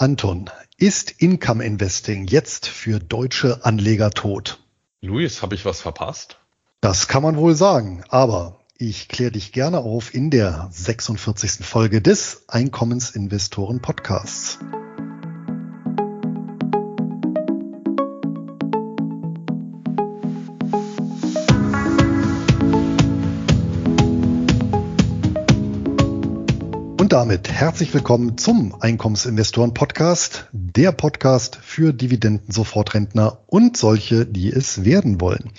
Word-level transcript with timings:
Anton, 0.00 0.48
ist 0.76 1.10
Income 1.10 1.64
Investing 1.64 2.28
jetzt 2.28 2.68
für 2.68 3.00
deutsche 3.00 3.64
Anleger 3.64 4.12
tot? 4.12 4.60
Luis, 5.00 5.42
habe 5.42 5.56
ich 5.56 5.64
was 5.64 5.80
verpasst? 5.80 6.38
Das 6.80 7.08
kann 7.08 7.24
man 7.24 7.36
wohl 7.36 7.56
sagen, 7.56 8.04
aber 8.08 8.60
ich 8.76 9.08
kläre 9.08 9.32
dich 9.32 9.50
gerne 9.50 9.78
auf 9.78 10.14
in 10.14 10.30
der 10.30 10.68
46. 10.70 11.66
Folge 11.66 12.00
des 12.00 12.44
Einkommensinvestoren 12.46 13.82
Podcasts. 13.82 14.60
Damit 27.18 27.50
herzlich 27.50 27.92
willkommen 27.92 28.38
zum 28.38 28.80
Einkommensinvestoren 28.80 29.74
Podcast, 29.74 30.46
der 30.52 30.92
Podcast 30.92 31.58
für 31.60 31.92
Dividenden-Sofortrentner 31.92 33.40
und 33.48 33.76
solche, 33.76 34.24
die 34.24 34.52
es 34.52 34.84
werden 34.84 35.20
wollen. 35.20 35.50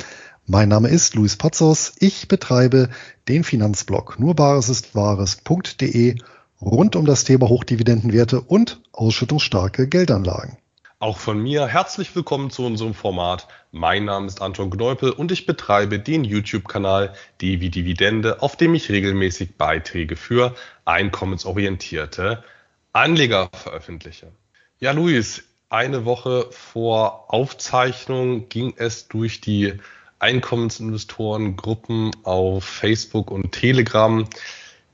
Mein 0.46 0.70
Name 0.70 0.88
ist 0.88 1.16
Luis 1.16 1.36
Pazos. 1.36 1.92
Ich 2.00 2.30
betreibe 2.30 2.88
den 3.28 3.44
Finanzblog 3.44 4.22
nurbaresistwahres.de 4.22 6.16
rund 6.62 6.96
um 6.96 7.06
das 7.06 7.26
Thema 7.26 7.50
Hochdividendenwerte 7.50 8.40
und 8.40 8.82
ausschüttungsstarke 8.94 9.90
Geldanlagen. 9.90 10.56
Auch 11.02 11.18
von 11.18 11.42
mir 11.42 11.66
herzlich 11.66 12.14
willkommen 12.14 12.50
zu 12.50 12.66
unserem 12.66 12.94
Format. 12.94 13.48
Mein 13.72 14.04
Name 14.04 14.28
ist 14.28 14.42
Anton 14.42 14.70
Kneupel 14.70 15.12
und 15.12 15.32
ich 15.32 15.46
betreibe 15.46 15.98
den 15.98 16.26
YouTube-Kanal 16.26 17.14
Devi 17.42 17.70
Dividende, 17.70 18.42
auf 18.42 18.58
dem 18.58 18.76
ich 18.76 18.90
regelmäßig 18.90 19.56
Beiträge 19.56 20.18
für 20.18 20.56
einkommensorientierte 20.84 22.44
Anleger 22.92 23.50
veröffentliche. 23.54 24.34
Ja, 24.82 24.92
Luis, 24.92 25.44
eine 25.70 26.04
Woche 26.04 26.48
vor 26.52 27.34
Aufzeichnung 27.34 28.50
ging 28.50 28.74
es 28.76 29.08
durch 29.08 29.40
die 29.40 29.76
Einkommensinvestorengruppen 30.20 32.12
auf 32.24 32.66
Facebook 32.66 33.32
und 33.32 33.54
Telegram. 33.54 34.28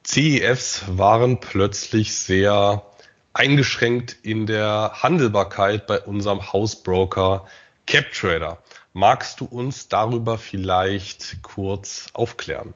CEFs 0.03 0.83
waren 0.87 1.39
plötzlich 1.39 2.15
sehr 2.15 2.83
eingeschränkt 3.35 4.15
in 4.23 4.45
der 4.47 5.03
Handelbarkeit 5.03 5.87
bei 5.87 5.99
unserem 5.99 6.53
Hausbroker 6.53 7.45
CapTrader. 7.85 8.59
Magst 8.93 9.41
du 9.41 9.45
uns 9.45 9.89
darüber 9.89 10.37
vielleicht 10.37 11.43
kurz 11.43 12.07
aufklären? 12.13 12.73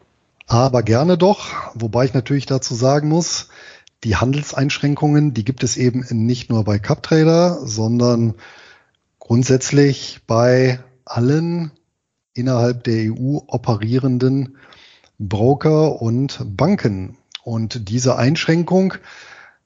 Aber 0.48 0.84
gerne 0.84 1.18
doch, 1.18 1.48
wobei 1.76 2.06
ich 2.06 2.14
natürlich 2.14 2.46
dazu 2.46 2.76
sagen 2.76 3.08
muss, 3.08 3.50
die 4.04 4.18
Handelseinschränkungen, 4.18 5.34
die 5.34 5.46
gibt 5.46 5.64
es 5.64 5.78
eben 5.78 6.06
nicht 6.10 6.50
nur 6.50 6.66
bei 6.66 6.78
CapTrader, 6.78 7.66
sondern 7.66 8.36
grundsätzlich 9.20 10.20
bei 10.28 10.80
allen 11.06 11.72
innerhalb 12.34 12.84
der 12.84 13.14
EU 13.14 13.40
operierenden 13.48 14.58
Broker 15.20 16.02
und 16.02 16.42
Banken. 16.46 17.18
Und 17.44 17.90
diese 17.90 18.18
Einschränkung 18.18 18.96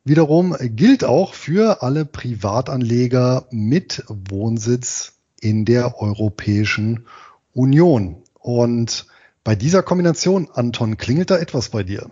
wiederum 0.04 0.56
gilt 0.60 1.04
auch 1.04 1.34
für 1.34 1.82
alle 1.82 2.06
Privatanleger 2.06 3.48
mit 3.52 4.04
Wohnsitz 4.08 5.14
in 5.40 5.66
der 5.66 6.02
Europäischen 6.02 7.08
Union. 7.54 8.24
Und 8.40 9.08
bei 9.44 9.56
dieser 9.56 9.84
Kombination, 9.84 10.50
Anton, 10.54 10.98
klingelt 10.98 11.30
da 11.30 11.38
etwas 11.38 11.70
bei 11.70 11.84
dir? 11.84 12.10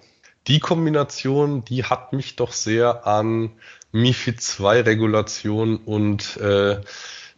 Die 0.48 0.60
Kombination, 0.60 1.64
die 1.66 1.84
hat 1.84 2.14
mich 2.14 2.36
doch 2.36 2.52
sehr 2.52 3.06
an 3.06 3.52
MIFID 3.92 4.42
II 4.60 4.82
Regulation 4.82 5.78
und 5.78 6.38
äh, 6.38 6.82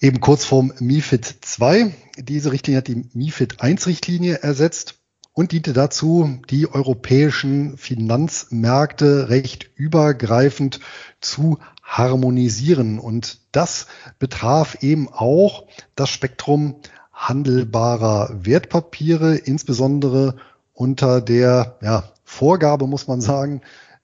Eben 0.00 0.20
kurz 0.20 0.44
vorm 0.44 0.74
MIFID 0.78 1.36
2. 1.40 1.94
Diese 2.18 2.52
Richtlinie 2.52 2.76
hat 2.78 2.88
die 2.88 3.06
MIFID 3.14 3.62
1 3.62 3.86
Richtlinie 3.86 4.42
ersetzt 4.42 4.99
und 5.32 5.52
diente 5.52 5.72
dazu, 5.72 6.40
die 6.50 6.68
europäischen 6.72 7.76
Finanzmärkte 7.76 9.28
recht 9.28 9.70
übergreifend 9.76 10.80
zu 11.20 11.58
harmonisieren. 11.82 12.98
Und 12.98 13.38
das 13.52 13.86
betraf 14.18 14.82
eben 14.82 15.08
auch 15.08 15.66
das 15.94 16.10
Spektrum 16.10 16.80
handelbarer 17.12 18.44
Wertpapiere, 18.44 19.36
insbesondere 19.36 20.36
unter 20.72 21.20
der 21.20 21.76
ja, 21.82 22.12
Vorgabe, 22.24 22.86
muss 22.86 23.06
man 23.06 23.20
sagen, 23.20 23.60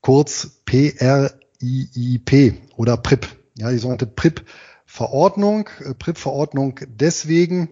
kurz 0.00 0.62
PRIIP 0.66 2.54
oder 2.76 2.96
PRIP, 2.96 3.26
ja, 3.56 3.70
die 3.70 3.78
sogenannte 3.78 4.06
PRIP 4.06 4.44
Verordnung, 4.90 5.70
äh, 5.84 5.94
PRIP-Verordnung 5.94 6.80
deswegen, 6.88 7.70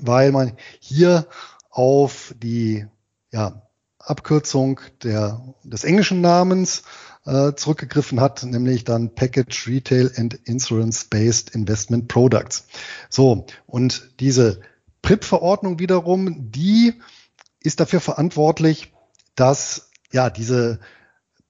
weil 0.00 0.32
man 0.32 0.56
hier 0.80 1.26
auf 1.68 2.34
die 2.42 2.86
ja, 3.32 3.68
Abkürzung 3.98 4.80
der, 5.02 5.54
des 5.62 5.84
englischen 5.84 6.22
Namens 6.22 6.84
äh, 7.26 7.52
zurückgegriffen 7.52 8.18
hat, 8.18 8.44
nämlich 8.44 8.84
dann 8.84 9.14
Package 9.14 9.68
Retail 9.68 10.10
and 10.16 10.32
Insurance 10.44 11.04
Based 11.08 11.50
Investment 11.50 12.08
Products. 12.08 12.66
So, 13.10 13.44
und 13.66 14.10
diese 14.18 14.62
PRIP-Verordnung 15.02 15.78
wiederum, 15.80 16.50
die 16.50 16.94
ist 17.60 17.78
dafür 17.78 18.00
verantwortlich, 18.00 18.94
dass 19.34 19.90
ja 20.12 20.30
diese 20.30 20.80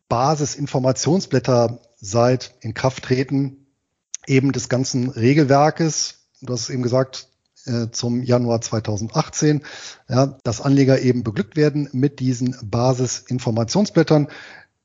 Basisinformationsblätter 0.09 1.79
seit 2.01 2.57
Inkrafttreten 2.63 3.62
eben 4.27 4.53
des 4.53 4.69
ganzen 4.69 5.09
Regelwerkes, 5.11 6.27
du 6.41 6.53
hast 6.53 6.63
es 6.63 6.71
eben 6.71 6.83
gesagt, 6.83 7.29
äh, 7.67 7.91
zum 7.91 8.23
Januar 8.23 8.61
2018, 8.61 9.63
ja, 10.09 10.39
dass 10.43 10.61
Anleger 10.61 11.01
eben 11.01 11.23
beglückt 11.23 11.57
werden 11.57 11.89
mit 11.93 12.21
diesen 12.21 12.57
Basisinformationsblättern. 12.63 14.29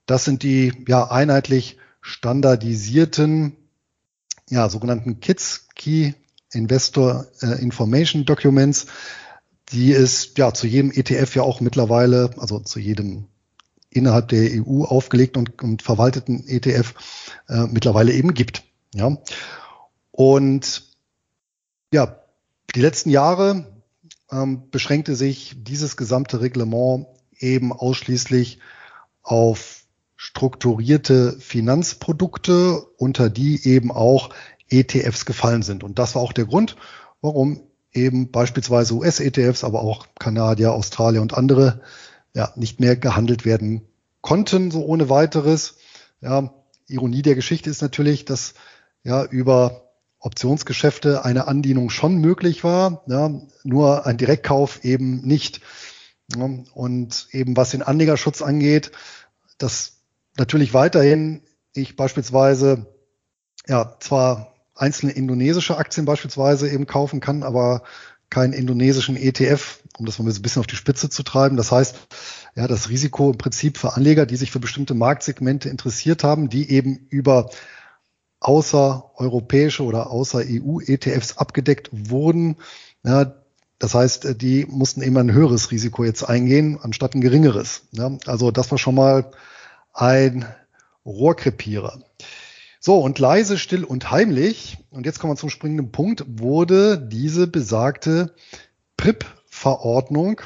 Das 0.05 0.25
sind 0.25 0.43
die 0.43 0.73
ja 0.87 1.09
einheitlich 1.09 1.77
standardisierten, 2.01 3.55
ja, 4.49 4.69
sogenannten 4.69 5.19
KIDS, 5.19 5.67
Key 5.75 6.13
Investor 6.51 7.27
äh, 7.41 7.61
Information 7.61 8.25
Documents, 8.25 8.87
die 9.71 9.91
es 9.91 10.33
ja 10.37 10.53
zu 10.53 10.67
jedem 10.67 10.91
ETF 10.91 11.35
ja 11.35 11.41
auch 11.43 11.59
mittlerweile, 11.59 12.31
also 12.37 12.59
zu 12.59 12.79
jedem 12.79 13.25
innerhalb 13.89 14.29
der 14.29 14.63
EU 14.63 14.83
aufgelegten 14.83 15.45
und, 15.45 15.61
und 15.63 15.81
verwalteten 15.81 16.47
ETF 16.47 16.93
äh, 17.49 17.65
mittlerweile 17.67 18.13
eben 18.13 18.33
gibt. 18.33 18.63
Ja. 18.97 19.17
Und 20.11 20.83
ja, 21.93 22.19
Die 22.75 22.81
letzten 22.81 23.09
Jahre 23.09 23.65
ähm, 24.31 24.69
beschränkte 24.69 25.15
sich 25.15 25.55
dieses 25.57 25.97
gesamte 25.97 26.41
Reglement 26.41 27.07
eben 27.39 27.71
ausschließlich 27.71 28.59
auf 29.23 29.83
strukturierte 30.15 31.39
Finanzprodukte, 31.39 32.81
unter 32.97 33.29
die 33.29 33.67
eben 33.67 33.91
auch 33.91 34.29
ETFs 34.69 35.25
gefallen 35.25 35.61
sind. 35.61 35.83
Und 35.83 35.99
das 35.99 36.15
war 36.15 36.21
auch 36.21 36.33
der 36.33 36.45
Grund, 36.45 36.75
warum 37.21 37.61
eben 37.93 38.31
beispielsweise 38.31 38.95
US-ETFs, 38.95 39.63
aber 39.63 39.81
auch 39.81 40.07
Kanadier, 40.19 40.73
Australier 40.73 41.21
und 41.21 41.35
andere 41.35 41.81
ja 42.33 42.51
nicht 42.55 42.79
mehr 42.79 42.95
gehandelt 42.95 43.45
werden 43.45 43.87
konnten, 44.21 44.71
so 44.71 44.83
ohne 44.85 45.09
weiteres. 45.09 45.77
Ja, 46.21 46.53
Ironie 46.87 47.21
der 47.21 47.35
Geschichte 47.35 47.69
ist 47.69 47.81
natürlich, 47.81 48.25
dass 48.25 48.53
ja 49.07 49.23
über 49.23 49.83
Optionsgeschäfte 50.19 51.23
eine 51.23 51.47
Andienung 51.47 51.89
schon 51.89 52.17
möglich 52.17 52.63
war, 52.63 53.03
ja, 53.07 53.31
nur 53.63 54.05
ein 54.05 54.17
Direktkauf 54.17 54.83
eben 54.83 55.21
nicht. 55.21 55.61
Ja, 56.35 56.49
und 56.73 57.27
eben 57.31 57.55
was 57.55 57.69
den 57.69 57.81
Anlegerschutz 57.81 58.41
angeht, 58.41 58.91
dass 59.57 60.01
natürlich 60.37 60.73
weiterhin 60.73 61.41
ich 61.73 61.95
beispielsweise 61.95 62.85
ja 63.65 63.95
zwar 64.01 64.53
einzelne 64.75 65.13
indonesische 65.13 65.77
Aktien 65.77 66.05
beispielsweise 66.05 66.69
eben 66.69 66.85
kaufen 66.85 67.21
kann, 67.21 67.43
aber 67.43 67.83
keinen 68.29 68.51
indonesischen 68.51 69.15
ETF, 69.15 69.79
um 69.97 70.05
das 70.05 70.19
mal 70.19 70.29
ein 70.29 70.41
bisschen 70.41 70.59
auf 70.59 70.67
die 70.67 70.75
Spitze 70.75 71.09
zu 71.09 71.23
treiben. 71.23 71.55
Das 71.55 71.71
heißt, 71.71 71.95
ja, 72.55 72.67
das 72.67 72.89
Risiko 72.89 73.31
im 73.31 73.37
Prinzip 73.37 73.77
für 73.77 73.95
Anleger, 73.95 74.25
die 74.25 74.35
sich 74.35 74.51
für 74.51 74.59
bestimmte 74.59 74.95
Marktsegmente 74.95 75.69
interessiert 75.69 76.25
haben, 76.25 76.49
die 76.49 76.69
eben 76.69 77.07
über 77.09 77.49
außereuropäische 78.39 79.83
oder 79.83 80.11
außer 80.11 80.43
EU-ETFs 80.45 81.37
abgedeckt 81.37 81.89
wurden. 81.91 82.57
Ja, 83.03 83.33
das 83.79 83.93
heißt, 83.93 84.41
die 84.41 84.65
mussten 84.65 85.01
eben 85.01 85.17
ein 85.17 85.31
höheres 85.31 85.71
Risiko 85.71 86.03
jetzt 86.03 86.23
eingehen, 86.23 86.79
anstatt 86.81 87.15
ein 87.15 87.21
geringeres. 87.21 87.83
Ja, 87.91 88.17
also 88.25 88.51
das 88.51 88.71
war 88.71 88.77
schon 88.77 88.95
mal 88.95 89.31
ein 89.93 90.45
Rohrkrepierer. 91.05 91.99
So, 92.79 92.99
und 92.99 93.19
leise, 93.19 93.57
still 93.57 93.83
und 93.83 94.11
heimlich, 94.11 94.77
und 94.91 95.05
jetzt 95.05 95.19
kommen 95.19 95.33
wir 95.33 95.37
zum 95.37 95.49
springenden 95.49 95.91
Punkt, 95.91 96.23
wurde 96.27 96.97
diese 96.97 97.47
besagte 97.47 98.33
PRIP-Verordnung 98.97 100.41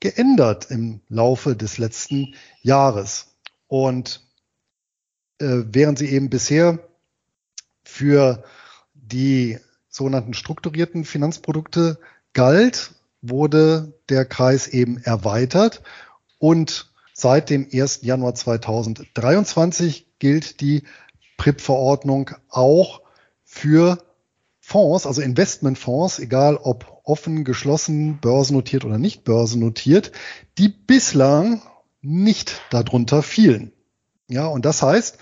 geändert 0.00 0.70
im 0.70 1.00
Laufe 1.08 1.54
des 1.56 1.78
letzten 1.78 2.34
Jahres. 2.62 3.36
Und 3.68 4.26
äh, 5.38 5.62
während 5.66 5.98
sie 5.98 6.08
eben 6.08 6.30
bisher 6.30 6.78
für 8.00 8.42
die 8.94 9.58
sogenannten 9.90 10.32
strukturierten 10.32 11.04
Finanzprodukte 11.04 11.98
galt, 12.32 12.92
wurde 13.20 13.92
der 14.08 14.24
Kreis 14.24 14.68
eben 14.68 14.96
erweitert 14.96 15.82
und 16.38 16.90
seit 17.12 17.50
dem 17.50 17.68
1. 17.70 18.00
Januar 18.00 18.34
2023 18.34 20.06
gilt 20.18 20.62
die 20.62 20.84
PRIP-Verordnung 21.36 22.30
auch 22.48 23.02
für 23.44 24.02
Fonds, 24.60 25.04
also 25.04 25.20
Investmentfonds, 25.20 26.20
egal 26.20 26.56
ob 26.56 27.02
offen, 27.04 27.44
geschlossen, 27.44 28.18
börsennotiert 28.18 28.86
oder 28.86 28.96
nicht 28.96 29.24
börsennotiert, 29.24 30.12
die 30.56 30.68
bislang 30.68 31.60
nicht 32.00 32.62
darunter 32.70 33.22
fielen. 33.22 33.72
Ja, 34.26 34.46
und 34.46 34.64
das 34.64 34.80
heißt, 34.80 35.18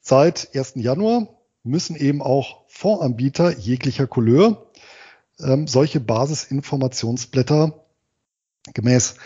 seit 0.00 0.56
1. 0.56 0.72
Januar 0.76 1.37
müssen 1.68 1.96
eben 1.96 2.22
auch 2.22 2.64
Fondsanbieter 2.68 3.56
jeglicher 3.56 4.06
Couleur 4.06 4.66
ähm, 5.40 5.66
solche 5.66 6.00
Basisinformationsblätter 6.00 7.84
gemäß 8.74 9.16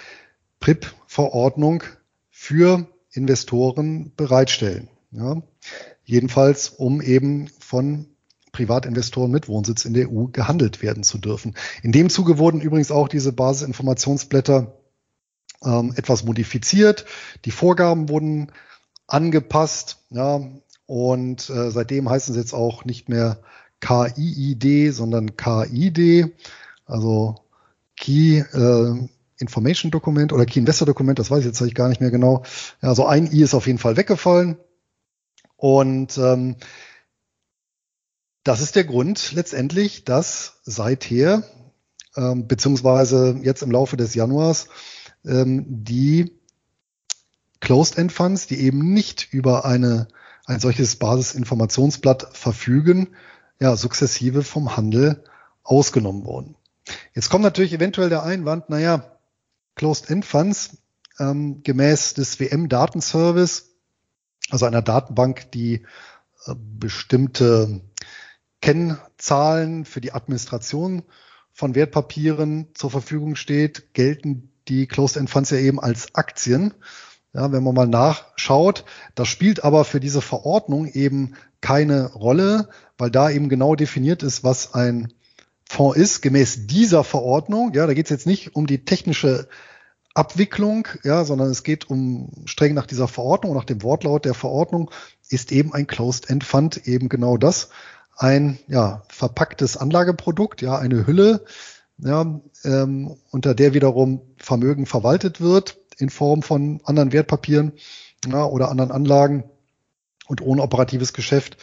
PRIP-Verordnung 0.61 1.83
für 2.31 2.87
Investoren 3.11 4.13
bereitstellen. 4.17 4.89
Ja. 5.11 5.43
Jedenfalls, 6.05 6.69
um 6.69 7.01
eben 7.01 7.49
von 7.59 8.09
Privatinvestoren 8.53 9.31
mit 9.31 9.49
Wohnsitz 9.49 9.85
in 9.85 9.95
der 9.95 10.11
EU 10.11 10.27
gehandelt 10.27 10.83
werden 10.83 11.03
zu 11.03 11.19
dürfen. 11.19 11.55
In 11.83 11.93
dem 11.93 12.11
Zuge 12.11 12.39
wurden 12.39 12.61
übrigens 12.61 12.91
auch 12.91 13.09
diese 13.09 13.33
Basisinformationsblätter 13.33 14.79
ähm, 15.65 15.95
etwas 15.97 16.25
modifiziert. 16.25 17.07
Die 17.45 17.51
Vorgaben 17.51 18.09
wurden 18.09 18.53
angepasst. 19.07 20.05
Ja, 20.11 20.41
und 20.87 21.49
äh, 21.51 21.71
seitdem 21.71 22.09
heißen 22.09 22.35
sie 22.35 22.41
jetzt 22.41 22.55
auch 22.55 22.85
nicht 22.85 23.09
mehr 23.09 23.41
KIID, 23.81 24.93
sondern 24.95 25.37
KID, 25.37 26.33
also 26.87 27.37
Key 27.97 28.39
äh, 28.39 29.09
Information 29.39 29.91
Dokument 29.91 30.33
oder 30.33 30.47
Key 30.47 30.61
Investor 30.61 30.87
Dokument, 30.87 31.19
das 31.19 31.31
weiß 31.31 31.41
ich 31.41 31.47
jetzt 31.47 31.75
gar 31.75 31.89
nicht 31.89 32.01
mehr 32.01 32.11
genau. 32.11 32.45
Also 32.81 33.07
ein 33.07 33.31
I 33.33 33.43
ist 33.43 33.55
auf 33.55 33.67
jeden 33.67 33.79
Fall 33.79 33.97
weggefallen. 33.97 34.57
Und 35.57 36.19
ähm, 36.19 36.57
das 38.45 38.61
ist 38.61 38.75
der 38.75 38.85
Grund 38.85 39.33
letztendlich, 39.33 40.05
dass 40.05 40.61
seither, 40.65 41.45
ähm, 42.17 42.49
beziehungsweise 42.49 43.39
jetzt 43.43 43.63
im 43.63 43.71
Laufe 43.71 43.97
des 43.97 44.15
Januars, 44.15 44.69
ähm, 45.25 45.65
die 45.69 46.33
Closed-End 47.61 48.11
Funds, 48.11 48.49
die 48.49 48.61
eben 48.61 48.93
nicht 48.93 49.33
über 49.33 49.65
eine, 49.65 50.09
ein 50.45 50.61
solches 50.61 50.97
Basisinformationsblatt 50.97 52.37
verfügen, 52.37 53.09
ja, 53.61 53.77
sukzessive 53.77 54.43
vom 54.43 54.77
Handel 54.77 55.25
ausgenommen 55.63 56.25
wurden. 56.25 56.57
Jetzt 57.15 57.31
kommt 57.31 57.45
natürlich 57.45 57.73
eventuell 57.73 58.09
der 58.09 58.25
Einwand, 58.25 58.69
naja, 58.69 59.19
Closed-End 59.77 60.25
Funds 60.25 60.79
ähm, 61.19 61.63
gemäß 61.63 62.15
des 62.15 62.41
WM-Datenservice 62.41 63.73
also 64.53 64.67
einer 64.67 64.83
Datenbank, 64.83 65.51
die 65.53 65.87
äh, 66.47 66.55
bestimmte 66.57 67.81
Kennzahlen 68.61 69.85
für 69.85 70.01
die 70.01 70.13
Administration 70.13 71.03
von 71.53 71.75
Wertpapieren 71.75 72.69
zur 72.75 72.91
Verfügung 72.91 73.35
steht, 73.35 73.95
gelten 73.95 74.53
die 74.69 74.87
Closed-End 74.87 75.31
Funds 75.31 75.51
ja 75.51 75.59
eben 75.59 75.81
als 75.81 76.15
Aktien. 76.15 76.75
Ja, 77.35 77.51
wenn 77.51 77.63
man 77.63 77.75
mal 77.75 77.89
nachschaut, 77.89 78.85
das 79.15 79.29
spielt 79.29 79.65
aber 79.65 79.85
für 79.85 80.01
diese 80.01 80.21
Verordnung 80.21 80.87
eben 80.87 81.35
keine 81.63 82.13
Rolle, 82.13 82.69
weil 82.99 83.11
da 83.11 83.31
eben 83.31 83.49
genau 83.49 83.75
definiert 83.75 84.23
ist, 84.23 84.45
was 84.45 84.75
ein 84.75 85.13
Fonds 85.67 85.97
ist, 85.97 86.21
gemäß 86.21 86.67
dieser 86.67 87.05
Verordnung. 87.05 87.73
Ja, 87.73 87.87
da 87.87 87.95
geht 87.95 88.07
es 88.07 88.11
jetzt 88.11 88.27
nicht 88.27 88.55
um 88.55 88.67
die 88.67 88.85
technische 88.85 89.49
Abwicklung, 90.13 90.87
ja, 91.05 91.25
sondern 91.25 91.49
es 91.49 91.63
geht 91.63 91.89
um 91.89 92.29
streng 92.45 92.75
nach 92.75 92.87
dieser 92.87 93.09
Verordnung, 93.09 93.55
nach 93.55 93.65
dem 93.65 93.83
Wortlaut 93.83 94.27
der 94.27 94.35
Verordnung, 94.35 94.91
ist 95.31 95.53
eben 95.53 95.73
ein 95.73 95.87
Closed-End 95.87 96.45
Fund 96.45 96.87
eben 96.87 97.09
genau 97.09 97.39
das. 97.39 97.71
Ein 98.19 98.59
ja, 98.69 99.05
verpacktes 99.09 99.79
Anlageprodukt, 99.79 100.61
ja, 100.61 100.77
eine 100.77 101.07
Hülle, 101.07 101.47
ja, 101.97 102.41
ähm, 102.65 103.17
unter 103.31 103.55
der 103.55 103.73
wiederum 103.73 104.21
Vermögen 104.37 104.85
verwaltet 104.85 105.41
wird 105.41 105.82
in 106.03 106.11
Form 106.11 106.43
von 106.43 106.81
anderen 106.85 107.13
Wertpapieren 107.13 107.73
ja, 108.27 108.45
oder 108.45 108.71
anderen 108.71 108.91
Anlagen 108.91 109.45
und 110.27 110.43
ohne 110.43 110.63
operatives 110.63 111.13
Geschäft 111.13 111.57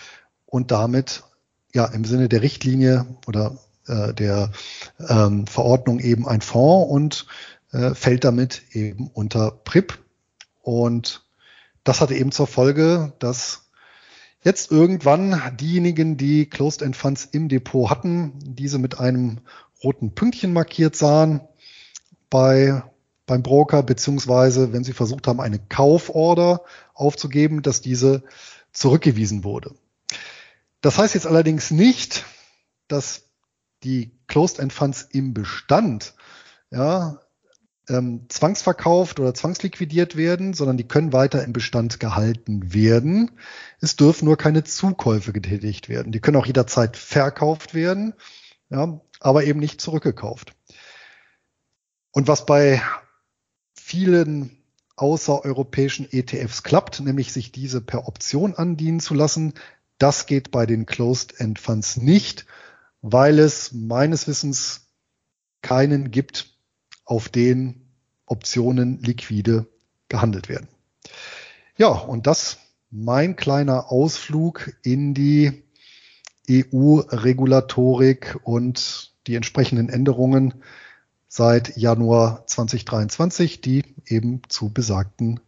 und 0.45 0.71
damit 0.71 1.23
ja 1.73 1.85
im 1.85 2.05
Sinne 2.05 2.29
der 2.29 2.41
Richtlinie 2.41 3.05
oder 3.27 3.57
äh, 3.87 4.13
der 4.13 4.51
ähm, 5.07 5.45
Verordnung 5.47 5.99
eben 5.99 6.27
ein 6.27 6.41
Fonds 6.41 6.91
und 6.91 7.27
äh, 7.71 7.93
fällt 7.93 8.23
damit 8.23 8.63
eben 8.71 9.07
unter 9.13 9.51
PRIP. 9.51 9.99
Und 10.61 11.23
das 11.83 12.01
hatte 12.01 12.15
eben 12.15 12.31
zur 12.31 12.47
Folge, 12.47 13.13
dass 13.19 13.69
jetzt 14.43 14.71
irgendwann 14.71 15.41
diejenigen, 15.59 16.17
die 16.17 16.47
Closed-End 16.47 16.95
Funds 16.95 17.25
im 17.25 17.49
Depot 17.49 17.89
hatten, 17.89 18.33
diese 18.41 18.79
mit 18.79 18.99
einem 18.99 19.39
roten 19.83 20.13
Pünktchen 20.13 20.53
markiert 20.53 20.95
sahen 20.95 21.41
bei, 22.29 22.83
beim 23.29 23.43
Broker, 23.43 23.83
beziehungsweise 23.83 24.73
wenn 24.73 24.83
sie 24.83 24.93
versucht 24.93 25.27
haben, 25.27 25.39
eine 25.39 25.59
Kauforder 25.59 26.63
aufzugeben, 26.93 27.61
dass 27.61 27.81
diese 27.81 28.23
zurückgewiesen 28.73 29.43
wurde. 29.43 29.75
Das 30.81 30.97
heißt 30.97 31.13
jetzt 31.13 31.27
allerdings 31.27 31.71
nicht, 31.71 32.25
dass 32.87 33.29
die 33.83 34.11
Closed-End 34.27 34.73
Funds 34.73 35.03
im 35.11 35.33
Bestand 35.33 36.15
ja, 36.71 37.19
ähm, 37.87 38.25
zwangsverkauft 38.29 39.19
oder 39.19 39.33
zwangsliquidiert 39.33 40.15
werden, 40.15 40.53
sondern 40.53 40.77
die 40.77 40.87
können 40.87 41.13
weiter 41.13 41.43
im 41.43 41.53
Bestand 41.53 41.99
gehalten 41.99 42.73
werden. 42.73 43.31
Es 43.79 43.95
dürfen 43.95 44.25
nur 44.25 44.37
keine 44.37 44.63
Zukäufe 44.63 45.33
getätigt 45.33 45.87
werden. 45.87 46.11
Die 46.11 46.19
können 46.19 46.37
auch 46.37 46.47
jederzeit 46.47 46.97
verkauft 46.97 47.73
werden, 47.73 48.13
ja, 48.69 48.99
aber 49.19 49.43
eben 49.43 49.59
nicht 49.59 49.81
zurückgekauft. 49.81 50.55
Und 52.11 52.27
was 52.27 52.45
bei 52.45 52.81
vielen 53.89 54.55
außereuropäischen 54.97 56.07
ETFs 56.11 56.61
klappt, 56.61 56.99
nämlich 56.99 57.33
sich 57.33 57.51
diese 57.51 57.81
per 57.81 58.07
Option 58.07 58.53
andienen 58.53 58.99
zu 58.99 59.15
lassen, 59.15 59.55
das 59.97 60.27
geht 60.27 60.51
bei 60.51 60.67
den 60.67 60.85
Closed-End 60.85 61.57
Funds 61.57 61.97
nicht, 61.97 62.45
weil 63.01 63.39
es 63.39 63.71
meines 63.73 64.27
Wissens 64.27 64.91
keinen 65.63 66.11
gibt, 66.11 66.55
auf 67.03 67.29
den 67.29 67.89
Optionen 68.27 69.01
liquide 69.01 69.65
gehandelt 70.07 70.49
werden. 70.49 70.67
Ja, 71.75 71.87
und 71.87 72.27
das 72.27 72.59
mein 72.91 73.35
kleiner 73.35 73.91
Ausflug 73.91 74.71
in 74.83 75.15
die 75.15 75.63
EU-Regulatorik 76.47 78.37
und 78.43 79.15
die 79.25 79.33
entsprechenden 79.33 79.89
Änderungen 79.89 80.61
seit 81.29 81.77
Januar 81.77 82.45
2023, 82.47 83.61
die 83.61 83.83
eben 84.07 84.41
zu 84.49 84.73
besagten 84.73 85.39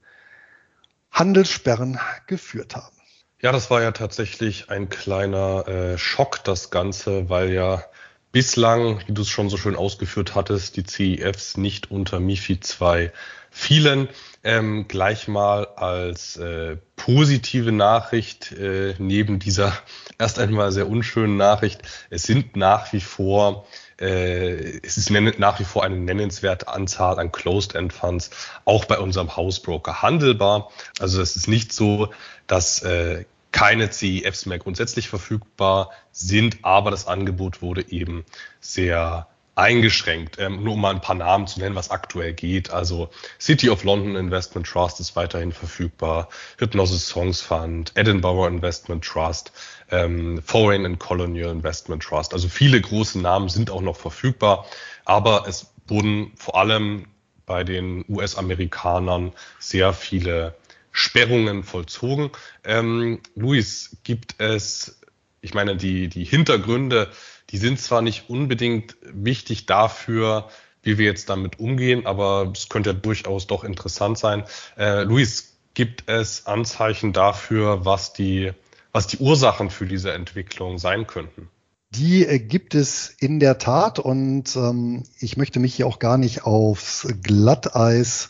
Handelssperren 1.11 2.00
geführt 2.27 2.75
haben. 2.77 2.95
Ja, 3.41 3.51
das 3.51 3.69
war 3.71 3.81
ja 3.81 3.91
tatsächlich 3.91 4.69
ein 4.69 4.89
kleiner 4.89 5.67
äh, 5.67 5.97
Schock, 5.97 6.43
das 6.43 6.69
Ganze, 6.69 7.29
weil 7.29 7.51
ja 7.51 7.83
bislang, 8.31 9.01
wie 9.07 9.13
du 9.13 9.23
es 9.23 9.29
schon 9.29 9.50
so 9.50 9.57
schön 9.57 9.75
ausgeführt 9.75 10.35
hattest, 10.35 10.77
die 10.77 10.83
CEFs 10.83 11.57
nicht 11.57 11.91
unter 11.91 12.19
MIFI 12.19 12.59
2 12.59 13.11
fielen. 13.50 14.07
Ähm, 14.43 14.88
gleich 14.88 15.27
mal 15.27 15.65
als 15.65 16.38
äh, 16.38 16.77
positive 16.95 17.71
Nachricht 17.71 18.51
äh, 18.53 18.95
neben 18.97 19.39
dieser 19.39 19.73
erst 20.19 20.39
einmal 20.39 20.71
sehr 20.71 20.88
unschönen 20.88 21.38
Nachricht. 21.38 21.81
Es 22.09 22.23
sind 22.23 22.55
nach 22.55 22.93
wie 22.93 23.01
vor 23.01 23.67
äh, 24.01 24.79
es 24.84 24.98
ist 24.98 25.12
nach 25.12 25.60
wie 25.60 25.63
vor 25.63 25.84
eine 25.84 25.96
nennenswerte 25.96 26.67
Anzahl 26.67 27.20
an 27.20 27.31
Closed-End 27.31 27.93
Funds 27.93 28.31
auch 28.65 28.86
bei 28.86 29.00
unserem 29.00 29.36
Hausbroker 29.36 30.01
handelbar. 30.01 30.72
Also 31.00 31.22
es 31.22 31.36
ist 31.36 31.48
nicht 31.48 31.72
so, 31.72 32.10
dass 32.48 32.81
äh, 32.81 33.25
keine 33.51 33.89
CEFs 33.89 34.46
mehr 34.46 34.60
grundsätzlich 34.60 35.10
verfügbar 35.10 35.91
sind, 36.12 36.60
aber 36.63 36.89
das 36.89 37.08
Angebot 37.08 37.62
wurde 37.62 37.89
eben 37.91 38.25
sehr 38.60 39.27
eingeschränkt. 39.55 40.38
Ähm, 40.39 40.63
nur 40.63 40.74
um 40.74 40.81
mal 40.81 40.91
ein 40.91 41.01
paar 41.01 41.15
Namen 41.15 41.48
zu 41.48 41.60
nennen, 41.60 41.75
was 41.75 41.91
aktuell 41.91 42.34
geht. 42.34 42.72
Also 42.72 43.10
City 43.39 43.70
of 43.70 43.84
London 43.84 44.15
Investment 44.15 44.67
Trust 44.67 45.00
ist 45.00 45.15
weiterhin 45.15 45.51
verfügbar, 45.51 46.29
Hypnosis 46.58 47.08
Songs 47.08 47.41
Fund, 47.41 47.91
Edinburgh 47.96 48.48
Investment 48.48 49.03
Trust, 49.03 49.51
ähm, 49.89 50.41
Foreign 50.43 50.86
and 50.86 51.00
Colonial 51.00 51.51
Investment 51.51 52.03
Trust. 52.03 52.34
Also 52.34 52.48
viele 52.48 52.79
große 52.79 53.20
Namen 53.20 53.50
sind 53.50 53.70
auch 53.70 53.81
noch 53.81 53.98
verfügbar, 53.98 54.65
aber 55.05 55.46
es 55.48 55.74
wurden 55.88 56.31
vor 56.36 56.58
allem 56.58 57.08
bei 57.46 57.63
den 57.63 58.05
US-Amerikanern 58.08 59.34
sehr 59.60 59.93
viele 59.93 60.55
Sperrungen 60.91 61.63
vollzogen. 61.63 62.31
Ähm, 62.63 63.20
Luis, 63.36 63.98
gibt 64.03 64.36
es, 64.39 65.01
ich 65.41 65.53
meine, 65.53 65.75
die, 65.75 66.08
die 66.08 66.24
Hintergründe 66.24 67.10
die 67.51 67.58
sind 67.58 67.79
zwar 67.79 68.01
nicht 68.01 68.29
unbedingt 68.29 68.96
wichtig 69.01 69.65
dafür, 69.65 70.48
wie 70.84 70.98
wir 70.98 71.05
jetzt 71.05 71.29
damit 71.29 71.60
umgehen, 71.60 72.05
aber 72.05 72.51
es 72.55 72.70
könnte 72.70 72.91
ja 72.91 72.96
durchaus 72.96 73.48
doch 73.48 73.63
interessant 73.63 74.17
sein. 74.17 74.43
Äh, 74.77 75.03
Luis, 75.03 75.58
gibt 75.74 76.10
es 76.10 76.48
Anzeichen 76.48 77.13
dafür, 77.13 77.86
was 77.86 78.13
die, 78.13 78.51
was 78.91 79.08
die 79.08 79.17
Ursachen 79.17 79.70
für 79.70 79.86
diese 79.86 80.12
Entwicklung 80.12 80.77
sein 80.77 81.08
könnten? 81.08 81.50
Die 81.91 82.25
äh, 82.25 82.39
gibt 82.39 82.74
es 82.74 83.10
in 83.20 83.39
der 83.39 83.58
Tat 83.58 84.00
und 84.00 84.55
ähm, 84.55 85.03
ich 85.20 85.38
möchte 85.38 85.60
mich 85.60 85.75
hier 85.75 85.88
auch 85.88 86.00
gar 86.00 86.17
nicht 86.17 86.43
aufs 86.43 87.08
Glatteis 87.22 88.29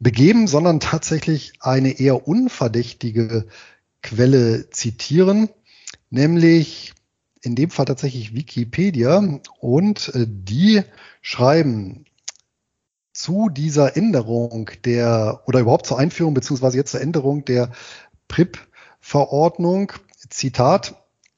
begeben, 0.00 0.46
sondern 0.46 0.80
tatsächlich 0.80 1.52
eine 1.60 1.98
eher 1.98 2.26
unverdächtige 2.28 3.46
Quelle 4.02 4.70
zitieren, 4.70 5.48
nämlich 6.10 6.94
in 7.48 7.54
dem 7.54 7.70
Fall 7.70 7.86
tatsächlich 7.86 8.34
Wikipedia 8.34 9.40
und 9.60 10.14
äh, 10.14 10.26
die 10.28 10.82
schreiben 11.22 12.04
zu 13.14 13.48
dieser 13.48 13.96
Änderung 13.96 14.70
der 14.84 15.42
oder 15.46 15.60
überhaupt 15.60 15.86
zur 15.86 15.98
Einführung 15.98 16.34
beziehungsweise 16.34 16.76
jetzt 16.76 16.92
zur 16.92 17.00
Änderung 17.00 17.44
der 17.46 17.72
PRIP-Verordnung, 18.28 19.92
Zitat, 20.28 20.94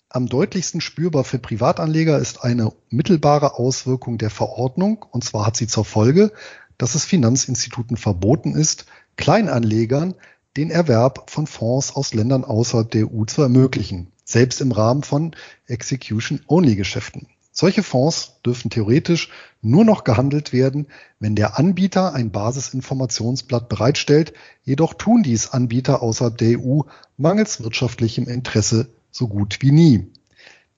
am 0.08 0.26
deutlichsten 0.26 0.80
spürbar 0.80 1.22
für 1.22 1.38
Privatanleger 1.38 2.18
ist 2.18 2.42
eine 2.42 2.72
mittelbare 2.88 3.54
Auswirkung 3.54 4.18
der 4.18 4.30
Verordnung, 4.30 5.06
und 5.12 5.22
zwar 5.22 5.46
hat 5.46 5.56
sie 5.56 5.68
zur 5.68 5.84
Folge, 5.84 6.32
dass 6.76 6.96
es 6.96 7.04
Finanzinstituten 7.04 7.96
verboten 7.96 8.56
ist, 8.56 8.86
Kleinanlegern 9.16 10.16
den 10.56 10.72
Erwerb 10.72 11.30
von 11.30 11.46
Fonds 11.46 11.94
aus 11.94 12.14
Ländern 12.14 12.44
außerhalb 12.44 12.90
der 12.90 13.12
EU 13.12 13.24
zu 13.26 13.42
ermöglichen 13.42 14.10
selbst 14.30 14.60
im 14.60 14.72
Rahmen 14.72 15.02
von 15.02 15.34
Execution-Only-Geschäften. 15.66 17.28
Solche 17.52 17.82
Fonds 17.82 18.40
dürfen 18.46 18.70
theoretisch 18.70 19.28
nur 19.60 19.84
noch 19.84 20.04
gehandelt 20.04 20.52
werden, 20.52 20.86
wenn 21.18 21.34
der 21.34 21.58
Anbieter 21.58 22.14
ein 22.14 22.30
Basisinformationsblatt 22.30 23.68
bereitstellt, 23.68 24.32
jedoch 24.62 24.94
tun 24.94 25.22
dies 25.22 25.50
Anbieter 25.50 26.02
außerhalb 26.02 26.38
der 26.38 26.60
EU 26.60 26.82
mangels 27.16 27.62
wirtschaftlichem 27.62 28.28
Interesse 28.28 28.88
so 29.10 29.28
gut 29.28 29.58
wie 29.60 29.72
nie. 29.72 30.12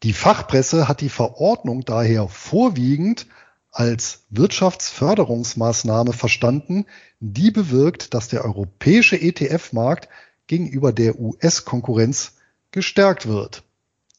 Die 0.03 0.15
Fachpresse 0.15 0.89
hat 0.89 1.01
die 1.01 1.11
Verordnung 1.11 1.85
daher 1.85 2.27
vorwiegend 2.29 3.27
als 3.71 4.25
Wirtschaftsförderungsmaßnahme 4.31 6.13
verstanden, 6.13 6.87
die 7.21 7.51
bewirkt, 7.51 8.15
dass 8.15 8.29
der 8.29 8.45
europäische 8.45 9.21
ETF-Markt 9.21 10.09
gegenüber 10.47 10.93
der 10.93 11.21
US-Konkurrenz 11.21 12.33
gestärkt 12.73 13.27
wird. 13.27 13.63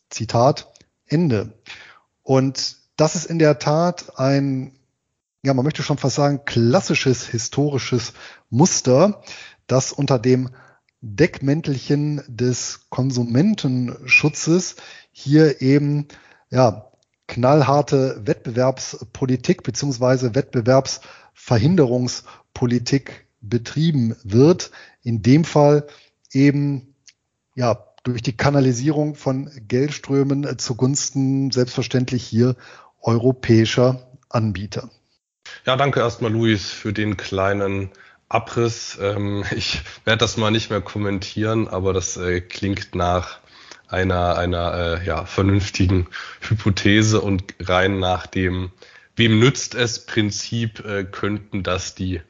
Zitat 0.09 0.71
Ende. 1.05 1.53
Und 2.21 2.77
das 2.95 3.15
ist 3.15 3.25
in 3.25 3.39
der 3.39 3.59
Tat 3.59 4.17
ein, 4.17 4.79
ja, 5.43 5.53
man 5.53 5.65
möchte 5.65 5.83
schon 5.83 5.97
fast 5.97 6.15
sagen, 6.15 6.45
klassisches 6.45 7.27
historisches 7.27 8.13
Muster, 8.49 9.21
das 9.67 9.91
unter 9.91 10.17
dem 10.19 10.51
Deckmäntelchen 11.01 12.23
des 12.27 12.89
Konsumentenschutzes 12.89 14.77
hier 15.11 15.59
eben, 15.61 16.07
ja, 16.49 16.89
knallharte 17.27 18.21
Wettbewerbspolitik 18.25 19.63
beziehungsweise 19.63 20.35
Wettbewerbsverhinderungspolitik 20.35 23.27
betrieben 23.41 24.15
wird. 24.23 24.71
In 25.01 25.21
dem 25.21 25.43
Fall 25.43 25.87
eben, 26.31 26.95
ja, 27.55 27.92
durch 28.03 28.21
die 28.21 28.35
Kanalisierung 28.35 29.15
von 29.15 29.49
Geldströmen 29.67 30.43
äh, 30.43 30.57
zugunsten 30.57 31.51
selbstverständlich 31.51 32.23
hier 32.23 32.55
europäischer 33.01 34.07
Anbieter. 34.29 34.89
Ja, 35.65 35.75
danke 35.75 36.01
erstmal, 36.01 36.31
Luis, 36.31 36.69
für 36.69 36.93
den 36.93 37.17
kleinen 37.17 37.89
Abriss. 38.29 38.97
Ähm, 39.01 39.43
ich 39.55 39.81
werde 40.05 40.19
das 40.19 40.37
mal 40.37 40.51
nicht 40.51 40.69
mehr 40.69 40.81
kommentieren, 40.81 41.67
aber 41.67 41.93
das 41.93 42.17
äh, 42.17 42.41
klingt 42.41 42.93
nach 42.93 43.39
einer, 43.87 44.37
einer 44.37 44.73
äh, 45.01 45.05
ja, 45.05 45.25
vernünftigen 45.25 46.07
Hypothese 46.41 47.21
und 47.21 47.43
rein 47.59 47.99
nach 47.99 48.27
dem 48.27 48.71
Wem 49.15 49.39
nützt 49.39 49.75
es 49.75 50.07
Prinzip 50.07 50.83
könnten 51.11 51.61
das 51.61 51.93
die 51.93 52.21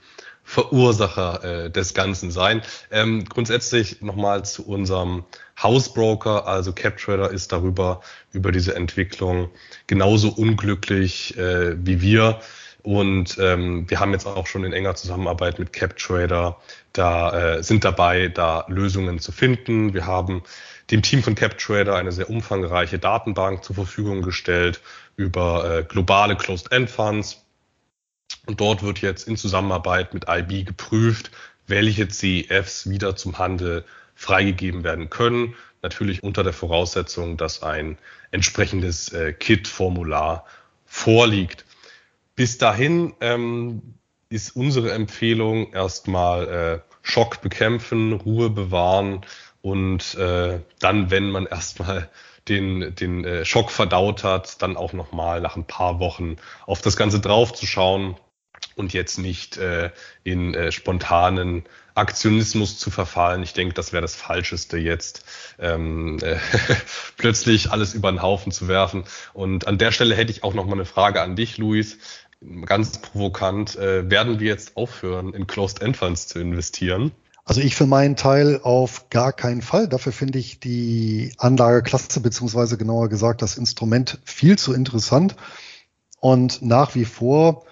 Verursacher 0.44 1.44
äh, 1.44 1.70
des 1.72 1.94
Ganzen 1.94 2.32
sein. 2.32 2.62
Ähm, 2.92 3.26
grundsätzlich 3.26 4.02
nochmal 4.02 4.46
zu 4.46 4.66
unserem 4.68 5.24
Hausbroker, 5.62 6.48
also 6.48 6.74
CapTrader 6.74 7.32
ist 7.32 7.52
darüber, 7.52 8.02
über 8.32 8.52
diese 8.52 8.76
Entwicklung 8.76 9.50
genauso 9.88 10.30
unglücklich 10.30 11.38
äh, 11.38 11.76
wie 11.86 12.02
wir. 12.02 12.40
Und 12.82 13.38
ähm, 13.40 13.90
wir 13.90 14.02
haben 14.02 14.12
jetzt 14.12 14.28
auch 14.28 14.46
schon 14.46 14.66
in 14.66 14.74
enger 14.74 14.96
Zusammenarbeit 14.96 15.58
mit 15.58 15.72
CapTrader 15.72 16.58
da 16.92 17.56
äh, 17.56 17.64
sind 17.64 17.84
dabei, 17.84 18.28
da 18.28 18.66
Lösungen 18.68 19.20
zu 19.20 19.32
finden. 19.32 19.94
Wir 19.94 20.06
haben 20.06 20.44
dem 20.92 21.02
Team 21.02 21.24
von 21.24 21.36
CapTrader 21.36 21.96
eine 21.96 22.12
sehr 22.12 22.30
umfangreiche 22.30 23.00
Datenbank 23.00 23.64
zur 23.64 23.76
Verfügung 23.76 24.22
gestellt 24.22 24.82
über 25.16 25.80
äh, 25.80 25.84
globale 25.84 26.36
Closed-End-Funds, 26.36 27.43
und 28.46 28.60
dort 28.60 28.84
wird 28.84 29.02
jetzt 29.02 29.28
in 29.28 29.38
Zusammenarbeit 29.38 30.14
mit 30.14 30.26
IB 30.28 30.64
geprüft, 30.64 31.32
welche 31.68 32.08
CEFs 32.08 32.90
wieder 32.90 33.16
zum 33.16 33.38
Handel 33.38 33.86
freigegeben 34.16 34.84
werden 34.84 35.10
können. 35.10 35.56
Natürlich 35.82 36.24
unter 36.24 36.44
der 36.44 36.54
Voraussetzung, 36.54 37.38
dass 37.38 37.64
ein 37.64 37.98
entsprechendes 38.32 39.10
äh, 39.14 39.34
KIT-Formular 39.34 40.46
vorliegt. 40.86 41.66
Bis 42.36 42.58
dahin 42.58 43.14
ähm, 43.22 43.82
ist 44.30 44.56
unsere 44.56 44.92
Empfehlung 44.92 45.72
erstmal 45.74 46.48
äh, 46.48 46.80
Schock 47.02 47.42
bekämpfen, 47.42 48.14
Ruhe 48.14 48.50
bewahren 48.50 49.22
und 49.62 50.16
äh, 50.16 50.60
dann, 50.80 51.12
wenn 51.12 51.30
man 51.32 51.46
erstmal 51.52 52.10
den, 52.50 52.94
den 52.96 53.24
äh, 53.24 53.46
Schock 53.46 53.72
verdaut 53.72 54.26
hat, 54.26 54.62
dann 54.62 54.76
auch 54.76 54.92
nochmal 54.92 55.40
nach 55.40 55.56
ein 55.56 55.66
paar 55.66 56.00
Wochen 56.00 56.36
auf 56.66 56.82
das 56.82 56.98
Ganze 56.98 57.22
draufzuschauen 57.22 58.18
und 58.76 58.94
jetzt 58.94 59.18
nicht 59.18 59.58
äh, 59.58 59.92
in 60.24 60.54
äh, 60.54 60.72
spontanen 60.72 61.64
Aktionismus 61.96 62.80
zu 62.80 62.90
verfallen. 62.90 63.44
Ich 63.44 63.54
denke, 63.54 63.74
das 63.74 63.94
wäre 63.94 64.02
das 64.02 64.16
Falscheste 64.16 64.78
jetzt, 64.78 65.26
ähm, 65.60 66.18
äh, 66.22 66.38
plötzlich 67.18 67.72
alles 67.72 67.94
über 67.94 68.12
den 68.12 68.22
Haufen 68.22 68.52
zu 68.52 68.68
werfen. 68.68 69.04
Und 69.34 69.68
an 69.68 69.78
der 69.78 69.92
Stelle 69.92 70.16
hätte 70.16 70.32
ich 70.32 70.44
auch 70.44 70.54
noch 70.54 70.66
mal 70.66 70.74
eine 70.74 70.86
Frage 70.86 71.22
an 71.22 71.36
dich, 71.36 71.58
Luis. 71.58 71.98
Ganz 72.66 73.00
provokant, 73.00 73.76
äh, 73.78 74.10
werden 74.10 74.40
wir 74.40 74.48
jetzt 74.48 74.76
aufhören, 74.76 75.34
in 75.34 75.48
Closed-End-Funds 75.48 76.28
zu 76.28 76.40
investieren? 76.40 77.12
Also 77.46 77.62
ich 77.62 77.76
für 77.76 77.86
meinen 77.86 78.16
Teil 78.16 78.60
auf 78.64 79.10
gar 79.10 79.34
keinen 79.34 79.62
Fall. 79.62 79.88
Dafür 79.88 80.14
finde 80.14 80.40
ich 80.40 80.60
die 80.60 81.34
Anlageklasse 81.38 82.22
beziehungsweise 82.22 82.78
genauer 82.78 83.10
gesagt 83.10 83.42
das 83.42 83.58
Instrument 83.58 84.20
viel 84.24 84.58
zu 84.58 84.74
interessant. 84.74 85.36
Und 86.20 86.62
nach 86.62 86.96
wie 86.96 87.04
vor 87.04 87.66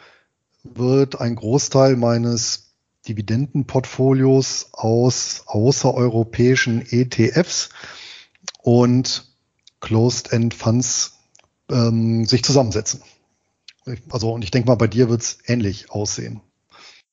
wird 0.63 1.19
ein 1.19 1.35
Großteil 1.35 1.95
meines 1.95 2.75
Dividendenportfolios 3.07 4.69
aus 4.73 5.43
außereuropäischen 5.47 6.85
ETFs 6.87 7.69
und 8.61 9.25
Closed-End 9.79 10.53
Funds 10.53 11.17
ähm, 11.69 12.25
sich 12.25 12.43
zusammensetzen. 12.43 13.01
Also, 14.09 14.31
und 14.31 14.43
ich 14.43 14.51
denke 14.51 14.69
mal, 14.69 14.75
bei 14.75 14.87
dir 14.87 15.09
wird 15.09 15.21
es 15.21 15.39
ähnlich 15.47 15.89
aussehen. 15.89 16.41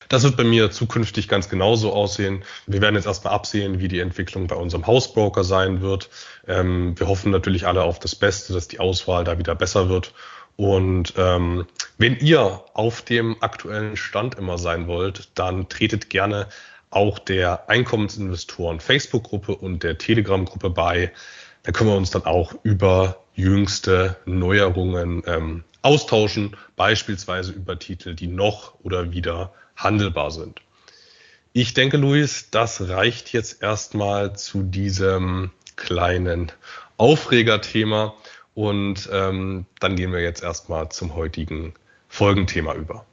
Das 0.07 0.23
wird 0.23 0.37
bei 0.37 0.43
mir 0.43 0.71
zukünftig 0.71 1.27
ganz 1.27 1.49
genauso 1.49 1.93
aussehen. 1.93 2.43
Wir 2.65 2.81
werden 2.81 2.95
jetzt 2.95 3.05
erstmal 3.05 3.33
absehen, 3.33 3.79
wie 3.79 3.87
die 3.87 3.99
Entwicklung 3.99 4.47
bei 4.47 4.55
unserem 4.55 4.87
Hausbroker 4.87 5.43
sein 5.43 5.81
wird. 5.81 6.09
Ähm, 6.47 6.97
wir 6.97 7.07
hoffen 7.07 7.31
natürlich 7.31 7.67
alle 7.67 7.83
auf 7.83 7.99
das 7.99 8.15
Beste, 8.15 8.53
dass 8.53 8.67
die 8.67 8.79
Auswahl 8.79 9.23
da 9.23 9.37
wieder 9.37 9.53
besser 9.53 9.87
wird. 9.87 10.13
Und 10.59 11.13
ähm, 11.15 11.67
wenn 11.97 12.17
ihr 12.19 12.65
auf 12.73 13.01
dem 13.01 13.41
aktuellen 13.41 13.95
Stand 13.95 14.35
immer 14.35 14.57
sein 14.57 14.87
wollt, 14.87 15.29
dann 15.35 15.69
tretet 15.69 16.09
gerne 16.09 16.47
auch 16.89 17.17
der 17.17 17.69
Einkommensinvestoren 17.69 18.81
Facebook-Gruppe 18.81 19.55
und 19.55 19.83
der 19.83 19.97
Telegram-Gruppe 19.97 20.69
bei. 20.69 21.13
Da 21.63 21.71
können 21.71 21.91
wir 21.91 21.95
uns 21.95 22.11
dann 22.11 22.25
auch 22.25 22.53
über 22.63 23.23
jüngste 23.35 24.17
Neuerungen 24.25 25.23
ähm, 25.27 25.63
austauschen, 25.81 26.57
beispielsweise 26.75 27.53
über 27.53 27.79
Titel, 27.79 28.13
die 28.13 28.27
noch 28.27 28.73
oder 28.83 29.13
wieder 29.13 29.53
handelbar 29.77 30.29
sind. 30.29 30.59
Ich 31.53 31.73
denke, 31.73 31.95
Luis, 31.95 32.49
das 32.51 32.89
reicht 32.89 33.31
jetzt 33.31 33.63
erstmal 33.63 34.35
zu 34.35 34.63
diesem 34.63 35.51
kleinen 35.77 36.51
Aufregerthema. 36.97 38.13
Und 38.53 39.09
ähm, 39.11 39.65
dann 39.79 39.95
gehen 39.95 40.11
wir 40.11 40.21
jetzt 40.21 40.43
erstmal 40.43 40.89
zum 40.89 41.15
heutigen 41.15 41.73
Folgenthema 42.07 42.73
über. 42.73 43.05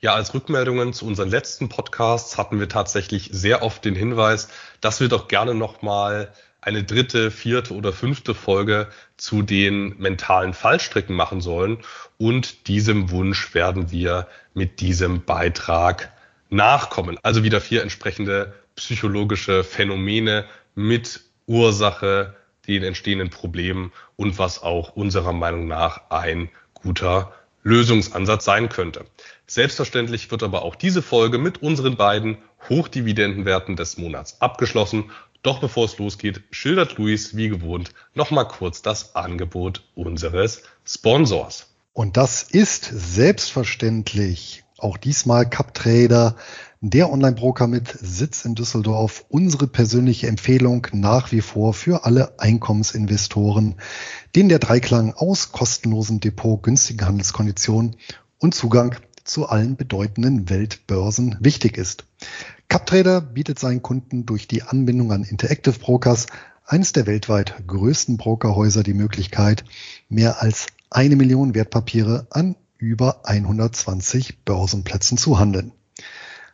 Ja, 0.00 0.14
als 0.14 0.34
Rückmeldungen 0.34 0.92
zu 0.92 1.06
unseren 1.06 1.30
letzten 1.30 1.68
Podcasts 1.68 2.36
hatten 2.36 2.60
wir 2.60 2.68
tatsächlich 2.68 3.30
sehr 3.32 3.62
oft 3.62 3.84
den 3.84 3.94
Hinweis, 3.94 4.48
dass 4.80 5.00
wir 5.00 5.08
doch 5.08 5.28
gerne 5.28 5.54
nochmal 5.54 6.32
eine 6.60 6.84
dritte, 6.84 7.30
vierte 7.30 7.74
oder 7.74 7.92
fünfte 7.92 8.34
Folge 8.34 8.88
zu 9.16 9.42
den 9.42 9.96
mentalen 9.98 10.52
Fallstricken 10.52 11.14
machen 11.14 11.40
sollen. 11.40 11.78
Und 12.18 12.66
diesem 12.66 13.10
Wunsch 13.10 13.54
werden 13.54 13.90
wir 13.90 14.26
mit 14.52 14.80
diesem 14.80 15.24
Beitrag 15.24 16.12
nachkommen. 16.50 17.18
Also 17.22 17.44
wieder 17.44 17.60
vier 17.60 17.82
entsprechende 17.82 18.52
psychologische 18.74 19.64
Phänomene 19.64 20.44
mit 20.74 21.20
Ursache, 21.46 22.34
den 22.66 22.82
entstehenden 22.82 23.30
Problemen 23.30 23.92
und 24.16 24.38
was 24.38 24.62
auch 24.62 24.96
unserer 24.96 25.32
Meinung 25.32 25.66
nach 25.66 26.10
ein 26.10 26.50
guter 26.74 27.32
Lösungsansatz 27.62 28.44
sein 28.44 28.68
könnte. 28.68 29.06
Selbstverständlich 29.46 30.30
wird 30.30 30.42
aber 30.42 30.62
auch 30.62 30.76
diese 30.76 31.02
Folge 31.02 31.38
mit 31.38 31.62
unseren 31.62 31.96
beiden 31.96 32.38
Hochdividendenwerten 32.68 33.76
des 33.76 33.98
Monats 33.98 34.40
abgeschlossen. 34.40 35.10
Doch 35.42 35.60
bevor 35.60 35.84
es 35.84 35.98
losgeht, 35.98 36.42
schildert 36.50 36.98
Luis 36.98 37.36
wie 37.36 37.48
gewohnt 37.48 37.90
nochmal 38.14 38.46
kurz 38.48 38.82
das 38.82 39.14
Angebot 39.16 39.82
unseres 39.94 40.62
Sponsors. 40.84 41.74
Und 41.92 42.16
das 42.16 42.42
ist 42.42 42.84
selbstverständlich 42.84 44.62
auch 44.78 44.96
diesmal 44.96 45.48
CupTrader 45.48 46.36
der 46.80 47.10
Online-Broker 47.10 47.66
mit 47.66 47.88
Sitz 47.88 48.44
in 48.44 48.54
Düsseldorf. 48.54 49.24
Unsere 49.28 49.66
persönliche 49.66 50.28
Empfehlung 50.28 50.86
nach 50.92 51.32
wie 51.32 51.40
vor 51.40 51.72
für 51.72 52.04
alle 52.04 52.38
Einkommensinvestoren, 52.38 53.76
denen 54.34 54.48
der 54.48 54.58
Dreiklang 54.58 55.14
aus 55.14 55.52
kostenlosem 55.52 56.20
Depot, 56.20 56.62
günstigen 56.62 57.06
Handelskonditionen 57.06 57.96
und 58.38 58.54
Zugang 58.54 58.94
zu 59.24 59.48
allen 59.48 59.76
bedeutenden 59.76 60.48
Weltbörsen 60.50 61.36
wichtig 61.40 61.76
ist. 61.78 62.04
CapTrader 62.68 63.20
bietet 63.20 63.58
seinen 63.58 63.82
Kunden 63.82 64.26
durch 64.26 64.46
die 64.46 64.62
Anbindung 64.62 65.12
an 65.12 65.24
Interactive 65.24 65.78
Brokers, 65.78 66.26
eines 66.64 66.92
der 66.92 67.06
weltweit 67.06 67.54
größten 67.66 68.16
Brokerhäuser, 68.16 68.82
die 68.82 68.94
Möglichkeit, 68.94 69.64
mehr 70.08 70.42
als 70.42 70.66
eine 70.90 71.16
Million 71.16 71.54
Wertpapiere 71.54 72.26
an 72.30 72.56
über 72.78 73.20
120 73.24 74.44
Börsenplätzen 74.44 75.18
zu 75.18 75.38
handeln. 75.38 75.72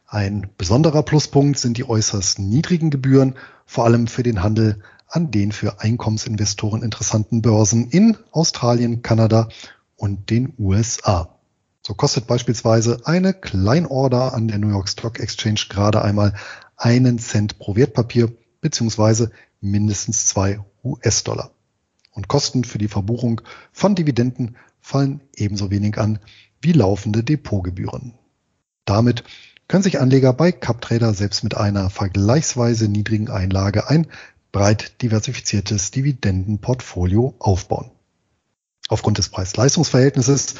Ein 0.07 0.51
besonderer 0.59 1.03
Pluspunkt 1.03 1.59
sind 1.59 1.79
die 1.79 1.89
äußerst 1.89 2.39
niedrigen 2.39 2.91
Gebühren, 2.91 3.35
vor 3.65 3.85
allem 3.85 4.07
für 4.07 4.23
den 4.23 4.43
Handel 4.43 4.83
an 5.09 5.31
den 5.31 5.53
für 5.53 5.81
Einkommensinvestoren 5.81 6.83
interessanten 6.83 7.43
Börsen 7.43 7.89
in 7.89 8.17
Australien, 8.31 9.03
Kanada 9.03 9.49
und 9.97 10.31
den 10.31 10.55
USA. 10.59 11.39
So 11.85 11.95
kostet 11.95 12.27
beispielsweise 12.27 13.01
eine 13.05 13.35
Kleinorder 13.35 14.35
an 14.35 14.49
der 14.49 14.59
New 14.59 14.69
York 14.69 14.89
Stock 14.89 15.19
Exchange 15.19 15.63
gerade 15.69 16.03
einmal 16.03 16.35
einen 16.77 17.19
Cent 17.19 17.59
pro 17.59 17.77
Wertpapier 17.77 18.33
beziehungsweise 18.61 19.31
mindestens 19.61 20.27
zwei 20.27 20.61
US-Dollar. 20.85 21.51
Und 22.13 22.29
Kosten 22.29 22.65
für 22.65 22.79
die 22.79 22.89
Verbuchung 22.89 23.41
von 23.73 23.95
Dividenden 23.95 24.57
fallen 24.93 25.23
ebenso 25.35 25.71
wenig 25.71 25.99
an 25.99 26.19
wie 26.61 26.73
laufende 26.73 27.25
Depotgebühren. 27.25 28.15
Damit 28.85 29.25
können 29.67 29.83
sich 29.83 30.01
Anleger 30.01 30.35
bei 30.35 30.53
CupTrader 30.53 31.15
selbst 31.15 31.43
mit 31.43 31.57
einer 31.57 31.89
vergleichsweise 31.89 32.89
niedrigen 32.89 33.31
Einlage 33.31 33.89
ein 33.89 34.07
breit 34.53 35.01
diversifiziertes 35.01 35.93
Dividendenportfolio 35.93 37.35
aufbauen. 37.39 37.91
Aufgrund 38.89 39.17
des 39.17 39.31
Preis-Leistungs-Verhältnisses 39.31 40.57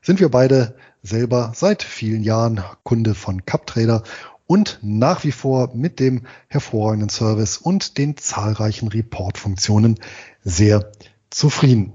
sind 0.00 0.18
wir 0.18 0.30
beide 0.30 0.76
selber 1.02 1.52
seit 1.54 1.82
vielen 1.82 2.22
Jahren 2.22 2.64
Kunde 2.84 3.14
von 3.14 3.44
CupTrader 3.44 4.02
und 4.46 4.78
nach 4.80 5.24
wie 5.24 5.32
vor 5.32 5.74
mit 5.74 6.00
dem 6.00 6.22
hervorragenden 6.48 7.10
Service 7.10 7.58
und 7.58 7.98
den 7.98 8.16
zahlreichen 8.16 8.88
Report-Funktionen 8.88 10.00
sehr 10.42 10.90
zufrieden. 11.28 11.93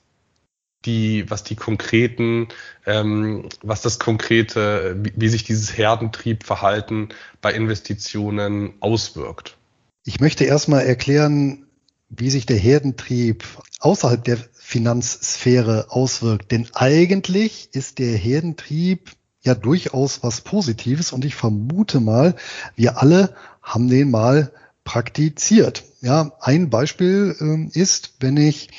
die, 0.87 1.31
was 1.31 1.45
die 1.45 1.57
konkreten, 1.57 2.49
ähm, 2.85 3.49
was 3.63 3.83
das 3.83 4.01
konkrete, 4.01 4.97
wie, 5.03 5.13
wie 5.15 5.29
sich 5.29 5.45
dieses 5.45 5.77
Herdentriebverhalten 5.77 7.11
bei 7.41 7.53
Investitionen 7.53 8.75
auswirkt. 8.81 9.57
Ich 10.05 10.21
möchte 10.21 10.45
erstmal 10.45 10.85
erklären, 10.85 11.66
wie 12.09 12.31
sich 12.31 12.47
der 12.47 12.59
Herdentrieb 12.59 13.45
außerhalb 13.81 14.23
der 14.25 14.39
Finanzsphäre 14.55 15.87
auswirkt. 15.91 16.51
Denn 16.53 16.69
eigentlich 16.75 17.69
ist 17.73 17.99
der 17.99 18.17
Herdentrieb 18.17 19.13
ja 19.43 19.55
durchaus 19.55 20.23
was 20.23 20.41
Positives 20.41 21.13
und 21.13 21.25
ich 21.25 21.35
vermute 21.35 22.01
mal, 22.01 22.35
wir 22.75 23.01
alle 23.01 23.35
haben 23.63 23.89
den 23.89 24.11
mal 24.11 24.53
praktiziert. 24.85 25.85
Ja, 26.01 26.33
ein 26.41 26.71
Beispiel 26.71 27.37
äh, 27.41 27.79
ist, 27.79 28.15
wenn 28.21 28.37
ich 28.37 28.71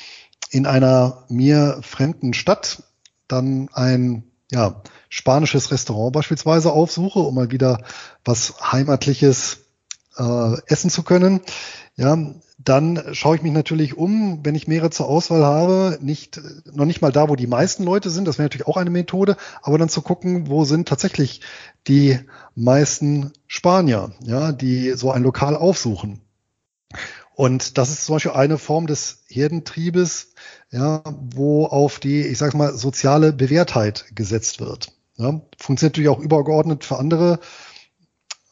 in 0.50 0.66
einer 0.66 1.24
mir 1.28 1.80
fremden 1.82 2.32
Stadt 2.32 2.82
dann 3.28 3.68
ein 3.72 4.24
ja, 4.50 4.82
spanisches 5.10 5.70
Restaurant 5.70 6.12
beispielsweise 6.12 6.72
aufsuche, 6.72 7.18
um 7.18 7.34
mal 7.34 7.50
wieder 7.50 7.84
was 8.24 8.54
Heimatliches 8.72 9.58
äh, 10.16 10.56
essen 10.66 10.90
zu 10.90 11.02
können, 11.02 11.40
ja, 11.98 12.16
dann 12.58 13.02
schaue 13.12 13.36
ich 13.36 13.42
mich 13.42 13.52
natürlich 13.52 13.96
um, 13.96 14.40
wenn 14.44 14.54
ich 14.54 14.68
mehrere 14.68 14.90
zur 14.90 15.08
Auswahl 15.08 15.44
habe, 15.44 15.98
nicht, 16.00 16.40
noch 16.72 16.84
nicht 16.84 17.02
mal 17.02 17.10
da, 17.10 17.28
wo 17.28 17.34
die 17.34 17.48
meisten 17.48 17.82
Leute 17.82 18.08
sind, 18.08 18.26
das 18.26 18.38
wäre 18.38 18.44
natürlich 18.44 18.68
auch 18.68 18.76
eine 18.76 18.90
Methode, 18.90 19.36
aber 19.62 19.78
dann 19.78 19.88
zu 19.88 20.00
gucken, 20.00 20.48
wo 20.48 20.64
sind 20.64 20.88
tatsächlich 20.88 21.40
die 21.88 22.20
meisten 22.54 23.32
Spanier, 23.48 24.12
ja, 24.22 24.52
die 24.52 24.92
so 24.92 25.10
ein 25.10 25.24
Lokal 25.24 25.56
aufsuchen. 25.56 26.20
Und 27.34 27.78
das 27.78 27.90
ist 27.90 28.04
zum 28.04 28.14
Beispiel 28.16 28.32
eine 28.32 28.58
Form 28.58 28.86
des 28.86 29.24
Herdentriebes, 29.28 30.34
ja, 30.70 31.02
wo 31.04 31.66
auf 31.66 31.98
die, 31.98 32.22
ich 32.22 32.38
sage 32.38 32.56
mal, 32.56 32.74
soziale 32.74 33.32
Bewährtheit 33.32 34.06
gesetzt 34.14 34.60
wird. 34.60 34.92
Ja, 35.16 35.40
funktioniert 35.58 35.94
natürlich 35.94 36.10
auch 36.10 36.20
übergeordnet 36.20 36.84
für 36.84 36.96
andere 36.96 37.40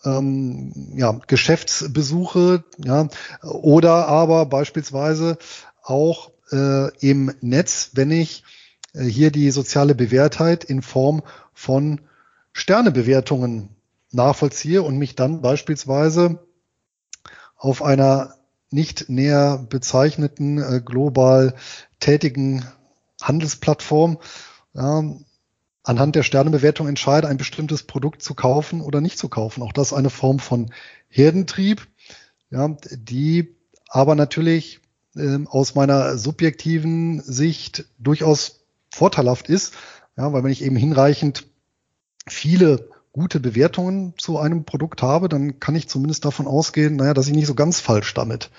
ähm, 0.06 0.72
ja, 0.94 1.18
Geschäftsbesuche, 1.26 2.64
ja, 2.78 3.08
oder 3.42 4.08
aber 4.08 4.46
beispielsweise 4.46 5.36
auch 5.82 6.30
äh, 6.52 6.96
im 6.98 7.34
Netz, 7.40 7.90
wenn 7.94 8.10
ich 8.10 8.44
äh, 8.94 9.04
hier 9.04 9.30
die 9.30 9.50
soziale 9.50 9.94
Bewährtheit 9.94 10.64
in 10.64 10.82
Form 10.82 11.22
von 11.52 12.00
Sternebewertungen 12.52 13.70
nachvollziehe 14.12 14.82
und 14.82 14.96
mich 14.96 15.14
dann 15.16 15.42
beispielsweise 15.42 16.38
auf 17.56 17.82
einer 17.82 18.34
nicht 18.70 19.08
näher 19.08 19.66
bezeichneten 19.68 20.58
äh, 20.58 20.80
global 20.84 21.54
tätigen 22.00 22.64
Handelsplattform 23.20 24.18
ja, 24.74 25.02
anhand 25.86 26.16
der 26.16 26.24
Sternebewertung 26.24 26.88
entscheide, 26.88 27.28
ein 27.28 27.36
bestimmtes 27.36 27.84
Produkt 27.84 28.20
zu 28.20 28.34
kaufen 28.34 28.80
oder 28.80 29.00
nicht 29.00 29.18
zu 29.18 29.28
kaufen. 29.28 29.62
Auch 29.62 29.72
das 29.72 29.88
ist 29.88 29.92
eine 29.92 30.10
Form 30.10 30.40
von 30.40 30.70
Herdentrieb, 31.08 31.86
ja, 32.50 32.76
die 32.90 33.54
aber 33.88 34.16
natürlich 34.16 34.80
äh, 35.14 35.38
aus 35.46 35.76
meiner 35.76 36.18
subjektiven 36.18 37.22
Sicht 37.22 37.84
durchaus 37.98 38.64
vorteilhaft 38.90 39.48
ist, 39.48 39.74
ja, 40.16 40.32
weil 40.32 40.42
wenn 40.42 40.50
ich 40.50 40.64
eben 40.64 40.76
hinreichend 40.76 41.46
viele 42.26 42.90
gute 43.12 43.38
Bewertungen 43.38 44.14
zu 44.18 44.38
einem 44.38 44.64
Produkt 44.64 45.02
habe, 45.02 45.28
dann 45.28 45.60
kann 45.60 45.76
ich 45.76 45.88
zumindest 45.88 46.24
davon 46.24 46.48
ausgehen, 46.48 46.96
naja, 46.96 47.14
dass 47.14 47.28
ich 47.28 47.32
nicht 47.32 47.46
so 47.46 47.54
ganz 47.54 47.78
falsch 47.78 48.12
damit 48.12 48.50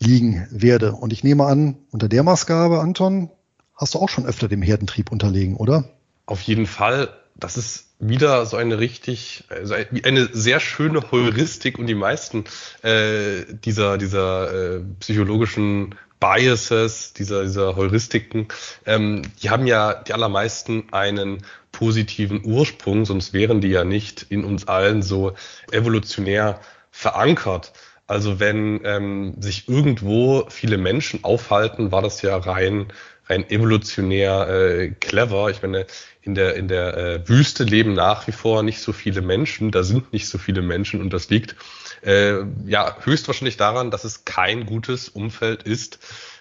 liegen 0.00 0.48
werde. 0.50 0.92
Und 0.94 1.12
ich 1.12 1.24
nehme 1.24 1.44
an, 1.44 1.76
unter 1.90 2.08
der 2.08 2.22
Maßgabe, 2.22 2.80
Anton, 2.80 3.30
hast 3.74 3.94
du 3.94 3.98
auch 3.98 4.08
schon 4.08 4.24
öfter 4.24 4.48
dem 4.48 4.62
Herdentrieb 4.62 5.12
unterlegen, 5.12 5.56
oder? 5.56 5.93
Auf 6.26 6.40
jeden 6.42 6.66
Fall. 6.66 7.08
Das 7.36 7.56
ist 7.56 7.88
wieder 7.98 8.46
so 8.46 8.56
eine 8.56 8.78
richtig, 8.78 9.44
also 9.48 9.74
eine 10.04 10.28
sehr 10.32 10.60
schöne 10.60 11.10
Heuristik 11.10 11.78
und 11.78 11.86
die 11.86 11.94
meisten 11.94 12.44
äh, 12.82 13.44
dieser, 13.64 13.98
dieser 13.98 14.76
äh, 14.76 14.80
psychologischen 15.00 15.96
Biases, 16.20 17.12
dieser, 17.12 17.42
dieser 17.42 17.76
Heuristiken, 17.76 18.48
ähm, 18.86 19.22
die 19.42 19.50
haben 19.50 19.66
ja 19.66 19.94
die 19.94 20.14
allermeisten 20.14 20.84
einen 20.92 21.44
positiven 21.72 22.44
Ursprung, 22.44 23.04
sonst 23.04 23.32
wären 23.32 23.60
die 23.60 23.68
ja 23.68 23.84
nicht 23.84 24.26
in 24.30 24.44
uns 24.44 24.68
allen 24.68 25.02
so 25.02 25.34
evolutionär 25.72 26.60
verankert. 26.90 27.72
Also 28.06 28.38
wenn 28.38 28.80
ähm, 28.84 29.34
sich 29.40 29.68
irgendwo 29.68 30.46
viele 30.50 30.78
Menschen 30.78 31.24
aufhalten, 31.24 31.90
war 31.90 32.02
das 32.02 32.22
ja 32.22 32.36
rein 32.36 32.86
rein 33.28 33.48
evolutionär 33.50 34.48
äh, 34.48 34.88
clever. 34.90 35.50
Ich 35.50 35.62
meine, 35.62 35.86
in 36.22 36.34
der 36.34 36.56
in 36.56 36.68
der 36.68 36.96
äh, 36.96 37.28
Wüste 37.28 37.64
leben 37.64 37.94
nach 37.94 38.26
wie 38.26 38.32
vor 38.32 38.62
nicht 38.62 38.80
so 38.80 38.92
viele 38.92 39.22
Menschen, 39.22 39.70
da 39.70 39.82
sind 39.82 40.12
nicht 40.12 40.28
so 40.28 40.38
viele 40.38 40.62
Menschen 40.62 41.00
und 41.00 41.12
das 41.12 41.30
liegt 41.30 41.56
äh, 42.02 42.42
ja 42.66 42.96
höchstwahrscheinlich 43.02 43.56
daran, 43.56 43.90
dass 43.90 44.04
es 44.04 44.24
kein 44.24 44.66
gutes 44.66 45.08
Umfeld 45.08 45.62
ist 45.62 45.98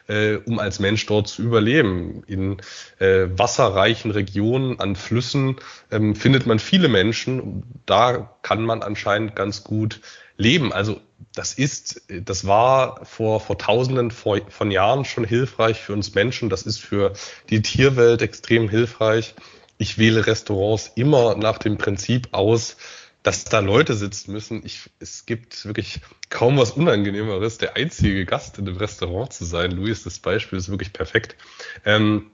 äh, 0.08 0.36
um 0.36 0.60
als 0.60 0.80
Mensch 0.80 1.06
dort 1.06 1.28
zu 1.28 1.42
überleben. 1.42 2.24
In 2.28 2.58
äh, 3.00 3.28
wasserreichen 3.38 4.12
Regionen, 4.12 4.80
an 4.80 4.96
Flüssen 4.96 5.58
ähm, 5.92 6.16
findet 6.16 6.46
man 6.46 6.60
viele 6.60 6.88
Menschen. 6.88 7.64
Da 7.86 8.36
kann 8.42 8.64
man 8.64 8.84
anscheinend 8.84 9.36
ganz 9.36 9.64
gut 9.64 10.02
leben. 10.38 10.74
Also 10.74 11.00
das 11.36 11.54
ist, 11.54 12.02
das 12.10 12.46
war 12.46 13.06
vor, 13.06 13.40
vor 13.40 13.58
Tausenden 13.58 14.12
von 14.12 14.72
Jahren 14.72 15.06
schon 15.06 15.24
hilfreich 15.24 15.80
für 15.80 15.94
uns 15.94 16.14
Menschen. 16.14 16.50
Das 16.50 16.64
ist 16.64 16.80
für 16.80 17.14
die 17.50 17.62
Tierwelt 17.62 18.22
extrem 18.22 18.70
hilfreich. 18.70 19.34
Ich 19.78 19.98
wähle 19.98 20.28
Restaurants 20.28 20.92
immer 20.96 21.36
nach 21.36 21.58
dem 21.58 21.78
Prinzip 21.78 22.30
aus, 22.32 22.78
dass 23.24 23.46
da 23.46 23.60
Leute 23.60 23.96
sitzen 23.96 24.34
müssen. 24.34 24.62
Ich, 24.66 24.90
es 25.00 25.26
gibt 25.26 25.66
wirklich 25.66 26.02
kaum 26.30 26.58
was 26.58 26.72
Unangenehmeres, 26.72 27.58
der 27.58 27.76
einzige 27.76 28.26
Gast 28.26 28.60
in 28.60 28.68
einem 28.68 28.78
Restaurant 28.78 29.32
zu 29.32 29.46
sein. 29.46 29.72
Luis, 29.72 30.04
das 30.04 30.20
Beispiel 30.20 30.60
ist 30.60 30.70
wirklich 30.70 30.92
perfekt. 30.94 31.38
Ähm, 31.86 32.32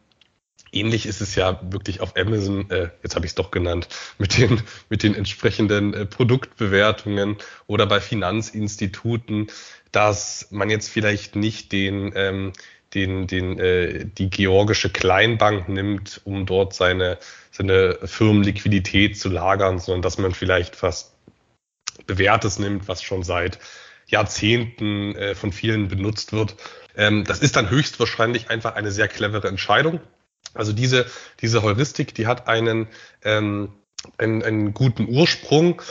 ähnlich 0.71 1.05
ist 1.05 1.21
es 1.21 1.35
ja 1.35 1.59
wirklich 1.71 2.01
auf 2.01 2.17
Amazon, 2.17 2.69
äh, 2.71 2.89
jetzt 3.03 3.15
habe 3.15 3.25
ich 3.25 3.31
es 3.31 3.35
doch 3.35 3.51
genannt, 3.51 3.87
mit 4.17 4.37
den, 4.37 4.61
mit 4.89 5.03
den 5.03 5.13
entsprechenden 5.13 5.93
äh, 5.93 6.05
Produktbewertungen 6.05 7.37
oder 7.67 7.85
bei 7.85 8.01
Finanzinstituten, 8.01 9.47
dass 9.91 10.47
man 10.51 10.69
jetzt 10.69 10.89
vielleicht 10.89 11.35
nicht 11.35 11.71
den, 11.71 12.11
ähm, 12.15 12.53
den, 12.93 13.27
den, 13.27 13.59
äh, 13.59 14.05
die 14.05 14.29
georgische 14.29 14.89
Kleinbank 14.89 15.69
nimmt, 15.69 16.21
um 16.25 16.45
dort 16.45 16.73
seine 16.73 17.17
seine 17.59 17.97
Firmenliquidität 18.03 19.19
zu 19.19 19.27
lagern, 19.27 19.79
sondern 19.79 20.01
dass 20.01 20.17
man 20.17 20.33
vielleicht 20.33 20.81
was 20.81 21.13
Bewährtes 22.07 22.57
nimmt, 22.57 22.87
was 22.87 23.03
schon 23.03 23.23
seit 23.23 23.59
Jahrzehnten 24.07 25.13
äh, 25.15 25.35
von 25.35 25.51
vielen 25.51 25.89
benutzt 25.89 26.31
wird. 26.31 26.55
Ähm, 26.95 27.25
das 27.25 27.39
ist 27.39 27.57
dann 27.57 27.69
höchstwahrscheinlich 27.69 28.49
einfach 28.49 28.75
eine 28.75 28.91
sehr 28.91 29.09
clevere 29.09 29.49
Entscheidung. 29.49 29.99
Also 30.53 30.71
diese, 30.71 31.05
diese 31.41 31.61
Heuristik, 31.61 32.15
die 32.15 32.27
hat 32.27 32.47
einen, 32.47 32.87
ähm, 33.23 33.73
einen, 34.17 34.41
einen 34.41 34.73
guten 34.73 35.07
Ursprung. 35.09 35.81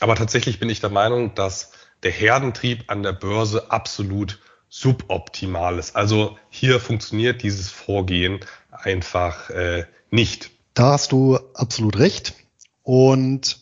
Aber 0.00 0.16
tatsächlich 0.16 0.58
bin 0.58 0.68
ich 0.68 0.80
der 0.80 0.90
Meinung, 0.90 1.34
dass 1.34 1.72
der 2.02 2.10
Herdentrieb 2.10 2.84
an 2.88 3.04
der 3.04 3.12
Börse 3.12 3.70
absolut 3.70 4.40
suboptimal 4.74 5.78
ist. 5.78 5.94
Also 5.94 6.38
hier 6.48 6.80
funktioniert 6.80 7.42
dieses 7.42 7.68
Vorgehen 7.68 8.40
einfach 8.70 9.50
äh, 9.50 9.84
nicht. 10.10 10.50
Da 10.72 10.92
hast 10.92 11.12
du 11.12 11.36
absolut 11.52 11.98
recht. 11.98 12.32
Und 12.82 13.58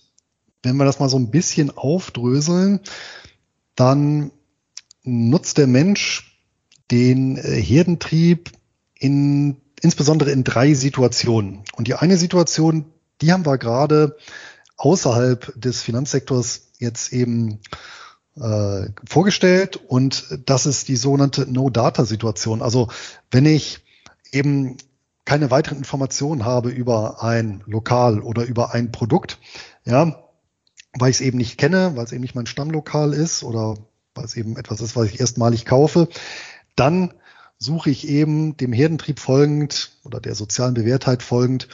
wenn 0.63 0.77
wir 0.77 0.85
das 0.85 1.01
mal 1.01 1.09
so 1.09 1.19
ein 1.19 1.33
bisschen 1.33 1.77
aufdröseln, 1.77 2.79
dann 3.75 4.31
nutzt 5.03 5.59
der 5.59 5.67
Mensch 5.67 6.39
den 6.93 7.39
äh, 7.39 7.61
Herdentrieb 7.61 8.53
in, 8.95 9.61
insbesondere 9.81 10.31
in 10.31 10.45
drei 10.45 10.75
Situationen. 10.75 11.65
Und 11.75 11.89
die 11.89 11.95
eine 11.95 12.19
Situation, 12.19 12.85
die 13.21 13.33
haben 13.33 13.45
wir 13.45 13.59
gerade 13.59 14.17
außerhalb 14.77 15.61
des 15.61 15.83
Finanzsektors 15.83 16.69
jetzt 16.79 17.13
eben 17.13 17.59
äh, 18.37 18.89
vorgestellt 19.09 19.77
und 19.77 20.39
das 20.47 20.67
ist 20.67 20.89
die 20.89 20.97
sogenannte 20.97 21.51
No-Data-Situation. 21.51 22.63
Also 22.63 22.89
wenn 23.31 23.47
ich 23.47 23.81
eben 24.33 24.77
keine 25.25 25.51
weiteren 25.51 25.79
Informationen 25.79 26.45
habe 26.45 26.71
über 26.71 27.23
ein 27.23 27.63
Lokal 27.67 28.21
oder 28.21 28.45
über 28.45 28.73
ein 28.75 28.93
Produkt, 28.93 29.39
ja, 29.85 30.25
weil 30.99 31.11
ich 31.11 31.17
es 31.17 31.21
eben 31.21 31.39
nicht 31.39 31.59
kenne, 31.59 31.93
weil 31.95 32.05
es 32.05 32.13
eben 32.13 32.23
nicht 32.23 32.35
mein 32.35 32.47
Stammlokal 32.47 33.13
ist 33.13 33.45
oder 33.45 33.77
weil 34.15 34.25
es 34.25 34.37
eben 34.37 34.57
etwas 34.57 34.81
ist, 34.81 34.97
was 34.97 35.07
ich 35.07 35.21
erstmalig 35.21 35.67
kaufe, 35.67 36.09
dann 36.77 37.15
suche 37.59 37.91
ich 37.91 38.09
eben 38.09 38.57
dem 38.57 38.73
Herdentrieb 38.73 39.21
folgend 39.21 39.93
oder 40.03 40.21
der 40.21 40.35
sozialen 40.35 40.75
Bewährtheit 40.75 41.23
folgend 41.23 41.69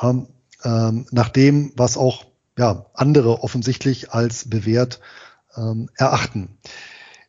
ähm, 0.00 0.28
ähm, 0.64 1.06
nach 1.10 1.28
dem, 1.28 1.72
was 1.76 1.96
auch 1.96 2.24
ja, 2.56 2.86
andere 2.94 3.42
offensichtlich 3.42 4.12
als 4.12 4.48
bewährt 4.48 5.00
ähm, 5.56 5.88
erachten. 5.96 6.58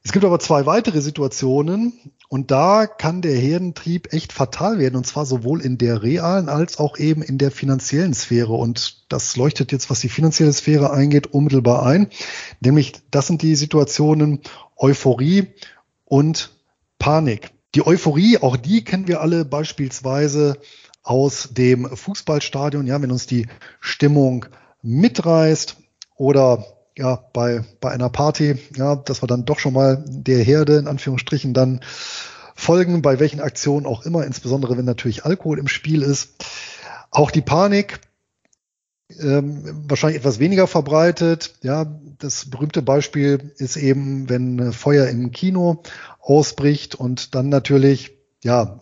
Es 0.03 0.11
gibt 0.13 0.25
aber 0.25 0.39
zwei 0.39 0.65
weitere 0.65 1.01
Situationen 1.01 1.93
Und 2.29 2.51
da 2.51 2.87
kann 2.87 3.21
der 3.21 3.35
Herdentrieb 3.37 4.11
echt 4.11 4.33
fatal 4.33 4.79
werden, 4.79 4.97
und 4.97 5.07
zwar 5.07 5.25
sowohl 5.25 5.61
in 5.61 5.77
der 5.77 6.03
realen 6.03 6.49
als 6.49 6.77
auch 6.77 6.97
eben 6.97 7.21
in 7.21 7.37
der 7.37 7.51
finanziellen 7.51 8.13
Sphäre. 8.13 8.53
Und 8.53 9.05
das 9.09 9.37
leuchtet 9.37 9.71
jetzt, 9.71 9.89
was 9.89 10.01
die 10.01 10.09
finanzielle 10.09 10.51
Sphäre 10.51 10.91
eingeht, 10.91 11.27
unmittelbar 11.27 11.85
ein. 11.85 12.09
Nämlich, 12.59 12.93
das 13.11 13.27
sind 13.27 13.41
die 13.41 13.55
Situationen 13.55 14.41
Euphorie 14.75 15.47
und 16.03 16.51
Panik. 16.99 17.51
Die 17.75 17.85
Euphorie, 17.85 18.39
auch 18.39 18.57
die 18.57 18.83
kennen 18.83 19.07
wir 19.07 19.21
alle 19.21 19.45
beispielsweise 19.45 20.57
aus 21.03 21.49
dem 21.51 21.85
Fußballstadion, 21.85 22.87
ja, 22.87 23.01
wenn 23.01 23.11
uns 23.11 23.25
die 23.25 23.47
Stimmung 23.79 24.47
mitreißt 24.81 25.77
oder 26.17 26.65
ja, 26.97 27.23
bei, 27.33 27.63
bei 27.79 27.91
einer 27.91 28.09
Party, 28.09 28.57
ja, 28.75 28.95
dass 28.95 29.21
wir 29.21 29.27
dann 29.27 29.45
doch 29.45 29.59
schon 29.59 29.73
mal 29.73 30.03
der 30.07 30.43
Herde 30.43 30.77
in 30.77 30.87
Anführungsstrichen 30.87 31.53
dann 31.53 31.81
folgen, 32.55 33.03
bei 33.03 33.19
welchen 33.19 33.39
Aktionen 33.39 33.85
auch 33.85 34.03
immer, 34.03 34.25
insbesondere 34.25 34.77
wenn 34.77 34.85
natürlich 34.85 35.23
Alkohol 35.23 35.59
im 35.59 35.67
Spiel 35.67 36.01
ist. 36.01 36.43
Auch 37.11 37.29
die 37.29 37.41
Panik, 37.41 37.99
ähm, 39.19 39.85
wahrscheinlich 39.87 40.19
etwas 40.19 40.39
weniger 40.39 40.65
verbreitet. 40.65 41.53
Ja, 41.61 41.85
das 42.17 42.49
berühmte 42.49 42.81
Beispiel 42.81 43.53
ist 43.57 43.77
eben, 43.77 44.27
wenn 44.27 44.73
Feuer 44.73 45.07
im 45.07 45.31
Kino 45.31 45.83
ausbricht 46.19 46.95
und 46.95 47.35
dann 47.35 47.49
natürlich, 47.49 48.17
ja, 48.43 48.79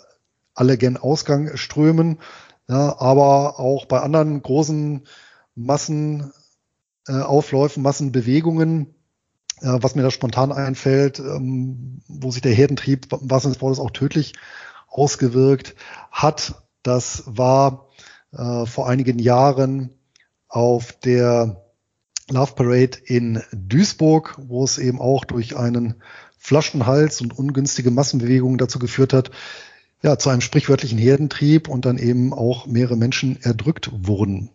alle 0.53 0.77
gen 0.77 0.95
Ausgang 0.95 1.57
strömen. 1.57 2.19
Ja, 2.69 2.99
aber 2.99 3.59
auch 3.59 3.85
bei 3.85 3.99
anderen 3.99 4.41
großen 4.41 5.05
Massen 5.53 6.31
äh, 7.07 7.21
Aufläufen, 7.21 7.83
Massenbewegungen, 7.83 8.95
äh, 9.61 9.77
was 9.81 9.95
mir 9.95 10.03
da 10.03 10.11
spontan 10.11 10.51
einfällt, 10.51 11.19
ähm, 11.19 12.01
wo 12.07 12.31
sich 12.31 12.41
der 12.41 12.53
Herdentrieb, 12.53 13.07
was 13.09 13.43
des 13.43 13.61
auch 13.61 13.91
tödlich 13.91 14.33
ausgewirkt 14.87 15.75
hat. 16.11 16.63
Das 16.83 17.23
war 17.25 17.87
äh, 18.31 18.65
vor 18.65 18.87
einigen 18.87 19.19
Jahren 19.19 19.93
auf 20.47 20.93
der 20.93 21.63
Love 22.29 22.53
Parade 22.55 22.97
in 23.05 23.43
Duisburg, 23.51 24.35
wo 24.41 24.63
es 24.63 24.77
eben 24.77 24.99
auch 24.99 25.25
durch 25.25 25.55
einen 25.57 25.95
Flaschenhals 26.37 27.21
und 27.21 27.37
ungünstige 27.37 27.91
Massenbewegungen 27.91 28.57
dazu 28.57 28.79
geführt 28.79 29.13
hat, 29.13 29.31
ja, 30.01 30.17
zu 30.17 30.29
einem 30.29 30.41
sprichwörtlichen 30.41 30.97
Herdentrieb 30.97 31.67
und 31.67 31.85
dann 31.85 31.97
eben 31.97 32.33
auch 32.33 32.67
mehrere 32.67 32.95
Menschen 32.95 33.41
erdrückt 33.41 33.89
wurden. 33.93 34.49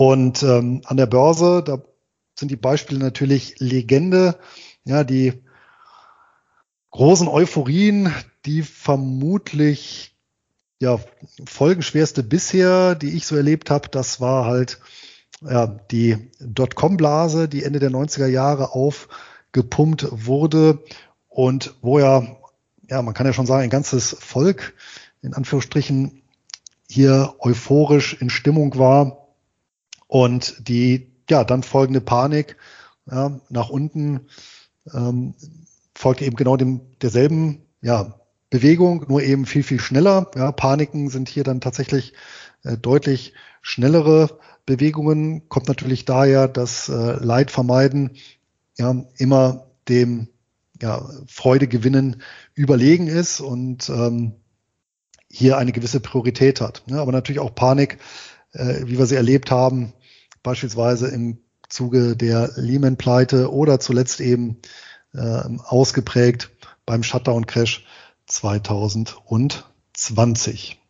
Und 0.00 0.42
ähm, 0.42 0.80
an 0.86 0.96
der 0.96 1.04
Börse, 1.04 1.62
da 1.62 1.82
sind 2.34 2.50
die 2.50 2.56
Beispiele 2.56 2.98
natürlich 2.98 3.60
Legende, 3.60 4.38
ja, 4.84 5.04
die 5.04 5.42
großen 6.88 7.28
Euphorien, 7.28 8.10
die 8.46 8.62
vermutlich 8.62 10.16
ja, 10.78 10.98
folgenschwerste 11.44 12.22
bisher, 12.22 12.94
die 12.94 13.14
ich 13.14 13.26
so 13.26 13.36
erlebt 13.36 13.68
habe, 13.68 13.90
das 13.90 14.22
war 14.22 14.46
halt 14.46 14.80
ja, 15.42 15.66
die 15.66 16.30
Dotcom-Blase, 16.40 17.46
die 17.46 17.62
Ende 17.62 17.78
der 17.78 17.90
90er 17.90 18.26
Jahre 18.26 18.72
aufgepumpt 18.72 20.06
wurde 20.10 20.82
und 21.28 21.74
wo 21.82 21.98
ja, 21.98 22.38
ja, 22.88 23.02
man 23.02 23.12
kann 23.12 23.26
ja 23.26 23.34
schon 23.34 23.44
sagen, 23.44 23.64
ein 23.64 23.68
ganzes 23.68 24.16
Volk 24.18 24.72
in 25.20 25.34
Anführungsstrichen 25.34 26.22
hier 26.88 27.34
euphorisch 27.40 28.14
in 28.14 28.30
Stimmung 28.30 28.78
war 28.78 29.19
und 30.10 30.66
die, 30.66 31.12
ja, 31.30 31.44
dann 31.44 31.62
folgende 31.62 32.00
Panik 32.00 32.56
ja, 33.08 33.40
nach 33.48 33.70
unten 33.70 34.26
ähm, 34.92 35.34
folgte 35.94 36.24
eben 36.24 36.34
genau 36.34 36.56
dem 36.56 36.80
derselben 37.00 37.62
ja, 37.80 38.18
Bewegung, 38.50 39.06
nur 39.06 39.22
eben 39.22 39.46
viel, 39.46 39.62
viel 39.62 39.78
schneller. 39.78 40.28
Ja, 40.34 40.50
Paniken 40.50 41.10
sind 41.10 41.28
hier 41.28 41.44
dann 41.44 41.60
tatsächlich 41.60 42.14
äh, 42.64 42.76
deutlich 42.76 43.34
schnellere 43.62 44.40
Bewegungen. 44.66 45.48
Kommt 45.48 45.68
natürlich 45.68 46.06
daher, 46.06 46.48
dass 46.48 46.88
äh, 46.88 47.12
Leid 47.24 47.52
vermeiden 47.52 48.16
ja 48.76 49.04
immer 49.16 49.68
dem 49.88 50.26
ja, 50.82 51.08
Freude 51.28 51.68
gewinnen 51.68 52.20
überlegen 52.54 53.06
ist 53.06 53.38
und 53.38 53.88
ähm, 53.90 54.32
hier 55.28 55.56
eine 55.56 55.70
gewisse 55.70 56.00
Priorität 56.00 56.60
hat. 56.60 56.82
Ja, 56.86 57.00
aber 57.00 57.12
natürlich 57.12 57.38
auch 57.38 57.54
Panik, 57.54 57.98
äh, 58.54 58.80
wie 58.86 58.98
wir 58.98 59.06
sie 59.06 59.14
erlebt 59.14 59.52
haben, 59.52 59.92
beispielsweise 60.42 61.08
im 61.08 61.38
Zuge 61.68 62.16
der 62.16 62.52
Lehman-Pleite 62.56 63.52
oder 63.52 63.78
zuletzt 63.80 64.20
eben 64.20 64.56
äh, 65.14 65.42
ausgeprägt 65.64 66.50
beim 66.86 67.02
Shutdown-Crash 67.02 67.84
2020. 68.26 70.80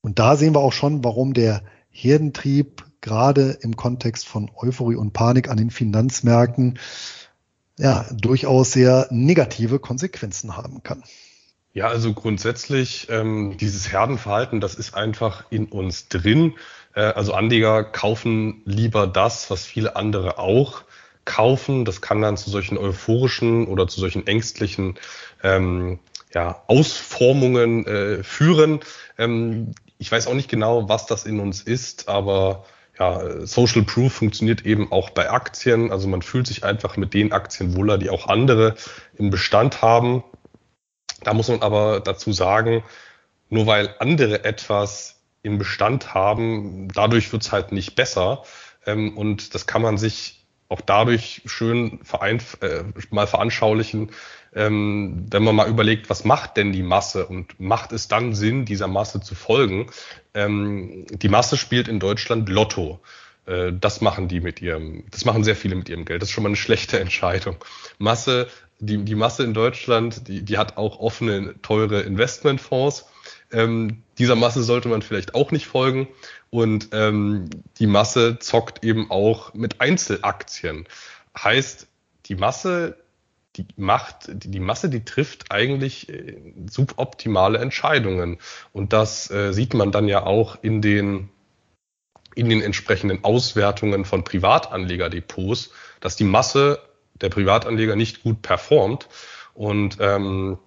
Und 0.00 0.18
da 0.18 0.36
sehen 0.36 0.54
wir 0.54 0.60
auch 0.60 0.72
schon, 0.72 1.04
warum 1.04 1.34
der 1.34 1.62
Herdentrieb 1.90 2.86
gerade 3.00 3.58
im 3.60 3.76
Kontext 3.76 4.26
von 4.26 4.50
Euphorie 4.56 4.96
und 4.96 5.12
Panik 5.12 5.48
an 5.48 5.56
den 5.56 5.70
Finanzmärkten 5.70 6.80
ja 7.78 8.06
durchaus 8.12 8.72
sehr 8.72 9.06
negative 9.10 9.78
Konsequenzen 9.78 10.56
haben 10.56 10.82
kann. 10.82 11.04
Ja, 11.72 11.88
also 11.88 12.14
grundsätzlich 12.14 13.08
ähm, 13.10 13.56
dieses 13.60 13.92
Herdenverhalten, 13.92 14.60
das 14.60 14.76
ist 14.76 14.94
einfach 14.94 15.44
in 15.50 15.66
uns 15.66 16.08
drin. 16.08 16.54
Äh, 16.96 17.12
also 17.12 17.32
Anleger 17.34 17.84
kaufen 17.84 18.62
lieber 18.64 19.06
das, 19.06 19.48
was 19.50 19.64
viele 19.64 19.94
andere 19.94 20.38
auch 20.38 20.82
kaufen. 21.24 21.84
Das 21.84 22.00
kann 22.00 22.20
dann 22.22 22.36
zu 22.36 22.50
solchen 22.50 22.76
euphorischen 22.78 23.68
oder 23.68 23.86
zu 23.86 24.00
solchen 24.00 24.26
ängstlichen 24.26 24.98
ähm, 25.44 26.00
ja, 26.34 26.62
Ausformungen 26.66 27.86
äh, 27.86 28.24
führen. 28.24 28.80
Ähm, 29.18 29.72
ich 29.98 30.10
weiß 30.10 30.26
auch 30.26 30.34
nicht 30.34 30.50
genau, 30.50 30.88
was 30.88 31.06
das 31.06 31.24
in 31.24 31.40
uns 31.40 31.62
ist, 31.62 32.08
aber 32.08 32.64
ja, 32.98 33.46
Social 33.46 33.82
Proof 33.82 34.12
funktioniert 34.12 34.64
eben 34.64 34.90
auch 34.90 35.10
bei 35.10 35.30
Aktien. 35.30 35.92
Also 35.92 36.08
man 36.08 36.22
fühlt 36.22 36.46
sich 36.46 36.64
einfach 36.64 36.96
mit 36.96 37.12
den 37.14 37.32
Aktien 37.32 37.76
wohler, 37.76 37.98
die 37.98 38.10
auch 38.10 38.26
andere 38.28 38.74
im 39.16 39.30
Bestand 39.30 39.82
haben. 39.82 40.24
Da 41.22 41.34
muss 41.34 41.48
man 41.48 41.62
aber 41.62 42.00
dazu 42.00 42.32
sagen, 42.32 42.82
nur 43.48 43.66
weil 43.66 43.94
andere 43.98 44.44
etwas 44.44 45.15
im 45.46 45.58
Bestand 45.58 46.14
haben, 46.14 46.88
dadurch 46.92 47.32
wird 47.32 47.42
es 47.42 47.52
halt 47.52 47.72
nicht 47.72 47.94
besser. 47.94 48.42
Ähm, 48.84 49.16
und 49.16 49.54
das 49.54 49.66
kann 49.66 49.82
man 49.82 49.98
sich 49.98 50.44
auch 50.68 50.80
dadurch 50.80 51.42
schön 51.46 52.00
vereinf 52.02 52.58
äh, 52.60 52.84
mal 53.10 53.26
veranschaulichen, 53.26 54.10
ähm, 54.54 55.26
wenn 55.30 55.44
man 55.44 55.54
mal 55.54 55.68
überlegt, 55.68 56.10
was 56.10 56.24
macht 56.24 56.56
denn 56.56 56.72
die 56.72 56.82
Masse 56.82 57.26
und 57.26 57.60
macht 57.60 57.92
es 57.92 58.08
dann 58.08 58.34
Sinn, 58.34 58.64
dieser 58.64 58.88
Masse 58.88 59.20
zu 59.20 59.34
folgen? 59.34 59.86
Ähm, 60.34 61.06
die 61.10 61.28
Masse 61.28 61.56
spielt 61.56 61.88
in 61.88 62.00
Deutschland 62.00 62.48
Lotto. 62.48 63.00
Äh, 63.46 63.72
das 63.78 64.00
machen 64.00 64.28
die 64.28 64.40
mit 64.40 64.60
ihrem, 64.62 65.04
das 65.10 65.24
machen 65.24 65.44
sehr 65.44 65.56
viele 65.56 65.76
mit 65.76 65.88
ihrem 65.88 66.04
Geld. 66.04 66.22
Das 66.22 66.30
ist 66.30 66.32
schon 66.32 66.42
mal 66.42 66.48
eine 66.48 66.56
schlechte 66.56 66.98
Entscheidung. 66.98 67.56
Masse, 67.98 68.48
die, 68.78 68.98
die 69.04 69.14
Masse 69.14 69.44
in 69.44 69.54
Deutschland, 69.54 70.26
die, 70.26 70.42
die 70.42 70.58
hat 70.58 70.76
auch 70.76 70.98
offene, 70.98 71.54
teure 71.62 72.00
Investmentfonds 72.00 73.06
ähm, 73.52 74.02
dieser 74.18 74.36
Masse 74.36 74.62
sollte 74.62 74.88
man 74.88 75.02
vielleicht 75.02 75.34
auch 75.34 75.50
nicht 75.50 75.66
folgen. 75.66 76.08
Und 76.50 76.88
ähm, 76.92 77.50
die 77.78 77.86
Masse 77.86 78.38
zockt 78.38 78.84
eben 78.84 79.10
auch 79.10 79.54
mit 79.54 79.80
Einzelaktien. 79.80 80.86
Heißt, 81.36 81.86
die 82.26 82.34
Masse, 82.34 82.96
die 83.56 83.66
macht, 83.76 84.28
die 84.28 84.60
Masse, 84.60 84.88
die 84.88 85.04
trifft 85.04 85.52
eigentlich 85.52 86.08
äh, 86.08 86.36
suboptimale 86.70 87.58
Entscheidungen. 87.58 88.38
Und 88.72 88.92
das 88.92 89.30
äh, 89.30 89.52
sieht 89.52 89.74
man 89.74 89.92
dann 89.92 90.08
ja 90.08 90.24
auch 90.24 90.58
in 90.62 90.82
den, 90.82 91.28
in 92.34 92.48
den 92.48 92.62
entsprechenden 92.62 93.24
Auswertungen 93.24 94.04
von 94.04 94.24
Privatanlegerdepots, 94.24 95.70
dass 96.00 96.16
die 96.16 96.24
Masse 96.24 96.80
der 97.20 97.30
Privatanleger 97.30 97.96
nicht 97.96 98.22
gut 98.22 98.42
performt. 98.42 99.08
Und 99.54 99.98
ähm, 100.00 100.58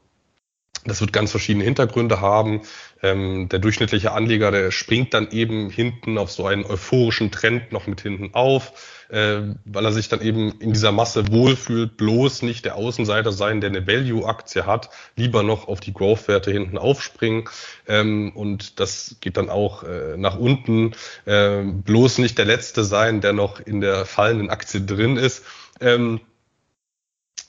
das 0.89 1.01
wird 1.01 1.13
ganz 1.13 1.31
verschiedene 1.31 1.63
Hintergründe 1.63 2.19
haben. 2.19 2.61
Ähm, 3.01 3.47
der 3.49 3.59
durchschnittliche 3.59 4.11
Anleger, 4.11 4.51
der 4.51 4.71
springt 4.71 5.13
dann 5.13 5.31
eben 5.31 5.69
hinten 5.69 6.17
auf 6.17 6.31
so 6.31 6.45
einen 6.45 6.65
euphorischen 6.65 7.31
Trend 7.31 7.71
noch 7.71 7.87
mit 7.87 8.01
hinten 8.01 8.33
auf, 8.33 8.73
äh, 9.09 9.41
weil 9.63 9.85
er 9.85 9.93
sich 9.93 10.09
dann 10.09 10.21
eben 10.21 10.59
in 10.59 10.73
dieser 10.73 10.91
Masse 10.91 11.31
wohlfühlt, 11.31 11.95
bloß 11.95 12.41
nicht 12.41 12.65
der 12.65 12.75
Außenseiter 12.75 13.31
sein, 13.31 13.61
der 13.61 13.69
eine 13.69 13.87
Value-Aktie 13.87 14.65
hat, 14.65 14.89
lieber 15.15 15.43
noch 15.43 15.67
auf 15.67 15.79
die 15.79 15.93
Growth-Werte 15.93 16.51
hinten 16.51 16.77
aufspringen. 16.77 17.45
Ähm, 17.87 18.33
und 18.35 18.79
das 18.79 19.15
geht 19.21 19.37
dann 19.37 19.49
auch 19.49 19.83
äh, 19.83 20.17
nach 20.17 20.37
unten, 20.37 20.91
äh, 21.25 21.61
bloß 21.63 22.17
nicht 22.17 22.37
der 22.37 22.45
Letzte 22.45 22.83
sein, 22.83 23.21
der 23.21 23.33
noch 23.33 23.59
in 23.59 23.79
der 23.79 24.05
fallenden 24.05 24.49
Aktie 24.49 24.81
drin 24.81 25.15
ist. 25.15 25.45
Ähm, 25.79 26.19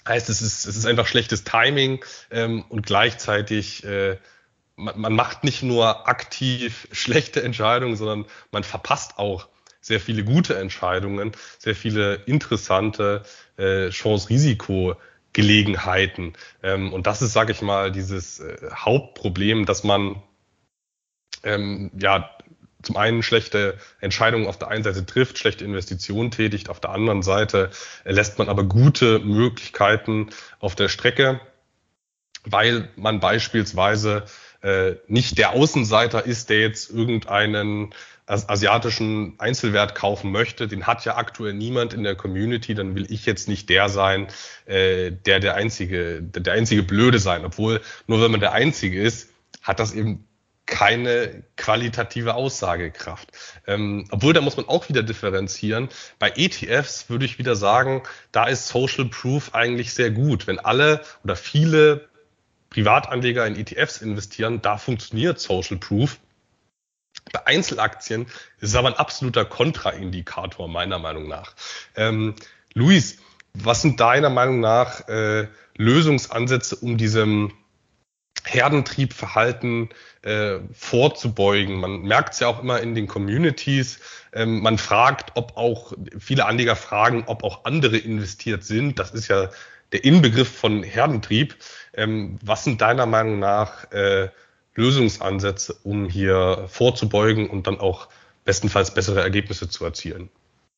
Heißt, 0.07 0.29
es 0.29 0.43
ist, 0.43 0.67
es 0.67 0.77
ist 0.77 0.87
einfach 0.87 1.07
schlechtes 1.07 1.45
Timing 1.45 2.05
ähm, 2.31 2.65
und 2.69 2.87
gleichzeitig 2.87 3.85
äh, 3.85 4.17
man, 4.77 4.99
man 4.99 5.13
macht 5.13 5.45
nicht 5.45 5.63
nur 5.63 6.09
aktiv 6.09 6.89
schlechte 6.91 7.43
Entscheidungen, 7.43 7.97
sondern 7.97 8.27
man 8.51 8.65
verpasst 8.65 9.19
auch 9.19 9.49
sehr 9.81 10.01
viele 10.01 10.25
gute 10.25 10.59
Entscheidungen, 10.59 11.33
sehr 11.59 11.75
viele 11.75 12.15
interessante 12.27 13.23
äh, 13.57 13.91
Chance-Risiko 13.91 14.97
Gelegenheiten. 15.33 16.33
Ähm, 16.63 16.93
und 16.93 17.07
das 17.07 17.23
ist, 17.23 17.33
sage 17.33 17.53
ich 17.53 17.63
mal, 17.63 17.93
dieses 17.93 18.41
äh, 18.41 18.57
Hauptproblem, 18.75 19.65
dass 19.65 19.85
man 19.85 20.23
ähm, 21.45 21.91
ja 21.99 22.31
zum 22.83 22.97
einen 22.97 23.23
schlechte 23.23 23.79
Entscheidungen 24.01 24.47
auf 24.47 24.59
der 24.59 24.69
einen 24.69 24.85
Seite 24.85 25.05
trifft, 25.05 25.39
schlechte 25.39 25.65
Investitionen 25.65 26.31
tätigt, 26.31 26.69
auf 26.69 26.81
der 26.81 26.91
anderen 26.91 27.23
Seite 27.23 27.71
lässt 28.05 28.39
man 28.39 28.49
aber 28.49 28.65
gute 28.65 29.19
Möglichkeiten 29.21 30.31
auf 30.59 30.75
der 30.75 30.89
Strecke, 30.89 31.41
weil 32.45 32.89
man 32.97 33.21
beispielsweise 33.21 34.25
äh, 34.63 34.95
nicht 35.09 35.39
der 35.39 35.53
Außenseiter 35.53 36.25
ist, 36.25 36.51
der 36.51 36.61
jetzt 36.61 36.91
irgendeinen 36.91 37.95
asiatischen 38.27 39.35
Einzelwert 39.39 39.97
kaufen 39.97 40.31
möchte, 40.31 40.69
den 40.69 40.87
hat 40.87 41.05
ja 41.05 41.17
aktuell 41.17 41.53
niemand 41.53 41.95
in 41.95 42.05
der 42.05 42.15
Community, 42.15 42.75
dann 42.75 42.95
will 42.95 43.07
ich 43.11 43.27
jetzt 43.27 43.49
nicht 43.49 43.69
der 43.69 43.89
sein, 43.89 44.29
äh, 44.67 45.11
der 45.11 45.41
der 45.41 45.57
einzige, 45.57 46.23
der 46.23 46.53
einzige 46.53 46.85
Blöde 46.85 47.19
sein. 47.19 47.45
Obwohl, 47.45 47.81
nur 48.07 48.23
wenn 48.23 48.31
man 48.31 48.39
der 48.39 48.53
Einzige 48.53 49.03
ist, 49.03 49.31
hat 49.63 49.81
das 49.81 49.93
eben 49.93 50.29
keine 50.71 51.43
qualitative 51.57 52.35
Aussagekraft. 52.35 53.29
Ähm, 53.67 54.07
obwohl, 54.11 54.33
da 54.33 54.41
muss 54.41 54.57
man 54.57 54.69
auch 54.69 54.89
wieder 54.89 55.03
differenzieren. 55.03 55.91
Bei 56.19 56.31
ETFs 56.31 57.11
würde 57.11 57.27
ich 57.27 57.39
wieder 57.39 57.57
sagen, 57.57 58.03
da 58.33 58.47
ist 58.47 58.69
Social 58.69 59.05
Proof 59.07 59.55
eigentlich 59.55 59.93
sehr 59.93 60.11
gut. 60.11 60.47
Wenn 60.47 60.59
alle 60.59 61.03
oder 61.25 61.37
viele 61.37 62.09
Privatanleger 62.71 63.47
in 63.47 63.57
ETFs 63.57 64.01
investieren, 64.01 64.63
da 64.63 64.79
funktioniert 64.79 65.41
Social 65.41 65.77
Proof. 65.77 66.19
Bei 67.33 67.47
Einzelaktien 67.47 68.27
ist 68.61 68.71
es 68.71 68.75
aber 68.75 68.89
ein 68.89 68.95
absoluter 68.95 69.45
Kontraindikator, 69.45 70.69
meiner 70.69 70.99
Meinung 70.99 71.29
nach. 71.29 71.55
Ähm, 71.97 72.37
Luis, 72.73 73.19
was 73.53 73.83
sind 73.83 73.99
deiner 74.01 74.31
Meinung 74.31 74.61
nach 74.61 75.09
äh, 75.09 75.49
Lösungsansätze, 75.77 76.77
um 76.77 76.97
diesem 76.97 77.53
Herdentriebverhalten 78.45 79.91
äh, 80.23 80.59
vorzubeugen? 80.73 81.77
Man 81.77 82.03
merkt 82.03 82.35
es 82.35 82.41
ja 82.41 82.49
auch 82.49 82.63
immer 82.63 82.81
in 82.81 82.95
den 82.95 83.07
Communities. 83.07 84.01
Ähm, 84.33 84.61
man 84.61 84.79
fragt, 84.79 85.33
ob 85.37 85.57
auch, 85.57 85.93
viele 86.19 86.47
Anleger 86.47 86.77
fragen, 86.77 87.25
ob 87.27 87.45
auch 87.45 87.65
andere 87.65 87.97
investiert 87.97 88.65
sind. 88.65 88.99
Das 88.99 89.11
ist 89.13 89.29
ja 89.29 89.51
der 89.93 90.05
Inbegriff 90.05 90.49
von 90.49 90.83
Herdentrieb. 90.83 91.57
Ähm, 91.95 92.39
was 92.43 92.65
sind 92.65 92.81
deiner 92.81 93.07
Meinung 93.07 93.39
nach 93.39 93.91
äh, 93.93 94.29
Lösungsansätze, 94.75 95.77
um 95.83 96.09
hier 96.09 96.67
vorzubeugen 96.69 97.51
und 97.51 97.67
dann 97.67 97.79
auch 97.79 98.09
bestenfalls 98.45 98.95
bessere 98.95 99.21
Ergebnisse 99.21 99.69
zu 99.69 99.85
erzielen. 99.85 100.31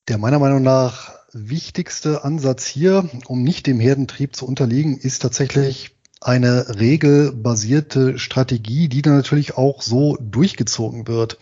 Der 0.08 0.18
meiner 0.18 0.38
Meinung 0.38 0.62
nach 0.62 1.12
wichtigste 1.32 2.24
Ansatz 2.24 2.66
hier, 2.66 3.08
um 3.26 3.42
nicht 3.42 3.66
dem 3.66 3.80
Herdentrieb 3.80 4.34
zu 4.34 4.46
unterliegen, 4.46 4.98
ist 4.98 5.20
tatsächlich 5.20 5.92
eine 6.22 6.78
regelbasierte 6.78 8.18
Strategie, 8.18 8.88
die 8.88 9.02
dann 9.02 9.16
natürlich 9.16 9.56
auch 9.56 9.82
so 9.82 10.16
durchgezogen 10.20 11.08
wird. 11.08 11.38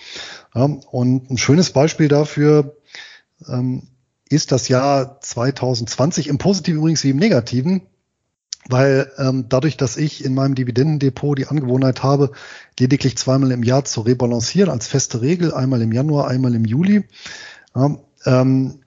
Und 0.52 1.30
ein 1.30 1.38
schönes 1.38 1.70
Beispiel 1.70 2.08
dafür 2.08 2.76
ähm, 3.46 3.88
ist 4.28 4.52
das 4.52 4.68
Jahr 4.68 5.20
2020, 5.20 6.28
im 6.28 6.38
Positiven 6.38 6.78
übrigens 6.78 7.04
wie 7.04 7.10
im 7.10 7.18
Negativen 7.18 7.82
weil 8.68 9.10
ähm, 9.18 9.46
dadurch, 9.48 9.76
dass 9.76 9.96
ich 9.96 10.24
in 10.24 10.34
meinem 10.34 10.54
Dividendendepot 10.54 11.38
die 11.38 11.46
Angewohnheit 11.46 12.02
habe, 12.02 12.32
lediglich 12.78 13.16
zweimal 13.16 13.52
im 13.52 13.62
Jahr 13.62 13.84
zu 13.84 14.02
rebalancieren 14.02 14.70
als 14.70 14.86
feste 14.86 15.22
Regel, 15.22 15.54
einmal 15.54 15.82
im 15.82 15.92
Januar, 15.92 16.28
einmal 16.28 16.54
im 16.54 16.64
Juli, 16.64 17.04
ähm, 17.74 18.80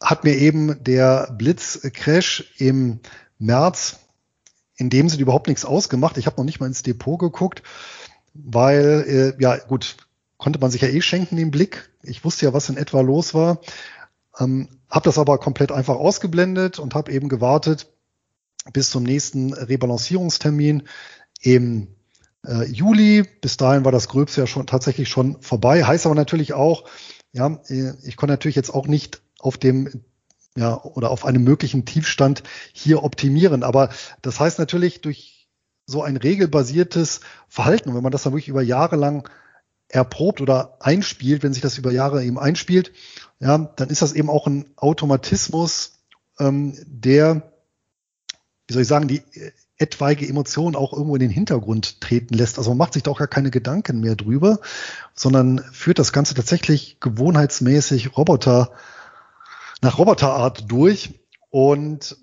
hat 0.00 0.24
mir 0.24 0.36
eben 0.36 0.82
der 0.82 1.34
Blitzcrash 1.36 2.52
im 2.58 3.00
März 3.38 3.98
in 4.82 4.90
dem 4.90 5.08
Sinne 5.08 5.22
überhaupt 5.22 5.46
nichts 5.46 5.64
ausgemacht. 5.64 6.18
Ich 6.18 6.26
habe 6.26 6.36
noch 6.36 6.44
nicht 6.44 6.60
mal 6.60 6.66
ins 6.66 6.82
Depot 6.82 7.18
geguckt, 7.18 7.62
weil, 8.34 9.34
äh, 9.38 9.42
ja 9.42 9.56
gut, 9.56 9.96
konnte 10.36 10.58
man 10.58 10.70
sich 10.70 10.82
ja 10.82 10.88
eh 10.88 11.00
schenken 11.00 11.36
den 11.36 11.52
Blick. 11.52 11.90
Ich 12.02 12.24
wusste 12.24 12.46
ja, 12.46 12.52
was 12.52 12.68
in 12.68 12.76
etwa 12.76 13.00
los 13.00 13.32
war. 13.32 13.60
Ähm, 14.38 14.68
habe 14.90 15.04
das 15.04 15.18
aber 15.18 15.38
komplett 15.38 15.70
einfach 15.70 15.94
ausgeblendet 15.94 16.78
und 16.78 16.94
habe 16.94 17.12
eben 17.12 17.28
gewartet, 17.28 17.86
bis 18.72 18.90
zum 18.90 19.04
nächsten 19.04 19.52
Rebalancierungstermin 19.52 20.82
im 21.40 21.88
äh, 22.44 22.64
Juli. 22.64 23.22
Bis 23.40 23.56
dahin 23.56 23.84
war 23.84 23.92
das 23.92 24.08
Gröbste 24.08 24.40
ja 24.40 24.46
schon 24.46 24.66
tatsächlich 24.66 25.08
schon 25.08 25.40
vorbei. 25.40 25.84
Heißt 25.84 26.06
aber 26.06 26.14
natürlich 26.16 26.54
auch, 26.54 26.88
ja, 27.32 27.60
äh, 27.68 27.92
ich 28.02 28.16
konnte 28.16 28.32
natürlich 28.32 28.56
jetzt 28.56 28.74
auch 28.74 28.88
nicht 28.88 29.22
auf 29.38 29.58
dem 29.58 30.02
ja, 30.56 30.82
oder 30.82 31.10
auf 31.10 31.24
einem 31.24 31.44
möglichen 31.44 31.84
Tiefstand 31.84 32.42
hier 32.72 33.02
optimieren. 33.02 33.62
Aber 33.62 33.90
das 34.20 34.38
heißt 34.40 34.58
natürlich 34.58 35.00
durch 35.00 35.48
so 35.86 36.02
ein 36.02 36.16
regelbasiertes 36.16 37.20
Verhalten, 37.48 37.94
wenn 37.94 38.02
man 38.02 38.12
das 38.12 38.22
dann 38.22 38.32
wirklich 38.32 38.48
über 38.48 38.62
Jahre 38.62 38.96
lang 38.96 39.28
erprobt 39.88 40.40
oder 40.40 40.76
einspielt, 40.80 41.42
wenn 41.42 41.52
sich 41.52 41.62
das 41.62 41.78
über 41.78 41.92
Jahre 41.92 42.24
eben 42.24 42.38
einspielt, 42.38 42.92
ja, 43.40 43.58
dann 43.58 43.90
ist 43.90 44.02
das 44.02 44.12
eben 44.12 44.30
auch 44.30 44.46
ein 44.46 44.66
Automatismus, 44.76 45.98
ähm, 46.38 46.76
der 46.86 47.52
wie 48.66 48.72
soll 48.72 48.82
ich 48.82 48.88
sagen, 48.88 49.08
die 49.08 49.18
äh, 49.34 49.52
etwaige 49.76 50.28
Emotion 50.28 50.76
auch 50.76 50.92
irgendwo 50.92 51.16
in 51.16 51.20
den 51.20 51.30
Hintergrund 51.30 52.00
treten 52.00 52.34
lässt. 52.34 52.58
Also 52.58 52.70
man 52.70 52.78
macht 52.78 52.92
sich 52.92 53.02
da 53.02 53.10
auch 53.10 53.18
gar 53.18 53.28
keine 53.28 53.50
Gedanken 53.50 54.00
mehr 54.00 54.14
drüber, 54.14 54.60
sondern 55.14 55.58
führt 55.72 55.98
das 55.98 56.12
Ganze 56.12 56.34
tatsächlich 56.34 56.98
gewohnheitsmäßig 57.00 58.16
Roboter 58.16 58.70
nach 59.82 59.98
Roboterart 59.98 60.70
durch 60.70 61.20
und 61.50 62.16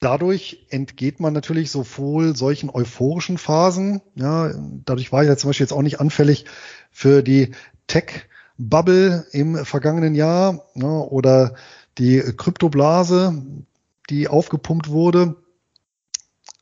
dadurch 0.00 0.66
entgeht 0.70 1.20
man 1.20 1.32
natürlich 1.32 1.70
sowohl 1.70 2.36
solchen 2.36 2.68
euphorischen 2.68 3.38
Phasen, 3.38 4.02
ja, 4.16 4.52
dadurch 4.84 5.12
war 5.12 5.22
ich 5.22 5.28
ja 5.28 5.36
zum 5.36 5.50
Beispiel 5.50 5.64
jetzt 5.64 5.72
auch 5.72 5.82
nicht 5.82 6.00
anfällig 6.00 6.46
für 6.90 7.22
die 7.22 7.52
Tech-Bubble 7.86 9.26
im 9.32 9.64
vergangenen 9.64 10.14
Jahr 10.14 10.66
ja, 10.74 10.88
oder 10.88 11.54
die 11.98 12.20
Kryptoblase, 12.36 13.40
die 14.10 14.28
aufgepumpt 14.28 14.88
wurde. 14.88 15.36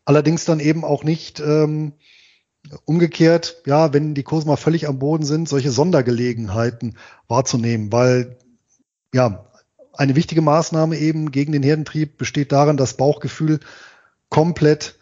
Allerdings 0.04 0.44
dann 0.44 0.60
eben 0.60 0.84
auch 0.84 1.04
nicht 1.04 1.40
ähm, 1.40 1.92
umgekehrt, 2.84 3.62
ja, 3.66 3.92
wenn 3.92 4.14
die 4.14 4.22
Kurse 4.22 4.46
mal 4.46 4.56
völlig 4.56 4.88
am 4.88 4.98
Boden 4.98 5.24
sind, 5.24 5.48
solche 5.48 5.70
Sondergelegenheiten 5.70 6.96
wahrzunehmen, 7.28 7.92
weil 7.92 8.36
ja, 9.14 9.47
eine 9.98 10.14
wichtige 10.14 10.42
Maßnahme 10.42 10.96
eben 10.96 11.32
gegen 11.32 11.52
den 11.52 11.62
Herdentrieb 11.62 12.16
besteht 12.16 12.52
darin, 12.52 12.76
das 12.76 12.96
Bauchgefühl 12.96 13.60
komplett 14.28 14.94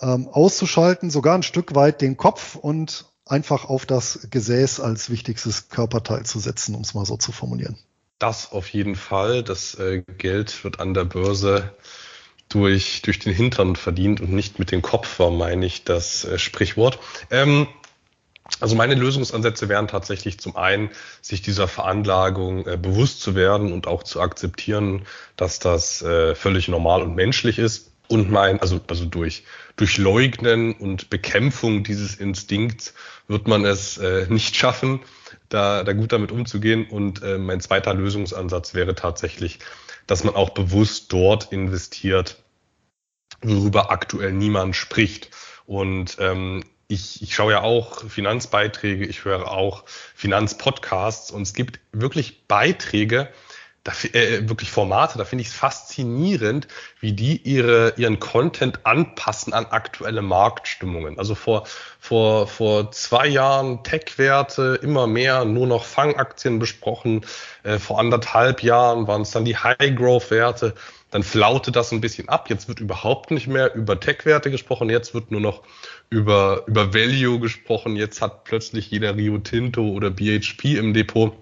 ähm, 0.00 0.28
auszuschalten, 0.28 1.10
sogar 1.10 1.36
ein 1.36 1.44
Stück 1.44 1.74
weit 1.74 2.00
den 2.00 2.16
Kopf 2.16 2.56
und 2.56 3.06
einfach 3.24 3.66
auf 3.66 3.86
das 3.86 4.26
Gesäß 4.30 4.80
als 4.80 5.10
wichtigstes 5.10 5.68
Körperteil 5.68 6.26
zu 6.26 6.40
setzen, 6.40 6.74
um 6.74 6.82
es 6.82 6.92
mal 6.92 7.06
so 7.06 7.16
zu 7.16 7.30
formulieren. 7.30 7.78
Das 8.18 8.52
auf 8.52 8.68
jeden 8.68 8.96
Fall. 8.96 9.44
Das 9.44 9.76
äh, 9.76 10.02
Geld 10.18 10.64
wird 10.64 10.80
an 10.80 10.92
der 10.92 11.04
Börse 11.04 11.72
durch, 12.48 13.02
durch 13.02 13.20
den 13.20 13.32
Hintern 13.32 13.76
verdient 13.76 14.20
und 14.20 14.32
nicht 14.32 14.58
mit 14.58 14.72
dem 14.72 14.82
Kopf, 14.82 15.20
war, 15.20 15.30
meine 15.30 15.66
ich, 15.66 15.84
das 15.84 16.24
äh, 16.24 16.38
Sprichwort. 16.38 16.98
Ähm, 17.30 17.68
also 18.60 18.76
meine 18.76 18.94
Lösungsansätze 18.94 19.68
wären 19.68 19.88
tatsächlich 19.88 20.38
zum 20.38 20.56
einen, 20.56 20.90
sich 21.20 21.42
dieser 21.42 21.68
Veranlagung 21.68 22.66
äh, 22.66 22.76
bewusst 22.76 23.20
zu 23.20 23.34
werden 23.34 23.72
und 23.72 23.86
auch 23.86 24.02
zu 24.02 24.20
akzeptieren, 24.20 25.04
dass 25.36 25.58
das 25.58 26.02
äh, 26.02 26.34
völlig 26.34 26.68
normal 26.68 27.02
und 27.02 27.14
menschlich 27.14 27.58
ist. 27.58 27.90
Und 28.08 28.30
mein, 28.30 28.60
also, 28.60 28.80
also 28.88 29.06
durch, 29.06 29.44
durch 29.76 29.96
Leugnen 29.96 30.74
und 30.74 31.08
Bekämpfung 31.08 31.82
dieses 31.82 32.14
Instinkts 32.16 32.94
wird 33.26 33.48
man 33.48 33.64
es 33.64 33.96
äh, 33.98 34.26
nicht 34.28 34.54
schaffen, 34.54 35.00
da, 35.48 35.82
da 35.82 35.92
gut 35.92 36.12
damit 36.12 36.30
umzugehen. 36.30 36.86
Und 36.86 37.22
äh, 37.22 37.38
mein 37.38 37.60
zweiter 37.60 37.94
Lösungsansatz 37.94 38.74
wäre 38.74 38.94
tatsächlich, 38.94 39.60
dass 40.06 40.24
man 40.24 40.34
auch 40.34 40.50
bewusst 40.50 41.12
dort 41.12 41.52
investiert, 41.52 42.42
worüber 43.40 43.90
aktuell 43.90 44.32
niemand 44.32 44.76
spricht. 44.76 45.30
Und 45.64 46.16
ähm, 46.20 46.64
ich, 46.92 47.22
ich 47.22 47.34
schaue 47.34 47.52
ja 47.52 47.62
auch 47.62 48.04
Finanzbeiträge, 48.08 49.06
ich 49.06 49.24
höre 49.24 49.50
auch 49.50 49.84
Finanzpodcasts 50.14 51.30
und 51.30 51.42
es 51.42 51.54
gibt 51.54 51.80
wirklich 51.92 52.46
Beiträge, 52.46 53.28
da, 53.84 53.92
äh, 54.12 54.48
wirklich 54.48 54.70
Formate, 54.70 55.18
da 55.18 55.24
finde 55.24 55.42
ich 55.42 55.48
es 55.48 55.54
faszinierend, 55.54 56.68
wie 57.00 57.12
die 57.12 57.36
ihre, 57.38 57.94
ihren 57.96 58.20
Content 58.20 58.86
anpassen 58.86 59.52
an 59.52 59.66
aktuelle 59.66 60.22
Marktstimmungen. 60.22 61.18
Also 61.18 61.34
vor, 61.34 61.64
vor, 61.98 62.46
vor 62.46 62.92
zwei 62.92 63.26
Jahren 63.26 63.82
Tech-Werte, 63.82 64.78
immer 64.82 65.08
mehr, 65.08 65.44
nur 65.44 65.66
noch 65.66 65.84
Fangaktien 65.84 66.60
besprochen. 66.60 67.24
Äh, 67.64 67.78
vor 67.78 67.98
anderthalb 67.98 68.62
Jahren 68.62 69.08
waren 69.08 69.22
es 69.22 69.32
dann 69.32 69.44
die 69.44 69.56
High-Growth-Werte. 69.56 70.74
Dann 71.12 71.22
flaute 71.22 71.70
das 71.70 71.92
ein 71.92 72.00
bisschen 72.00 72.28
ab. 72.28 72.48
Jetzt 72.50 72.68
wird 72.68 72.80
überhaupt 72.80 73.30
nicht 73.30 73.46
mehr 73.46 73.74
über 73.74 74.00
Tech-Werte 74.00 74.50
gesprochen. 74.50 74.90
Jetzt 74.90 75.12
wird 75.12 75.30
nur 75.30 75.42
noch 75.42 75.62
über, 76.08 76.64
über 76.66 76.94
Value 76.94 77.38
gesprochen. 77.38 77.96
Jetzt 77.96 78.22
hat 78.22 78.44
plötzlich 78.44 78.90
jeder 78.90 79.14
Rio 79.14 79.38
Tinto 79.38 79.90
oder 79.90 80.10
BHP 80.10 80.78
im 80.78 80.94
Depot. 80.94 81.36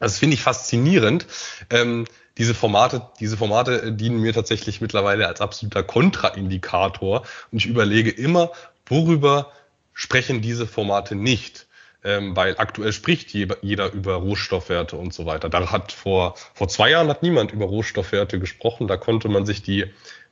Das 0.00 0.18
finde 0.18 0.34
ich 0.34 0.42
faszinierend. 0.42 1.26
Ähm, 1.70 2.04
diese 2.36 2.52
Formate, 2.52 3.02
diese 3.20 3.36
Formate 3.36 3.92
dienen 3.92 4.20
mir 4.20 4.32
tatsächlich 4.32 4.80
mittlerweile 4.80 5.28
als 5.28 5.40
absoluter 5.40 5.82
Kontraindikator 5.82 7.22
und 7.52 7.58
ich 7.58 7.66
überlege 7.66 8.10
immer, 8.10 8.50
worüber 8.86 9.52
sprechen 9.92 10.40
diese 10.40 10.66
Formate 10.66 11.14
nicht 11.14 11.68
ähm, 12.04 12.34
weil 12.36 12.56
aktuell 12.58 12.92
spricht 12.92 13.30
jeder 13.32 13.92
über 13.92 14.14
Rohstoffwerte 14.14 14.96
und 14.96 15.12
so 15.12 15.26
weiter. 15.26 15.48
Da 15.48 15.70
hat 15.70 15.92
vor, 15.92 16.34
vor 16.54 16.68
zwei 16.68 16.90
Jahren 16.90 17.08
hat 17.08 17.22
niemand 17.22 17.52
über 17.52 17.66
Rohstoffwerte 17.66 18.38
gesprochen. 18.38 18.88
Da 18.88 18.96
konnte 18.96 19.28
man 19.28 19.46
sich 19.46 19.62
die 19.62 19.86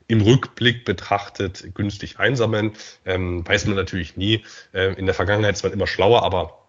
im 0.06 0.22
Rückblick 0.22 0.84
betrachtet 0.84 1.74
günstig 1.74 2.18
einsammeln. 2.18 2.72
Ähm, 3.04 3.46
weiß 3.46 3.66
man 3.66 3.76
natürlich 3.76 4.16
nie. 4.16 4.44
Ähm, 4.72 4.94
in 4.96 5.06
der 5.06 5.14
Vergangenheit 5.14 5.54
ist 5.54 5.62
man 5.62 5.72
immer 5.72 5.86
schlauer, 5.86 6.22
aber 6.22 6.66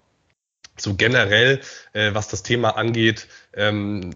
so 0.78 0.96
generell, 0.96 1.62
äh, 1.94 2.14
was 2.14 2.28
das 2.28 2.44
Thema 2.44 2.76
angeht, 2.78 3.28
ähm, 3.54 4.12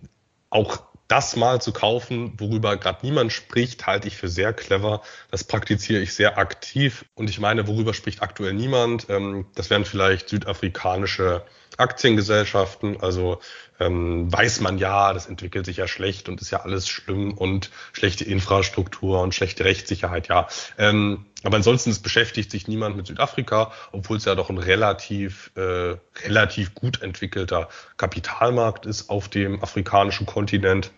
auch 0.50 0.84
das 1.14 1.36
mal 1.36 1.62
zu 1.62 1.74
kaufen, 1.74 2.34
worüber 2.40 2.76
gerade 2.76 3.06
niemand 3.06 3.32
spricht, 3.32 3.86
halte 3.86 4.08
ich 4.08 4.18
für 4.18 4.28
sehr 4.28 4.52
clever. 4.52 5.04
Das 5.30 5.44
praktiziere 5.44 6.02
ich 6.02 6.16
sehr 6.16 6.40
aktiv. 6.40 7.06
Und 7.14 7.30
ich 7.30 7.40
meine, 7.40 7.68
worüber 7.68 7.94
spricht 7.94 8.24
aktuell 8.24 8.54
niemand? 8.54 9.06
Ähm, 9.10 9.46
das 9.54 9.70
wären 9.70 9.86
vielleicht 9.86 10.30
südafrikanische 10.30 11.44
Aktiengesellschaften. 11.78 13.00
Also 13.00 13.40
ähm, 13.80 14.34
weiß 14.34 14.62
man 14.62 14.80
ja, 14.80 15.14
das 15.14 15.28
entwickelt 15.28 15.68
sich 15.68 15.78
ja 15.78 15.88
schlecht 15.88 16.30
und 16.30 16.42
ist 16.42 16.50
ja 16.50 16.62
alles 16.62 16.88
schlimm 16.88 17.34
und 17.34 17.70
schlechte 17.92 18.24
Infrastruktur 18.24 19.22
und 19.22 19.36
schlechte 19.36 19.66
Rechtssicherheit, 19.66 20.30
ja. 20.30 20.48
Ähm, 20.80 21.28
aber 21.44 21.58
ansonsten 21.58 21.92
es 21.92 22.00
beschäftigt 22.00 22.50
sich 22.50 22.68
niemand 22.68 22.96
mit 22.96 23.06
Südafrika, 23.06 23.72
obwohl 23.92 24.18
es 24.18 24.26
ja 24.26 24.34
doch 24.34 24.50
ein 24.50 24.58
relativ, 24.58 25.52
äh, 25.56 25.96
relativ 26.26 26.74
gut 26.74 27.04
entwickelter 27.04 27.70
Kapitalmarkt 27.98 28.88
ist 28.88 29.12
auf 29.12 29.30
dem 29.30 29.62
afrikanischen 29.62 30.26
Kontinent. 30.26 30.92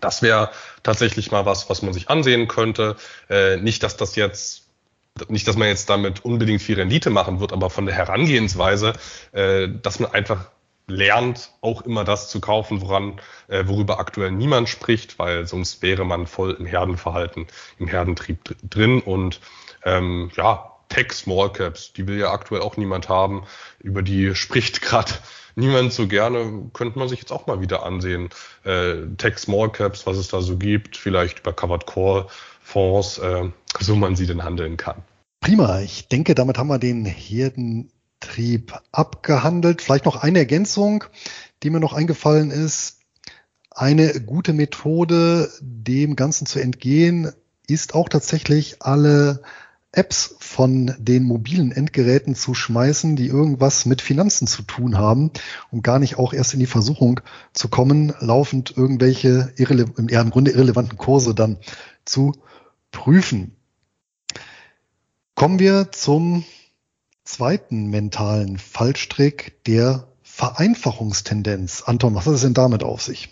Das 0.00 0.22
wäre 0.22 0.50
tatsächlich 0.82 1.30
mal 1.30 1.46
was, 1.46 1.68
was 1.70 1.82
man 1.82 1.92
sich 1.92 2.08
ansehen 2.10 2.48
könnte. 2.48 2.96
Äh, 3.28 3.56
nicht, 3.58 3.82
dass 3.82 3.96
das 3.96 4.16
jetzt 4.16 4.64
nicht, 5.28 5.48
dass 5.48 5.56
man 5.56 5.66
jetzt 5.66 5.90
damit 5.90 6.24
unbedingt 6.24 6.62
viel 6.62 6.76
Rendite 6.76 7.10
machen 7.10 7.40
wird, 7.40 7.52
aber 7.52 7.70
von 7.70 7.86
der 7.86 7.94
Herangehensweise, 7.96 8.92
äh, 9.32 9.68
dass 9.68 9.98
man 9.98 10.12
einfach 10.12 10.46
lernt, 10.86 11.50
auch 11.60 11.82
immer 11.82 12.04
das 12.04 12.30
zu 12.30 12.40
kaufen, 12.40 12.80
woran, 12.80 13.20
äh, 13.48 13.64
worüber 13.66 13.98
aktuell 13.98 14.30
niemand 14.30 14.68
spricht, 14.68 15.18
weil 15.18 15.46
sonst 15.46 15.82
wäre 15.82 16.04
man 16.04 16.26
voll 16.26 16.52
im 16.52 16.66
Herdenverhalten, 16.66 17.46
im 17.78 17.88
Herdentrieb 17.88 18.56
drin 18.68 19.00
und 19.00 19.40
ähm, 19.84 20.30
ja, 20.36 20.72
Tech 20.88 21.12
Small 21.12 21.52
Caps, 21.52 21.92
die 21.92 22.06
will 22.06 22.18
ja 22.18 22.32
aktuell 22.32 22.62
auch 22.62 22.78
niemand 22.78 23.10
haben, 23.10 23.46
über 23.80 24.02
die 24.02 24.34
spricht 24.34 24.80
gerade 24.82 25.12
niemand 25.58 25.92
so 25.92 26.06
gerne, 26.06 26.70
könnte 26.72 26.98
man 26.98 27.08
sich 27.08 27.18
jetzt 27.18 27.32
auch 27.32 27.46
mal 27.46 27.60
wieder 27.60 27.84
ansehen. 27.84 28.30
Äh, 28.64 29.06
Tech 29.18 29.38
Small 29.38 29.70
Caps, 29.70 30.06
was 30.06 30.16
es 30.16 30.28
da 30.28 30.40
so 30.40 30.56
gibt, 30.56 30.96
vielleicht 30.96 31.40
über 31.40 31.52
Covered 31.52 31.86
Call 31.86 32.26
Fonds, 32.62 33.18
äh, 33.18 33.50
so 33.80 33.96
man 33.96 34.16
sie 34.16 34.26
denn 34.26 34.44
handeln 34.44 34.76
kann. 34.76 35.02
Prima, 35.40 35.80
ich 35.80 36.08
denke, 36.08 36.34
damit 36.34 36.58
haben 36.58 36.68
wir 36.68 36.78
den 36.78 37.04
Herden 37.04 37.90
Trieb 38.20 38.72
abgehandelt. 38.90 39.82
Vielleicht 39.82 40.04
noch 40.04 40.16
eine 40.16 40.40
Ergänzung, 40.40 41.04
die 41.62 41.70
mir 41.70 41.80
noch 41.80 41.92
eingefallen 41.92 42.50
ist. 42.50 42.98
Eine 43.70 44.20
gute 44.20 44.52
Methode, 44.52 45.50
dem 45.60 46.16
Ganzen 46.16 46.46
zu 46.46 46.58
entgehen, 46.58 47.32
ist 47.68 47.94
auch 47.94 48.08
tatsächlich 48.08 48.82
alle 48.82 49.42
Apps 49.92 50.36
von 50.38 50.94
den 50.98 51.24
mobilen 51.24 51.72
Endgeräten 51.72 52.34
zu 52.34 52.52
schmeißen, 52.52 53.16
die 53.16 53.26
irgendwas 53.26 53.86
mit 53.86 54.02
Finanzen 54.02 54.46
zu 54.46 54.62
tun 54.62 54.98
haben, 54.98 55.30
um 55.70 55.82
gar 55.82 55.98
nicht 55.98 56.18
auch 56.18 56.34
erst 56.34 56.52
in 56.52 56.60
die 56.60 56.66
Versuchung 56.66 57.20
zu 57.54 57.68
kommen, 57.68 58.12
laufend 58.20 58.76
irgendwelche 58.76 59.52
irrele 59.56 59.86
ja, 60.08 60.20
im 60.20 60.30
Grunde 60.30 60.50
irrelevanten 60.50 60.98
Kurse 60.98 61.34
dann 61.34 61.58
zu 62.04 62.34
prüfen. 62.90 63.56
Kommen 65.34 65.58
wir 65.58 65.90
zum 65.92 66.44
zweiten 67.24 67.86
mentalen 67.86 68.58
Fallstrick 68.58 69.64
der 69.64 70.08
Vereinfachungstendenz. 70.22 71.82
Anton, 71.82 72.14
was 72.14 72.26
hat 72.26 72.34
es 72.34 72.42
denn 72.42 72.54
damit 72.54 72.82
auf 72.82 73.02
sich? 73.02 73.28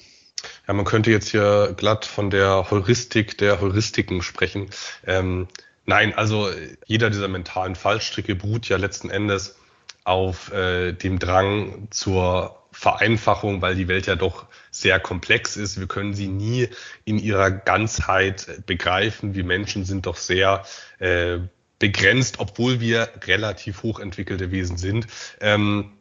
Ja, 0.67 0.75
man 0.75 0.85
könnte 0.85 1.11
jetzt 1.11 1.29
hier 1.29 1.75
glatt 1.77 2.05
von 2.05 2.31
der 2.31 2.71
Heuristik 2.71 3.39
der 3.39 3.61
Heuristiken 3.61 4.23
sprechen. 4.23 4.69
Ähm, 5.07 5.49
nein, 5.87 6.15
also 6.15 6.51
jeder 6.87 7.11
dieser 7.11 7.29
mentalen 7.29 7.75
Fallstricke 7.75 8.35
beruht 8.35 8.69
ja 8.69 8.77
letzten 8.77 9.11
Endes 9.11 9.57
auf 10.05 10.53
äh, 10.53 10.93
dem 10.93 11.19
Drang 11.19 11.89
zur 11.91 12.63
Vereinfachung, 12.71 13.63
weil 13.63 13.75
die 13.75 13.89
Welt 13.89 14.07
ja 14.07 14.17
doch 14.17 14.47
sehr 14.71 15.01
komplex 15.01 15.57
ist. 15.57 15.81
Wir 15.81 15.87
können 15.87 16.13
sie 16.13 16.29
nie 16.29 16.69
in 17.05 17.19
ihrer 17.19 17.51
Ganzheit 17.51 18.67
begreifen. 18.67 19.35
Wir 19.35 19.45
Menschen 19.45 19.85
sind 19.85 20.07
doch 20.07 20.17
sehr 20.17 20.65
äh, 20.99 21.39
begrenzt, 21.79 22.39
obwohl 22.39 22.81
wir 22.81 23.09
relativ 23.25 23.83
hochentwickelte 23.83 24.51
Wesen 24.51 24.77
sind. 24.77 25.07
Ähm, 25.41 25.93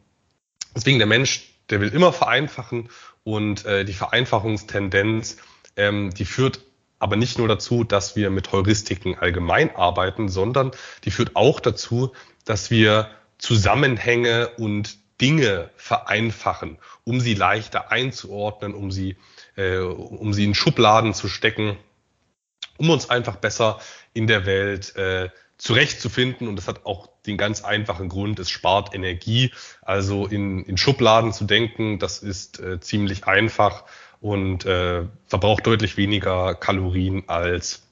deswegen 0.74 0.98
der 0.98 1.06
Mensch, 1.06 1.48
der 1.70 1.80
will 1.80 1.88
immer 1.88 2.12
vereinfachen 2.12 2.90
und 3.24 3.64
äh, 3.64 3.84
die 3.84 3.94
Vereinfachungstendenz, 3.94 5.38
ähm, 5.76 6.12
die 6.14 6.24
führt 6.24 6.60
aber 6.98 7.16
nicht 7.16 7.38
nur 7.38 7.48
dazu, 7.48 7.84
dass 7.84 8.16
wir 8.16 8.30
mit 8.30 8.52
Heuristiken 8.52 9.16
allgemein 9.18 9.74
arbeiten, 9.74 10.28
sondern 10.28 10.70
die 11.04 11.10
führt 11.10 11.36
auch 11.36 11.60
dazu, 11.60 12.12
dass 12.44 12.70
wir 12.70 13.10
Zusammenhänge 13.38 14.48
und 14.56 14.98
Dinge 15.20 15.70
vereinfachen, 15.76 16.78
um 17.04 17.20
sie 17.20 17.34
leichter 17.34 17.90
einzuordnen, 17.90 18.74
um 18.74 18.90
sie, 18.90 19.16
äh, 19.56 19.78
um 19.78 20.32
sie 20.32 20.44
in 20.44 20.54
Schubladen 20.54 21.14
zu 21.14 21.28
stecken, 21.28 21.76
um 22.76 22.90
uns 22.90 23.08
einfach 23.08 23.36
besser 23.36 23.78
in 24.12 24.26
der 24.26 24.46
Welt 24.46 24.94
äh, 24.96 25.30
zurechtzufinden. 25.58 26.48
Und 26.48 26.56
das 26.56 26.68
hat 26.68 26.84
auch 26.84 27.08
den 27.26 27.38
ganz 27.38 27.64
einfachen 27.64 28.08
Grund, 28.08 28.38
es 28.38 28.50
spart 28.50 28.94
Energie. 28.94 29.52
Also 29.82 30.26
in, 30.26 30.64
in 30.64 30.76
Schubladen 30.76 31.32
zu 31.32 31.44
denken, 31.44 31.98
das 31.98 32.18
ist 32.18 32.60
äh, 32.60 32.80
ziemlich 32.80 33.26
einfach 33.26 33.84
und 34.20 34.64
äh, 34.64 35.02
verbraucht 35.26 35.66
deutlich 35.66 35.96
weniger 35.96 36.54
Kalorien 36.54 37.24
als 37.28 37.82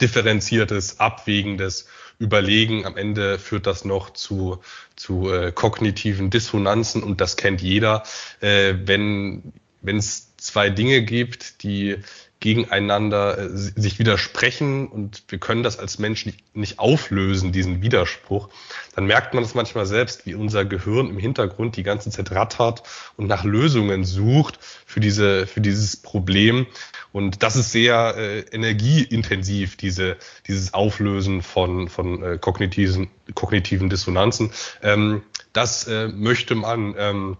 differenziertes, 0.00 1.00
abwägendes 1.00 1.86
Überlegen. 2.18 2.86
Am 2.86 2.96
Ende 2.96 3.38
führt 3.38 3.66
das 3.66 3.84
noch 3.84 4.10
zu, 4.10 4.60
zu 4.96 5.30
äh, 5.30 5.52
kognitiven 5.52 6.30
Dissonanzen 6.30 7.02
und 7.02 7.20
das 7.20 7.36
kennt 7.36 7.62
jeder. 7.62 8.02
Äh, 8.40 8.74
wenn 8.84 9.52
wenn 9.82 9.96
es 9.96 10.36
zwei 10.36 10.70
Dinge 10.70 11.02
gibt, 11.02 11.62
die 11.62 11.96
gegeneinander 12.40 13.38
äh, 13.38 13.48
sich 13.50 13.98
widersprechen 13.98 14.88
und 14.88 15.24
wir 15.28 15.38
können 15.38 15.62
das 15.62 15.78
als 15.78 15.98
Mensch 15.98 16.24
nicht, 16.26 16.56
nicht 16.56 16.78
auflösen, 16.78 17.52
diesen 17.52 17.82
Widerspruch, 17.82 18.48
dann 18.96 19.04
merkt 19.04 19.34
man 19.34 19.44
es 19.44 19.54
manchmal 19.54 19.86
selbst, 19.86 20.26
wie 20.26 20.34
unser 20.34 20.64
Gehirn 20.64 21.10
im 21.10 21.18
Hintergrund 21.18 21.76
die 21.76 21.82
ganze 21.82 22.10
Zeit 22.10 22.32
rattert 22.32 22.82
und 23.16 23.26
nach 23.26 23.44
Lösungen 23.44 24.04
sucht 24.04 24.58
für 24.86 25.00
diese, 25.00 25.46
für 25.46 25.60
dieses 25.60 25.98
Problem. 25.98 26.66
Und 27.12 27.42
das 27.42 27.56
ist 27.56 27.72
sehr 27.72 28.14
äh, 28.16 28.40
energieintensiv, 28.52 29.76
diese, 29.76 30.16
dieses 30.46 30.72
Auflösen 30.72 31.42
von, 31.42 31.88
von 31.88 32.22
äh, 32.22 32.38
kognitiven, 32.38 33.10
kognitiven 33.34 33.90
Dissonanzen. 33.90 34.50
Ähm, 34.82 35.22
das 35.52 35.86
äh, 35.88 36.08
möchte 36.08 36.54
man 36.54 36.94
ähm, 36.96 37.36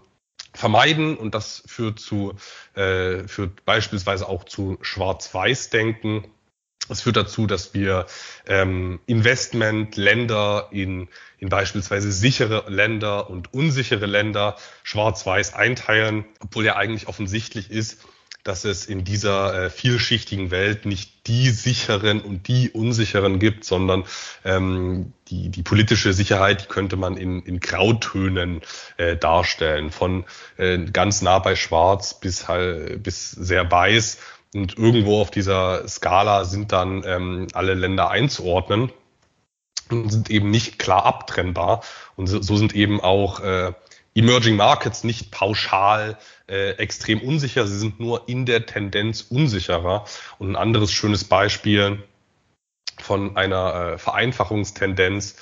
vermeiden 0.53 1.17
und 1.17 1.35
das 1.35 1.63
führt 1.65 1.99
zu 1.99 2.35
äh, 2.75 3.27
führt 3.27 3.65
beispielsweise 3.65 4.27
auch 4.27 4.43
zu 4.43 4.77
Schwarz-Weiß-Denken. 4.81 6.25
Es 6.89 7.01
führt 7.01 7.15
dazu, 7.15 7.47
dass 7.47 7.73
wir 7.73 8.05
ähm, 8.47 8.99
Investmentländer 9.05 10.69
in, 10.71 11.07
in 11.37 11.47
beispielsweise 11.47 12.11
sichere 12.11 12.65
Länder 12.67 13.29
und 13.29 13.53
unsichere 13.53 14.07
Länder 14.07 14.57
schwarz-weiß 14.83 15.53
einteilen, 15.53 16.25
obwohl 16.39 16.65
ja 16.65 16.75
eigentlich 16.75 17.07
offensichtlich 17.07 17.71
ist, 17.71 18.05
dass 18.43 18.65
es 18.65 18.85
in 18.85 19.03
dieser 19.03 19.65
äh, 19.65 19.69
vielschichtigen 19.69 20.51
Welt 20.51 20.85
nicht 20.85 21.27
die 21.27 21.49
sicheren 21.49 22.21
und 22.21 22.47
die 22.47 22.69
unsicheren 22.71 23.39
gibt, 23.39 23.63
sondern 23.63 24.05
ähm, 24.43 25.13
die, 25.27 25.49
die 25.49 25.63
politische 25.63 26.13
Sicherheit, 26.13 26.63
die 26.63 26.67
könnte 26.67 26.95
man 26.95 27.17
in, 27.17 27.43
in 27.43 27.59
Grautönen 27.59 28.61
äh, 28.97 29.15
darstellen, 29.15 29.91
von 29.91 30.25
äh, 30.57 30.79
ganz 30.85 31.21
nah 31.21 31.39
bei 31.39 31.55
Schwarz 31.55 32.19
bis, 32.19 32.47
halt, 32.47 33.03
bis 33.03 33.31
sehr 33.31 33.69
weiß. 33.69 34.17
Und 34.53 34.77
irgendwo 34.77 35.21
auf 35.21 35.31
dieser 35.31 35.87
Skala 35.87 36.43
sind 36.43 36.71
dann 36.71 37.03
ähm, 37.05 37.47
alle 37.53 37.73
Länder 37.73 38.09
einzuordnen 38.09 38.91
und 39.89 40.09
sind 40.09 40.29
eben 40.29 40.49
nicht 40.49 40.79
klar 40.79 41.05
abtrennbar. 41.05 41.83
Und 42.15 42.27
so, 42.27 42.41
so 42.41 42.57
sind 42.57 42.75
eben 42.75 42.99
auch 42.99 43.39
äh, 43.39 43.73
Emerging 44.13 44.57
Markets 44.57 45.03
nicht 45.03 45.31
pauschal 45.31 46.17
äh, 46.47 46.71
extrem 46.71 47.21
unsicher, 47.21 47.65
sie 47.65 47.79
sind 47.79 47.99
nur 47.99 48.27
in 48.27 48.45
der 48.45 48.65
Tendenz 48.65 49.21
unsicherer. 49.21 50.05
Und 50.37 50.51
ein 50.51 50.55
anderes 50.55 50.91
schönes 50.91 51.23
Beispiel 51.23 52.03
von 52.99 53.37
einer 53.37 53.93
äh, 53.93 53.97
Vereinfachungstendenz 53.97 55.35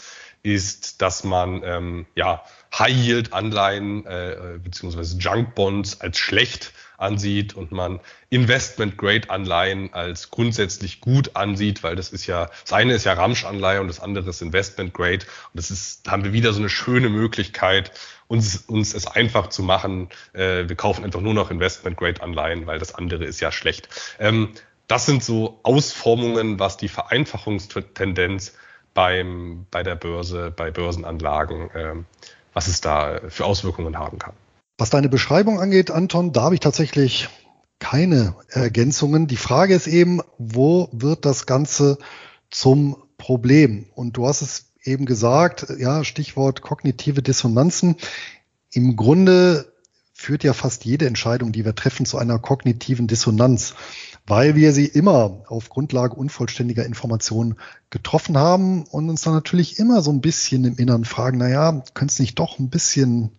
ist, 0.44 1.02
dass 1.02 1.24
man 1.24 1.64
ähm, 1.64 2.06
ja 2.16 2.44
High-Yield-Anleihen 2.78 4.06
äh, 4.06 4.60
beziehungsweise 4.64 5.18
Junk-Bonds 5.18 6.02
als 6.02 6.18
schlecht 6.18 6.72
ansieht 6.98 7.56
und 7.56 7.72
man 7.72 8.00
Investment-Grade-Anleihen 8.30 9.94
als 9.94 10.30
grundsätzlich 10.30 11.02
gut 11.02 11.36
ansieht, 11.36 11.82
weil 11.82 11.96
das 11.96 12.12
ist 12.12 12.28
ja, 12.28 12.50
das 12.64 12.74
eine 12.74 12.94
ist 12.94 13.06
ja 13.06 13.14
Ramsch-Anleihe 13.14 13.82
und 13.82 13.88
das 13.88 14.00
andere 14.00 14.30
ist 14.30 14.42
Investment-Grade. 14.42 15.26
Und 15.26 15.54
das 15.54 15.72
ist, 15.72 16.06
da 16.06 16.12
haben 16.12 16.24
wir 16.24 16.34
wieder 16.34 16.54
so 16.54 16.60
eine 16.60 16.70
schöne 16.70 17.10
Möglichkeit, 17.10 17.92
uns, 18.30 18.64
uns 18.68 18.94
es 18.94 19.08
einfach 19.08 19.48
zu 19.48 19.64
machen. 19.64 20.08
Äh, 20.34 20.70
wir 20.70 20.76
kaufen 20.76 21.04
einfach 21.04 21.20
nur 21.20 21.34
noch 21.34 21.52
Investment-Grade-Anleihen, 21.52 22.68
weil 22.68 22.80
das 22.80 22.96
andere 22.96 23.26
ist 23.26 23.42
ja 23.42 23.52
schlecht. 23.52 23.90
Ähm, 24.20 24.54
das 24.88 25.06
sind 25.06 25.24
so 25.24 25.60
Ausformungen, 25.64 26.60
was 26.60 26.78
die 26.78 26.88
Vereinfachungstendenz 26.88 28.54
beim, 28.94 29.66
bei 29.72 29.84
der 29.84 29.96
Börse, 29.96 30.54
bei 30.56 30.72
Börsenanlagen, 30.72 31.70
äh, 31.72 31.96
was 32.54 32.68
es 32.68 32.82
da 32.82 33.20
für 33.30 33.46
Auswirkungen 33.46 33.98
haben 33.98 34.20
kann. 34.20 34.34
Was 34.78 34.90
deine 34.92 35.10
Beschreibung 35.10 35.60
angeht, 35.60 35.92
Anton, 35.92 36.32
da 36.32 36.44
habe 36.44 36.56
ich 36.56 36.62
tatsächlich 36.62 37.30
keine 37.80 38.36
Ergänzungen. 38.50 39.28
Die 39.28 39.38
Frage 39.38 39.74
ist 39.74 39.88
eben, 39.88 40.22
wo 40.38 40.90
wird 40.92 41.26
das 41.26 41.46
Ganze 41.46 41.98
zum 42.52 42.96
Problem? 43.18 43.88
Und 43.96 44.18
du 44.18 44.28
hast 44.28 44.42
es 44.42 44.69
eben 44.84 45.06
gesagt, 45.06 45.68
ja, 45.78 46.04
Stichwort 46.04 46.62
kognitive 46.62 47.22
Dissonanzen. 47.22 47.96
Im 48.72 48.96
Grunde 48.96 49.72
führt 50.14 50.44
ja 50.44 50.54
fast 50.54 50.86
jede 50.86 51.08
Entscheidung, 51.08 51.52
die 51.52 51.64
wir 51.66 51.76
treffen, 51.76 52.06
zu 52.06 52.18
einer 52.18 52.40
kognitiven 52.40 53.08
Dissonanz, 53.08 53.74
weil 54.28 54.56
wir 54.56 54.74
sie 54.74 54.86
immer 54.86 55.44
auf 55.48 55.70
Grundlage 55.70 56.16
unvollständiger 56.16 56.86
Informationen 56.86 57.56
getroffen 57.90 58.38
haben 58.38 58.84
und 58.84 59.10
uns 59.10 59.22
dann 59.22 59.34
natürlich 59.34 59.80
immer 59.80 60.02
so 60.02 60.12
ein 60.12 60.22
bisschen 60.22 60.66
im 60.66 60.76
Innern 60.76 61.06
fragen, 61.06 61.38
na 61.38 61.48
ja, 61.48 61.84
könnte 61.94 62.12
es 62.12 62.20
nicht 62.20 62.38
doch 62.38 62.60
ein 62.60 62.70
bisschen 62.70 63.32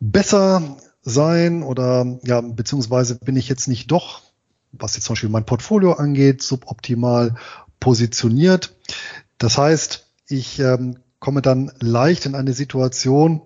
besser 0.00 0.78
sein 1.02 1.62
oder 1.62 2.18
ja, 2.24 2.40
beziehungsweise 2.40 3.16
bin 3.16 3.36
ich 3.36 3.48
jetzt 3.48 3.68
nicht 3.68 3.90
doch, 3.90 4.22
was 4.72 4.94
jetzt 4.96 5.04
zum 5.04 5.14
Beispiel 5.14 5.28
mein 5.28 5.46
Portfolio 5.46 5.92
angeht, 5.92 6.42
suboptimal 6.42 7.36
positioniert. 7.78 8.74
Das 9.38 9.58
heißt, 9.58 10.03
ich 10.28 10.58
ähm, 10.58 10.98
komme 11.18 11.42
dann 11.42 11.72
leicht 11.80 12.26
in 12.26 12.34
eine 12.34 12.52
Situation, 12.52 13.42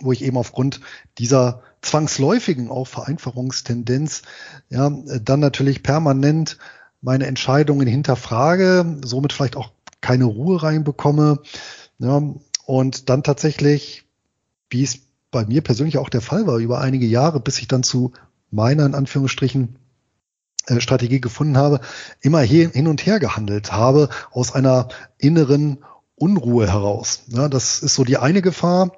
wo 0.00 0.12
ich 0.12 0.22
eben 0.22 0.36
aufgrund 0.36 0.80
dieser 1.18 1.62
zwangsläufigen 1.82 2.70
auch 2.70 2.86
Vereinfachungstendenz 2.86 4.22
ja 4.68 4.90
dann 4.90 5.40
natürlich 5.40 5.82
permanent 5.82 6.58
meine 7.00 7.26
Entscheidungen 7.26 7.86
hinterfrage, 7.86 8.98
somit 9.04 9.32
vielleicht 9.32 9.56
auch 9.56 9.70
keine 10.00 10.24
Ruhe 10.24 10.62
reinbekomme 10.62 11.40
ja, 11.98 12.22
und 12.66 13.08
dann 13.08 13.22
tatsächlich, 13.22 14.04
wie 14.68 14.82
es 14.82 15.00
bei 15.30 15.44
mir 15.44 15.62
persönlich 15.62 15.98
auch 15.98 16.08
der 16.08 16.20
Fall 16.20 16.46
war 16.46 16.58
über 16.58 16.80
einige 16.80 17.06
Jahre, 17.06 17.40
bis 17.40 17.58
ich 17.58 17.68
dann 17.68 17.82
zu 17.82 18.12
meiner 18.50 18.84
in 18.84 18.94
Anführungsstrichen 18.94 19.76
Strategie 20.78 21.20
gefunden 21.20 21.56
habe, 21.56 21.80
immer 22.20 22.40
hin 22.40 22.86
und 22.86 23.04
her 23.06 23.18
gehandelt 23.18 23.72
habe 23.72 24.08
aus 24.30 24.54
einer 24.54 24.88
inneren 25.18 25.78
Unruhe 26.14 26.70
heraus. 26.70 27.22
Ja, 27.28 27.48
das 27.48 27.82
ist 27.82 27.94
so 27.94 28.04
die 28.04 28.18
eine 28.18 28.42
Gefahr 28.42 28.92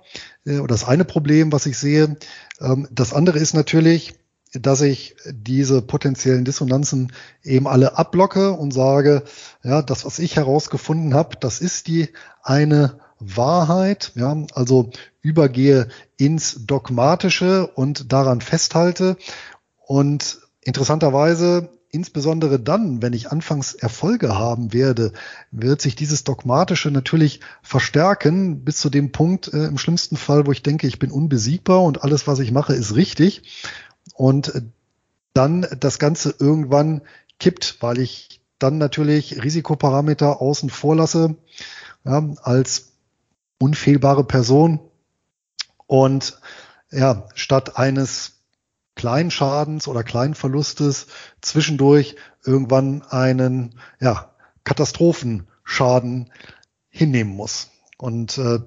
äh, 0.44 0.58
oder 0.58 0.74
das 0.74 0.84
eine 0.84 1.04
Problem, 1.04 1.52
was 1.52 1.66
ich 1.66 1.78
sehe. 1.78 2.16
Ähm, 2.60 2.88
das 2.90 3.14
andere 3.14 3.38
ist 3.38 3.54
natürlich, 3.54 4.14
dass 4.52 4.80
ich 4.80 5.16
diese 5.30 5.80
potenziellen 5.80 6.44
Dissonanzen 6.44 7.12
eben 7.42 7.66
alle 7.66 7.96
abblocke 7.96 8.52
und 8.52 8.72
sage, 8.72 9.22
ja, 9.62 9.82
das, 9.82 10.04
was 10.04 10.18
ich 10.18 10.36
herausgefunden 10.36 11.14
habe, 11.14 11.36
das 11.40 11.60
ist 11.60 11.86
die 11.86 12.08
eine 12.42 12.98
Wahrheit, 13.18 14.12
ja, 14.16 14.36
also 14.54 14.90
übergehe 15.22 15.88
ins 16.16 16.66
Dogmatische 16.66 17.68
und 17.68 18.12
daran 18.12 18.40
festhalte. 18.40 19.16
Und 19.86 20.41
interessanterweise, 20.64 21.70
insbesondere 21.90 22.58
dann, 22.58 23.02
wenn 23.02 23.12
ich 23.12 23.30
anfangs 23.30 23.74
Erfolge 23.74 24.36
haben 24.38 24.72
werde, 24.72 25.12
wird 25.50 25.82
sich 25.82 25.94
dieses 25.94 26.24
Dogmatische 26.24 26.90
natürlich 26.90 27.40
verstärken 27.62 28.64
bis 28.64 28.78
zu 28.78 28.88
dem 28.88 29.12
Punkt 29.12 29.52
äh, 29.52 29.66
im 29.66 29.78
schlimmsten 29.78 30.16
Fall, 30.16 30.46
wo 30.46 30.52
ich 30.52 30.62
denke, 30.62 30.86
ich 30.86 30.98
bin 30.98 31.10
unbesiegbar 31.10 31.82
und 31.82 32.02
alles, 32.02 32.26
was 32.26 32.38
ich 32.38 32.50
mache, 32.50 32.74
ist 32.74 32.94
richtig. 32.94 33.42
Und 34.14 34.62
dann 35.34 35.66
das 35.78 35.98
Ganze 35.98 36.34
irgendwann 36.38 37.02
kippt, 37.38 37.78
weil 37.80 37.98
ich 37.98 38.40
dann 38.58 38.78
natürlich 38.78 39.42
Risikoparameter 39.42 40.40
außen 40.40 40.70
vor 40.70 40.96
lasse, 40.96 41.36
ja, 42.04 42.22
als 42.42 42.92
unfehlbare 43.58 44.24
Person. 44.24 44.80
Und 45.86 46.38
ja, 46.90 47.28
statt 47.34 47.76
eines 47.76 48.31
kleinen 49.02 49.32
Schadens 49.32 49.88
oder 49.88 50.04
kleinen 50.04 50.36
Verlustes 50.36 51.08
zwischendurch 51.40 52.14
irgendwann 52.44 53.02
einen 53.02 53.74
ja, 54.00 54.30
Katastrophenschaden 54.62 56.30
hinnehmen 56.88 57.34
muss. 57.34 57.70
Und 57.98 58.38
äh, 58.38 58.60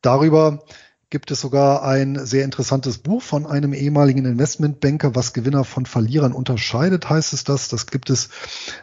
darüber 0.00 0.62
gibt 1.10 1.32
es 1.32 1.40
sogar 1.40 1.82
ein 1.82 2.24
sehr 2.24 2.44
interessantes 2.44 2.98
Buch 2.98 3.22
von 3.22 3.44
einem 3.44 3.74
ehemaligen 3.74 4.24
Investmentbanker, 4.24 5.16
was 5.16 5.32
Gewinner 5.32 5.64
von 5.64 5.84
Verlierern 5.84 6.32
unterscheidet, 6.32 7.10
heißt 7.10 7.32
es 7.32 7.42
das. 7.42 7.66
Das 7.66 7.88
gibt 7.88 8.08
es 8.08 8.28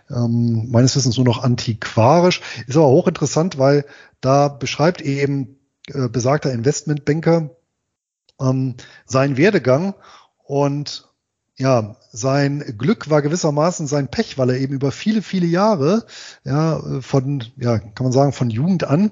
ähm, 0.09 0.67
meines 0.69 0.97
Wissens 0.97 1.15
nur 1.15 1.25
noch 1.25 1.41
antiquarisch. 1.41 2.41
Ist 2.67 2.75
aber 2.75 2.89
hochinteressant, 2.89 3.57
weil 3.57 3.85
da 4.19 4.49
beschreibt 4.49 4.99
eben 4.99 5.59
äh, 5.87 6.09
besagter 6.09 6.51
Investmentbanker 6.51 7.51
ähm, 8.41 8.75
seinen 9.05 9.37
Werdegang 9.37 9.95
und 10.49 11.07
ja, 11.59 11.95
sein 12.11 12.73
Glück 12.75 13.11
war 13.11 13.21
gewissermaßen 13.21 13.85
sein 13.85 14.07
Pech, 14.07 14.39
weil 14.39 14.49
er 14.49 14.57
eben 14.57 14.73
über 14.73 14.91
viele, 14.91 15.21
viele 15.21 15.45
Jahre, 15.45 16.07
ja, 16.43 16.81
von, 17.01 17.43
ja, 17.57 17.77
kann 17.77 18.03
man 18.03 18.11
sagen, 18.11 18.33
von 18.33 18.49
Jugend 18.49 18.83
an, 18.83 19.11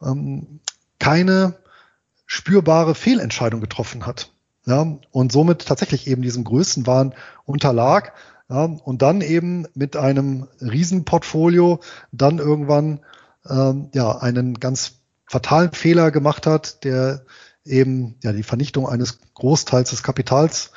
ähm, 0.00 0.60
keine 0.98 1.56
spürbare 2.24 2.94
Fehlentscheidung 2.94 3.60
getroffen 3.60 4.06
hat. 4.06 4.30
Ja, 4.64 4.96
und 5.10 5.30
somit 5.30 5.66
tatsächlich 5.66 6.06
eben 6.06 6.22
diesem 6.22 6.44
Größenwahn 6.44 7.14
unterlag. 7.44 8.14
Ja, 8.48 8.64
und 8.64 9.02
dann 9.02 9.20
eben 9.20 9.66
mit 9.74 9.94
einem 9.94 10.48
Riesenportfolio 10.62 11.80
dann 12.12 12.38
irgendwann 12.38 13.00
ähm, 13.46 13.90
ja 13.92 14.16
einen 14.16 14.58
ganz 14.58 14.92
fatalen 15.26 15.72
Fehler 15.72 16.12
gemacht 16.12 16.46
hat, 16.46 16.82
der 16.84 17.26
eben 17.68 18.16
ja 18.22 18.32
die 18.32 18.42
Vernichtung 18.42 18.88
eines 18.88 19.18
Großteils 19.34 19.90
des 19.90 20.02
Kapitals, 20.02 20.72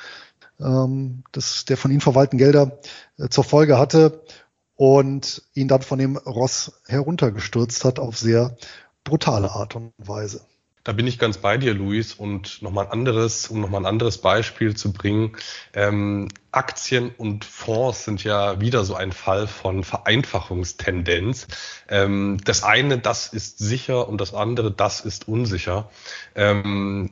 ähm, 0.60 1.24
das, 1.32 1.64
der 1.64 1.76
von 1.76 1.90
ihm 1.90 2.00
verwalteten 2.00 2.38
Gelder 2.38 2.78
äh, 3.18 3.28
zur 3.28 3.44
Folge 3.44 3.78
hatte 3.78 4.22
und 4.76 5.42
ihn 5.54 5.68
dann 5.68 5.82
von 5.82 5.98
dem 5.98 6.16
Ross 6.16 6.80
heruntergestürzt 6.86 7.84
hat 7.84 7.98
auf 7.98 8.18
sehr 8.18 8.56
brutale 9.04 9.50
Art 9.50 9.76
und 9.76 9.92
Weise. 9.98 10.44
Da 10.84 10.90
bin 10.92 11.06
ich 11.06 11.18
ganz 11.18 11.38
bei 11.38 11.58
dir, 11.58 11.74
Luis. 11.74 12.14
Und 12.14 12.60
nochmal 12.60 12.86
ein 12.86 12.92
anderes, 12.92 13.48
um 13.48 13.60
nochmal 13.60 13.82
ein 13.82 13.86
anderes 13.86 14.18
Beispiel 14.18 14.74
zu 14.74 14.92
bringen. 14.92 15.36
Ähm, 15.74 16.28
Aktien 16.50 17.10
und 17.16 17.44
Fonds 17.44 18.04
sind 18.04 18.24
ja 18.24 18.60
wieder 18.60 18.84
so 18.84 18.94
ein 18.94 19.12
Fall 19.12 19.46
von 19.46 19.84
Vereinfachungstendenz. 19.84 21.46
Ähm, 21.88 22.38
das 22.44 22.64
eine, 22.64 22.98
das 22.98 23.28
ist 23.28 23.58
sicher 23.58 24.08
und 24.08 24.20
das 24.20 24.34
andere, 24.34 24.72
das 24.72 25.00
ist 25.00 25.28
unsicher. 25.28 25.88
Ähm, 26.34 27.10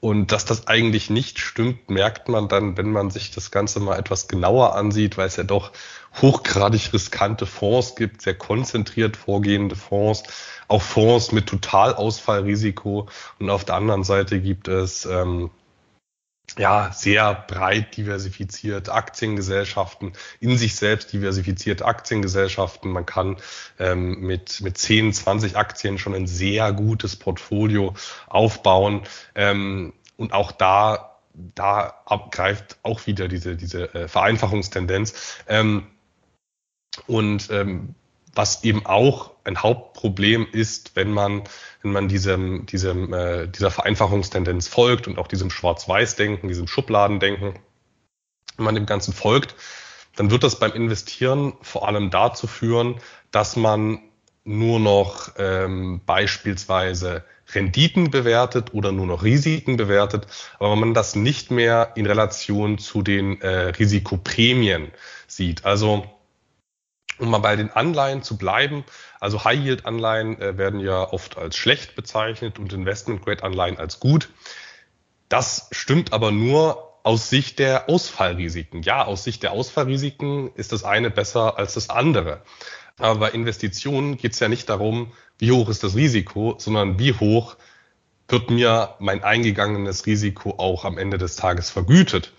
und 0.00 0.30
dass 0.30 0.44
das 0.44 0.66
eigentlich 0.66 1.08
nicht 1.08 1.40
stimmt, 1.40 1.88
merkt 1.88 2.28
man 2.28 2.48
dann, 2.48 2.76
wenn 2.76 2.92
man 2.92 3.10
sich 3.10 3.30
das 3.30 3.50
Ganze 3.50 3.80
mal 3.80 3.98
etwas 3.98 4.28
genauer 4.28 4.76
ansieht, 4.76 5.16
weil 5.16 5.26
es 5.26 5.36
ja 5.36 5.42
doch 5.42 5.72
hochgradig 6.20 6.92
riskante 6.92 7.46
Fonds 7.46 7.96
gibt, 7.96 8.22
sehr 8.22 8.34
konzentriert 8.34 9.16
vorgehende 9.16 9.74
Fonds, 9.74 10.22
auch 10.68 10.82
Fonds 10.82 11.32
mit 11.32 11.46
Totalausfallrisiko. 11.46 13.08
Und 13.38 13.50
auf 13.50 13.64
der 13.64 13.76
anderen 13.76 14.04
Seite 14.04 14.40
gibt 14.40 14.68
es 14.68 15.06
ähm, 15.06 15.50
ja 16.58 16.90
sehr 16.92 17.34
breit 17.34 17.96
diversifiziert 17.96 18.88
Aktiengesellschaften, 18.88 20.12
in 20.40 20.56
sich 20.56 20.76
selbst 20.76 21.12
diversifizierte 21.12 21.84
Aktiengesellschaften. 21.84 22.90
Man 22.90 23.06
kann 23.06 23.36
ähm, 23.78 24.20
mit, 24.20 24.60
mit 24.60 24.78
10, 24.78 25.12
20 25.12 25.56
Aktien 25.56 25.98
schon 25.98 26.14
ein 26.14 26.26
sehr 26.26 26.72
gutes 26.72 27.16
Portfolio 27.16 27.94
aufbauen. 28.28 29.02
Ähm, 29.34 29.92
und 30.16 30.32
auch 30.32 30.52
da 30.52 31.16
da 31.54 32.02
greift 32.30 32.78
auch 32.82 33.06
wieder 33.06 33.28
diese, 33.28 33.56
diese 33.56 33.94
äh, 33.94 34.08
Vereinfachungstendenz. 34.08 35.42
Ähm, 35.48 35.86
und 37.06 37.50
ähm, 37.50 37.94
was 38.36 38.62
eben 38.64 38.84
auch 38.86 39.32
ein 39.44 39.62
Hauptproblem 39.62 40.46
ist, 40.52 40.94
wenn 40.94 41.10
man, 41.10 41.42
wenn 41.82 41.92
man 41.92 42.08
diesem, 42.08 42.66
diesem, 42.66 43.12
äh, 43.12 43.48
dieser 43.48 43.70
Vereinfachungstendenz 43.70 44.68
folgt 44.68 45.08
und 45.08 45.18
auch 45.18 45.26
diesem 45.26 45.50
Schwarz-Weiß-Denken, 45.50 46.48
diesem 46.48 46.68
Schubladendenken, 46.68 47.58
wenn 48.56 48.64
man 48.64 48.74
dem 48.74 48.86
Ganzen 48.86 49.12
folgt, 49.12 49.54
dann 50.16 50.30
wird 50.30 50.42
das 50.42 50.58
beim 50.58 50.72
Investieren 50.72 51.54
vor 51.62 51.88
allem 51.88 52.10
dazu 52.10 52.46
führen, 52.46 52.96
dass 53.30 53.56
man 53.56 54.00
nur 54.44 54.80
noch 54.80 55.32
ähm, 55.38 56.00
beispielsweise 56.06 57.24
Renditen 57.52 58.10
bewertet 58.10 58.74
oder 58.74 58.92
nur 58.92 59.06
noch 59.06 59.22
Risiken 59.22 59.76
bewertet, 59.76 60.26
aber 60.58 60.76
man 60.76 60.94
das 60.94 61.14
nicht 61.14 61.50
mehr 61.50 61.92
in 61.94 62.06
Relation 62.06 62.78
zu 62.78 63.02
den 63.02 63.40
äh, 63.40 63.68
Risikoprämien 63.68 64.92
sieht. 65.26 65.64
Also 65.64 66.04
um 67.18 67.30
mal 67.30 67.38
bei 67.38 67.56
den 67.56 67.70
Anleihen 67.70 68.22
zu 68.22 68.36
bleiben, 68.36 68.84
also 69.20 69.44
High-Yield-Anleihen 69.44 70.40
äh, 70.40 70.58
werden 70.58 70.80
ja 70.80 71.12
oft 71.12 71.38
als 71.38 71.56
schlecht 71.56 71.96
bezeichnet 71.96 72.58
und 72.58 72.72
Investment-Grade-Anleihen 72.72 73.78
als 73.78 74.00
gut. 74.00 74.30
Das 75.28 75.68
stimmt 75.72 76.12
aber 76.12 76.30
nur 76.30 76.86
aus 77.02 77.30
Sicht 77.30 77.58
der 77.58 77.88
Ausfallrisiken. 77.88 78.82
Ja, 78.82 79.04
aus 79.04 79.24
Sicht 79.24 79.42
der 79.42 79.52
Ausfallrisiken 79.52 80.50
ist 80.54 80.72
das 80.72 80.84
eine 80.84 81.10
besser 81.10 81.58
als 81.58 81.74
das 81.74 81.88
andere. 81.88 82.42
Aber 82.98 83.20
bei 83.20 83.30
Investitionen 83.30 84.16
geht 84.16 84.32
es 84.32 84.40
ja 84.40 84.48
nicht 84.48 84.68
darum, 84.68 85.12
wie 85.38 85.52
hoch 85.52 85.68
ist 85.68 85.84
das 85.84 85.94
Risiko, 85.94 86.56
sondern 86.58 86.98
wie 86.98 87.12
hoch 87.12 87.56
wird 88.28 88.50
mir 88.50 88.94
mein 88.98 89.22
eingegangenes 89.22 90.06
Risiko 90.06 90.54
auch 90.58 90.84
am 90.84 90.98
Ende 90.98 91.18
des 91.18 91.36
Tages 91.36 91.70
vergütet. 91.70 92.32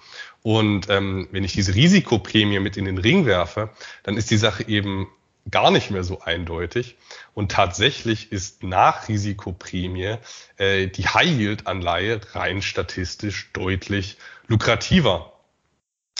Und 0.47 0.89
ähm, 0.89 1.27
wenn 1.31 1.43
ich 1.43 1.51
diese 1.51 1.75
Risikoprämie 1.75 2.61
mit 2.61 2.77
in 2.77 2.85
den 2.85 2.97
Ring 2.97 3.25
werfe, 3.25 3.69
dann 4.03 4.15
ist 4.15 4.31
die 4.31 4.37
Sache 4.37 4.65
eben 4.65 5.09
gar 5.51 5.71
nicht 5.71 5.91
mehr 5.91 6.05
so 6.05 6.21
eindeutig. 6.21 6.95
Und 7.33 7.51
tatsächlich 7.51 8.31
ist 8.31 8.63
nach 8.63 9.09
Risikoprämie 9.09 10.15
äh, 10.55 10.87
die 10.87 11.05
High-Yield-Anleihe 11.05 12.21
rein 12.31 12.61
statistisch 12.61 13.51
deutlich 13.51 14.19
lukrativer. 14.47 15.33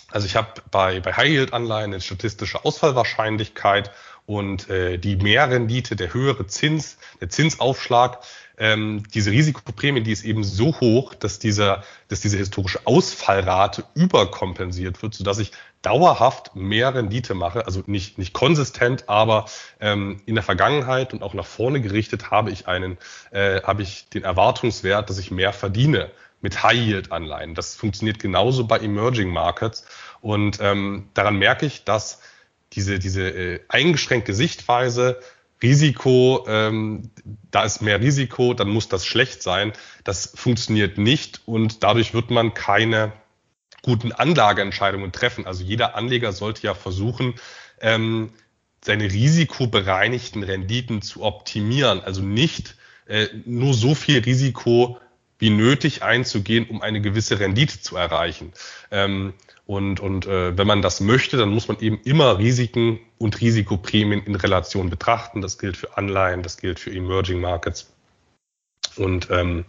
Also 0.10 0.28
ich 0.28 0.36
habe 0.36 0.62
bei, 0.72 1.00
bei 1.00 1.14
High-Yield-Anleihen 1.14 1.94
eine 1.94 2.02
statistische 2.02 2.66
Ausfallwahrscheinlichkeit 2.66 3.92
und 4.26 4.70
äh, 4.70 4.98
die 4.98 5.16
Mehrrendite, 5.16 5.96
der 5.96 6.14
höhere 6.14 6.48
Zins, 6.48 6.98
der 7.22 7.30
Zinsaufschlag, 7.30 8.20
ähm, 8.58 9.04
diese 9.14 9.32
Risikoprämie, 9.32 10.02
die 10.02 10.12
ist 10.12 10.26
eben 10.26 10.44
so 10.44 10.80
hoch, 10.80 11.14
dass 11.14 11.38
dieser, 11.38 11.84
dass 12.08 12.22
diese 12.22 12.38
historische 12.38 12.80
Ausfallrate 12.86 13.84
überkompensiert 13.94 15.02
wird, 15.04 15.14
sodass 15.14 15.38
ich 15.38 15.52
dauerhaft 15.84 16.56
mehr 16.56 16.94
Rendite 16.96 17.36
mache, 17.36 17.66
also 17.66 17.84
nicht, 17.86 18.18
nicht 18.18 18.34
konsistent, 18.34 19.08
aber 19.08 19.46
ähm, 19.80 20.22
in 20.26 20.36
der 20.36 20.44
Vergangenheit 20.44 21.14
und 21.14 21.22
auch 21.22 21.36
nach 21.36 21.46
vorne 21.46 21.82
gerichtet 21.82 22.32
habe 22.32 22.50
ich 22.50 22.68
einen, 22.68 22.98
äh, 23.32 23.62
habe 23.62 23.84
ich 23.84 24.10
den 24.10 24.24
Erwartungswert, 24.24 25.10
dass 25.10 25.20
ich 25.20 25.30
mehr 25.30 25.54
verdiene 25.54 26.10
mit 26.42 26.64
High-Yield-Anleihen. 26.64 27.54
Das 27.54 27.76
funktioniert 27.76 28.20
genauso 28.20 28.66
bei 28.66 28.80
Emerging 28.80 29.30
Markets. 29.30 29.86
Und 30.22 30.60
ähm, 30.62 31.10
daran 31.14 31.38
merke 31.38 31.66
ich, 31.66 31.84
dass 31.84 32.22
diese, 32.74 33.00
diese 33.00 33.30
äh, 33.30 33.60
eingeschränkte 33.70 34.34
Sichtweise, 34.34 35.20
Risiko, 35.62 36.46
ähm, 36.48 37.10
da 37.52 37.64
ist 37.64 37.82
mehr 37.82 38.00
Risiko, 38.02 38.54
dann 38.54 38.70
muss 38.70 38.90
das 38.90 39.06
schlecht 39.06 39.42
sein. 39.42 39.74
Das 40.04 40.34
funktioniert 40.36 40.98
nicht 40.98 41.42
und 41.46 41.84
dadurch 41.84 42.14
wird 42.14 42.30
man 42.30 42.54
keine 42.54 43.14
guten 43.82 44.12
Anlageentscheidungen 44.12 45.12
treffen. 45.12 45.46
Also 45.48 45.64
jeder 45.64 45.96
Anleger 45.96 46.34
sollte 46.34 46.64
ja 46.64 46.74
versuchen, 46.74 47.36
ähm, 47.82 48.32
seine 48.84 49.06
risikobereinigten 49.06 50.44
Renditen 50.44 51.02
zu 51.02 51.24
optimieren. 51.24 52.02
Also 52.02 52.22
nicht 52.22 52.76
äh, 53.08 53.28
nur 53.46 53.74
so 53.74 53.96
viel 53.96 54.20
Risiko 54.20 55.00
wie 55.40 55.50
nötig 55.50 56.04
einzugehen, 56.04 56.68
um 56.68 56.82
eine 56.82 57.02
gewisse 57.02 57.40
Rendite 57.40 57.82
zu 57.82 57.96
erreichen. 57.96 58.54
Ähm, 58.92 59.34
und 59.66 60.00
und 60.00 60.26
äh, 60.26 60.58
wenn 60.58 60.66
man 60.66 60.82
das 60.82 61.02
möchte, 61.02 61.36
dann 61.36 61.50
muss 61.50 61.68
man 61.68 61.80
eben 61.80 62.00
immer 62.04 62.40
Risiken 62.40 63.00
und 63.18 63.42
Risikoprämien 63.42 64.24
in 64.24 64.36
Relation 64.36 64.90
betrachten. 64.90 65.42
Das 65.42 65.58
gilt 65.58 65.76
für 65.76 65.98
Anleihen, 65.98 66.42
das 66.42 66.58
gilt 66.58 66.80
für 66.80 66.92
Emerging 66.92 67.42
Markets. 67.42 67.92
Und 68.96 69.30
ähm, 69.30 69.66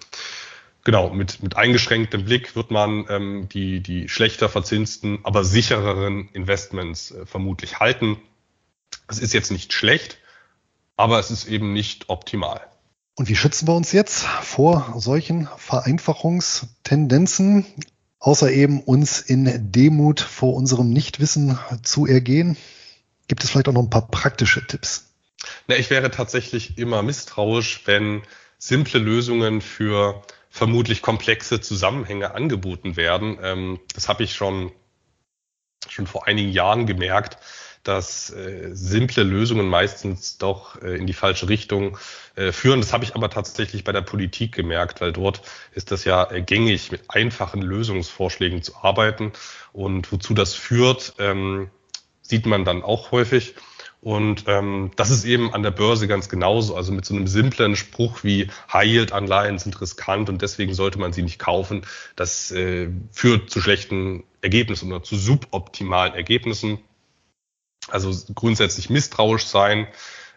genau, 0.84 1.10
mit, 1.10 1.42
mit 1.42 1.56
eingeschränktem 1.56 2.24
Blick 2.24 2.54
wird 2.54 2.70
man 2.70 3.06
ähm, 3.08 3.48
die, 3.48 3.80
die 3.80 4.08
schlechter 4.08 4.48
verzinsten, 4.48 5.18
aber 5.24 5.44
sichereren 5.44 6.28
Investments 6.32 7.10
äh, 7.10 7.26
vermutlich 7.26 7.80
halten. 7.80 8.18
Es 9.08 9.18
ist 9.18 9.34
jetzt 9.34 9.50
nicht 9.50 9.72
schlecht, 9.72 10.18
aber 10.96 11.18
es 11.18 11.30
ist 11.30 11.46
eben 11.46 11.72
nicht 11.72 12.08
optimal. 12.08 12.60
Und 13.18 13.28
wie 13.28 13.36
schützen 13.36 13.68
wir 13.68 13.74
uns 13.74 13.92
jetzt 13.92 14.22
vor 14.22 14.94
solchen 14.96 15.46
Vereinfachungstendenzen? 15.58 17.66
außer 18.20 18.50
eben 18.50 18.80
uns 18.80 19.20
in 19.20 19.72
Demut 19.72 20.20
vor 20.20 20.54
unserem 20.54 20.90
Nichtwissen 20.90 21.58
zu 21.82 22.06
ergehen? 22.06 22.56
Gibt 23.28 23.44
es 23.44 23.50
vielleicht 23.50 23.68
auch 23.68 23.72
noch 23.72 23.82
ein 23.82 23.90
paar 23.90 24.08
praktische 24.08 24.66
Tipps? 24.66 25.12
Na, 25.66 25.76
ich 25.76 25.90
wäre 25.90 26.10
tatsächlich 26.10 26.78
immer 26.78 27.02
misstrauisch, 27.02 27.82
wenn 27.84 28.22
simple 28.58 28.98
Lösungen 28.98 29.60
für 29.60 30.22
vermutlich 30.50 31.02
komplexe 31.02 31.60
Zusammenhänge 31.60 32.34
angeboten 32.34 32.96
werden. 32.96 33.38
Ähm, 33.42 33.78
das 33.94 34.08
habe 34.08 34.24
ich 34.24 34.34
schon, 34.34 34.72
schon 35.88 36.06
vor 36.06 36.26
einigen 36.26 36.50
Jahren 36.50 36.86
gemerkt, 36.86 37.38
dass 37.88 38.30
äh, 38.30 38.70
simple 38.74 39.22
Lösungen 39.22 39.66
meistens 39.66 40.36
doch 40.36 40.80
äh, 40.82 40.96
in 40.96 41.06
die 41.06 41.14
falsche 41.14 41.48
Richtung 41.48 41.96
äh, 42.36 42.52
führen. 42.52 42.80
Das 42.80 42.92
habe 42.92 43.04
ich 43.04 43.14
aber 43.14 43.30
tatsächlich 43.30 43.82
bei 43.82 43.92
der 43.92 44.02
Politik 44.02 44.54
gemerkt, 44.54 45.00
weil 45.00 45.12
dort 45.12 45.40
ist 45.72 45.90
das 45.90 46.04
ja 46.04 46.30
äh, 46.30 46.42
gängig, 46.42 46.92
mit 46.92 47.04
einfachen 47.08 47.62
Lösungsvorschlägen 47.62 48.62
zu 48.62 48.76
arbeiten. 48.76 49.32
Und 49.72 50.12
wozu 50.12 50.34
das 50.34 50.54
führt, 50.54 51.14
ähm, 51.18 51.70
sieht 52.20 52.44
man 52.44 52.66
dann 52.66 52.82
auch 52.82 53.10
häufig. 53.10 53.54
Und 54.00 54.44
ähm, 54.46 54.90
das 54.96 55.10
ist 55.10 55.24
eben 55.24 55.52
an 55.52 55.62
der 55.62 55.70
Börse 55.70 56.06
ganz 56.06 56.28
genauso. 56.28 56.76
Also 56.76 56.92
mit 56.92 57.04
so 57.04 57.14
einem 57.14 57.26
simplen 57.26 57.74
Spruch 57.74 58.22
wie 58.22 58.48
High-Yield-Anleihen 58.72 59.58
sind 59.58 59.80
riskant 59.80 60.28
und 60.28 60.42
deswegen 60.42 60.74
sollte 60.74 60.98
man 60.98 61.12
sie 61.12 61.22
nicht 61.22 61.38
kaufen. 61.38 61.82
Das 62.14 62.50
äh, 62.52 62.90
führt 63.10 63.50
zu 63.50 63.60
schlechten 63.60 64.24
Ergebnissen 64.40 64.92
oder 64.92 65.02
zu 65.02 65.16
suboptimalen 65.16 66.14
Ergebnissen. 66.14 66.78
Also 67.90 68.14
grundsätzlich 68.34 68.90
misstrauisch 68.90 69.46
sein, 69.46 69.88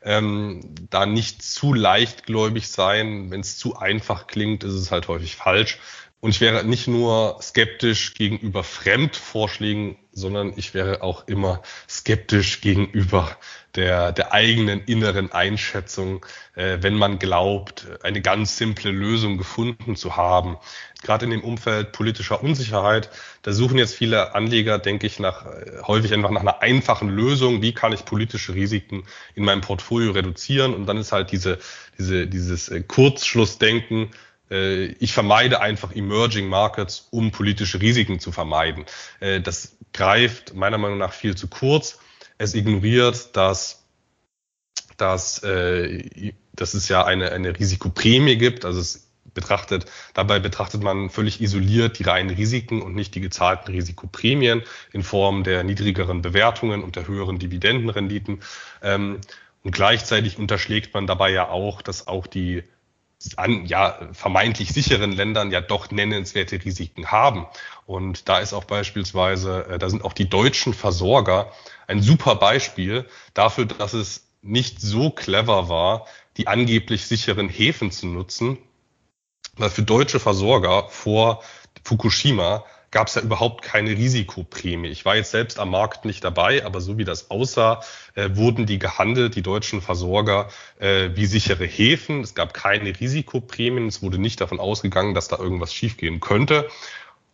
ähm, 0.04 0.62
da 0.90 1.06
nicht 1.06 1.44
zu 1.44 1.74
leichtgläubig 1.74 2.70
sein. 2.70 3.30
Wenn 3.30 3.42
es 3.42 3.58
zu 3.58 3.78
einfach 3.78 4.28
klingt, 4.28 4.64
ist 4.64 4.74
es 4.74 4.92
halt 4.92 5.08
häufig 5.08 5.36
falsch. 5.36 5.80
Und 6.22 6.30
ich 6.30 6.40
wäre 6.40 6.64
nicht 6.64 6.88
nur 6.88 7.40
skeptisch 7.42 8.14
gegenüber 8.14 8.64
Fremdvorschlägen, 8.64 9.98
sondern 10.12 10.54
ich 10.56 10.76
wäre 10.76 11.02
auch 11.02 11.28
immer 11.28 11.64
skeptisch 11.90 12.62
gegenüber 12.62 13.38
der, 13.74 14.12
der 14.12 14.32
eigenen 14.32 14.82
inneren 14.84 15.32
Einschätzung, 15.32 16.24
äh, 16.54 16.78
wenn 16.82 16.96
man 16.96 17.18
glaubt, 17.18 17.88
eine 18.04 18.22
ganz 18.22 18.56
simple 18.56 18.92
Lösung 18.92 19.40
gefunden 19.40 19.96
zu 19.96 20.16
haben. 20.16 20.58
Gerade 21.02 21.26
in 21.26 21.32
dem 21.32 21.44
Umfeld 21.44 21.92
politischer 21.92 22.44
Unsicherheit, 22.44 23.10
da 23.42 23.52
suchen 23.52 23.80
jetzt 23.80 23.96
viele 23.96 24.36
Anleger, 24.36 24.78
denke 24.78 25.08
ich, 25.08 25.18
nach 25.18 25.48
äh, 25.48 25.82
häufig 25.88 26.14
einfach 26.14 26.30
nach 26.30 26.42
einer 26.42 26.62
einfachen 26.62 27.10
Lösung. 27.10 27.64
Wie 27.64 27.74
kann 27.74 27.94
ich 27.94 28.06
politische 28.06 28.54
Risiken 28.54 29.06
in 29.34 29.44
meinem 29.44 29.62
Portfolio 29.62 30.12
reduzieren? 30.12 30.76
Und 30.76 30.86
dann 30.86 30.98
ist 30.98 31.14
halt 31.14 31.32
diese, 31.32 31.58
diese, 31.98 32.28
dieses 32.28 32.70
äh, 32.70 32.82
Kurzschlussdenken, 32.82 34.12
ich 34.52 35.14
vermeide 35.14 35.62
einfach 35.62 35.96
Emerging 35.96 36.48
Markets, 36.48 37.08
um 37.12 37.32
politische 37.32 37.82
Risiken 37.82 38.20
zu 38.20 38.32
vermeiden. 38.32 38.86
Äh, 39.20 39.42
das 39.42 39.78
greift 39.94 40.54
meiner 40.54 40.78
Meinung 40.78 40.98
nach 40.98 41.14
viel 41.14 41.36
zu 41.36 41.48
kurz 41.48 42.00
es 42.42 42.56
ignoriert, 42.56 43.36
dass, 43.38 43.86
dass, 44.98 45.44
äh, 45.44 46.34
dass 46.54 46.74
es 46.74 46.90
ja 46.90 47.06
eine, 47.06 47.32
eine 47.32 47.58
Risikoprämie 47.58 48.38
gibt. 48.38 48.66
Also 48.66 48.80
es 48.80 49.08
betrachtet, 49.34 49.86
dabei 50.14 50.40
betrachtet 50.40 50.82
man 50.82 51.10
völlig 51.10 51.40
isoliert 51.40 52.00
die 52.00 52.04
reinen 52.04 52.32
Risiken 52.36 52.82
und 52.82 52.96
nicht 52.96 53.16
die 53.16 53.22
gezahlten 53.22 53.72
Risikoprämien 53.72 54.64
in 54.92 55.04
Form 55.04 55.44
der 55.44 55.64
niedrigeren 55.64 56.22
Bewertungen 56.22 56.84
und 56.84 56.96
der 56.96 57.08
höheren 57.08 57.40
Dividendenrenditen. 57.40 58.42
Ähm, 58.82 59.22
und 59.64 59.72
gleichzeitig 59.72 60.40
unterschlägt 60.40 60.94
man 60.96 61.06
dabei 61.06 61.32
ja 61.32 61.48
auch, 61.48 61.84
dass 61.84 62.08
auch 62.08 62.26
die 62.26 62.64
an 63.38 63.66
ja 63.66 64.00
vermeintlich 64.14 64.70
sicheren 64.74 65.12
Ländern 65.12 65.52
ja 65.52 65.62
doch 65.62 65.92
nennenswerte 65.92 66.64
Risiken 66.64 67.12
haben. 67.12 67.46
Und 67.86 68.30
da 68.30 68.40
ist 68.40 68.54
auch 68.54 68.66
beispielsweise, 68.66 69.66
äh, 69.68 69.80
da 69.80 69.90
sind 69.90 70.04
auch 70.04 70.14
die 70.14 70.30
deutschen 70.30 70.74
Versorger 70.74 71.52
ein 71.88 72.02
super 72.02 72.36
Beispiel 72.36 73.06
dafür, 73.34 73.66
dass 73.66 73.94
es 73.94 74.28
nicht 74.42 74.82
so 74.82 75.12
clever 75.12 75.70
war, 75.70 76.06
die 76.38 76.48
angeblich 76.48 77.06
sicheren 77.06 77.50
Häfen 77.50 77.92
zu 77.92 78.08
nutzen, 78.08 78.58
weil 79.58 79.70
für 79.70 79.84
deutsche 79.84 80.20
Versorger 80.20 80.88
vor 80.90 81.44
Fukushima 81.84 82.66
gab 82.92 83.08
es 83.08 83.16
ja 83.16 83.22
überhaupt 83.22 83.64
keine 83.64 83.92
Risikoprämie. 83.92 84.90
Ich 84.90 85.06
war 85.06 85.16
jetzt 85.16 85.32
selbst 85.32 85.60
am 85.60 85.72
Markt 85.72 86.04
nicht 86.04 86.24
dabei, 86.24 86.66
aber 86.66 86.82
so 86.82 86.98
wie 86.98 87.06
das 87.06 87.32
aussah, 87.32 87.82
äh, 88.16 88.30
wurden 88.34 88.66
die 88.66 88.80
gehandelt, 88.80 89.36
die 89.36 89.42
deutschen 89.42 89.82
Versorger, 89.82 90.50
äh, 90.78 91.10
wie 91.16 91.26
sichere 91.26 91.66
Häfen. 91.66 92.22
Es 92.22 92.36
gab 92.36 92.54
keine 92.54 93.00
Risikoprämien. 93.00 93.88
Es 93.88 94.02
wurde 94.02 94.18
nicht 94.18 94.42
davon 94.42 94.60
ausgegangen, 94.60 95.14
dass 95.14 95.30
da 95.30 95.38
irgendwas 95.38 95.74
schiefgehen 95.74 96.20
könnte. 96.20 96.68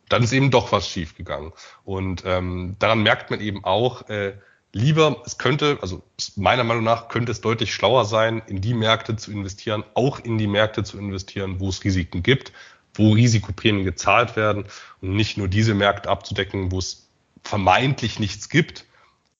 Dann 0.09 0.23
ist 0.23 0.31
eben 0.31 0.51
doch 0.51 0.71
was 0.71 0.87
schiefgegangen. 0.87 1.51
Und 1.83 2.23
ähm, 2.25 2.75
daran 2.79 3.01
merkt 3.01 3.31
man 3.31 3.41
eben 3.41 3.65
auch, 3.65 4.07
äh, 4.09 4.33
lieber, 4.73 5.23
es 5.25 5.37
könnte, 5.37 5.79
also 5.81 6.03
meiner 6.35 6.63
Meinung 6.63 6.83
nach 6.83 7.07
könnte 7.07 7.31
es 7.31 7.41
deutlich 7.41 7.73
schlauer 7.73 8.05
sein, 8.05 8.41
in 8.47 8.61
die 8.61 8.75
Märkte 8.75 9.15
zu 9.15 9.31
investieren, 9.31 9.83
auch 9.95 10.19
in 10.19 10.37
die 10.37 10.47
Märkte 10.47 10.83
zu 10.83 10.97
investieren, 10.99 11.59
wo 11.59 11.69
es 11.69 11.83
Risiken 11.83 12.21
gibt, 12.21 12.53
wo 12.97 13.13
Risikoprämien 13.13 13.85
gezahlt 13.85 14.35
werden 14.35 14.65
und 15.01 15.15
nicht 15.15 15.37
nur 15.37 15.47
diese 15.47 15.73
Märkte 15.73 16.09
abzudecken, 16.09 16.71
wo 16.71 16.79
es 16.79 17.07
vermeintlich 17.43 18.19
nichts 18.19 18.49
gibt. 18.49 18.85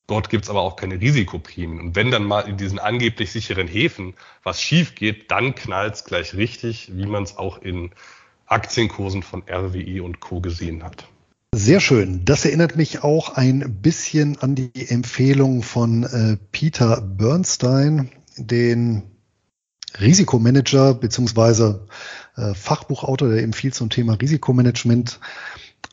Dort 0.08 0.30
gibt 0.30 0.46
es 0.46 0.50
aber 0.50 0.62
auch 0.62 0.78
keine 0.78 1.02
Risikoprämien. 1.02 1.82
Und 1.82 1.96
wenn 1.96 2.12
dann 2.12 2.24
mal 2.24 2.48
in 2.48 2.56
diesen 2.56 2.80
angeblich 2.80 3.32
sicheren 3.32 3.68
Häfen 3.68 4.14
was 4.44 4.62
schief 4.62 4.96
geht, 4.96 5.32
dann 5.32 5.54
knallt 5.54 5.96
es 5.96 6.06
gleich 6.06 6.34
richtig, 6.34 6.92
wie 6.96 7.06
man 7.06 7.24
es 7.24 7.38
auch 7.38 7.62
in 7.62 7.92
Aktienkursen 8.46 9.24
von 9.24 9.44
RWI 9.50 10.00
und 10.00 10.22
Co. 10.22 10.40
gesehen 10.40 10.84
hat. 10.84 11.08
Sehr 11.54 11.80
schön. 11.80 12.24
Das 12.24 12.46
erinnert 12.46 12.76
mich 12.76 13.04
auch 13.04 13.36
ein 13.36 13.82
bisschen 13.82 14.38
an 14.40 14.56
die 14.56 14.90
Empfehlung 14.90 15.64
von 15.64 16.04
äh, 16.04 16.38
Peter 16.52 17.02
Bernstein, 17.02 18.10
den 18.38 19.04
Risikomanager 20.00 20.94
beziehungsweise 20.94 21.88
äh, 22.38 22.54
Fachbuchautor, 22.54 23.30
der 23.30 23.44
eben 23.44 23.54
viel 23.54 23.74
zum 23.74 23.90
Thema 23.90 24.14
Risikomanagement 24.14 25.20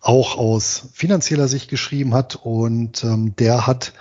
auch 0.01 0.37
aus 0.37 0.89
finanzieller 0.93 1.49
Sicht 1.49 1.69
geschrieben 1.69 2.15
hat. 2.15 2.37
Und 2.37 3.03
ähm, 3.05 3.35
der 3.37 3.67
hat 3.67 3.93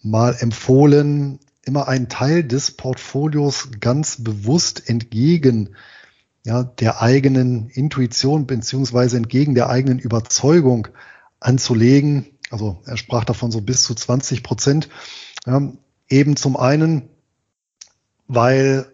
mal 0.00 0.36
empfohlen, 0.38 1.38
immer 1.64 1.88
einen 1.88 2.08
Teil 2.08 2.42
des 2.42 2.72
Portfolios 2.72 3.68
ganz 3.80 4.22
bewusst 4.22 4.88
entgegen 4.88 5.76
ja, 6.44 6.64
der 6.64 7.00
eigenen 7.00 7.68
Intuition 7.70 8.46
beziehungsweise 8.46 9.16
entgegen 9.16 9.54
der 9.54 9.68
eigenen 9.68 9.98
Überzeugung 9.98 10.88
anzulegen. 11.40 12.26
Also 12.50 12.80
er 12.84 12.96
sprach 12.96 13.24
davon 13.24 13.50
so 13.50 13.60
bis 13.60 13.84
zu 13.84 13.94
20 13.94 14.42
Prozent. 14.42 14.88
Ja, 15.46 15.72
eben 16.08 16.36
zum 16.36 16.56
einen, 16.56 17.08
weil 18.26 18.91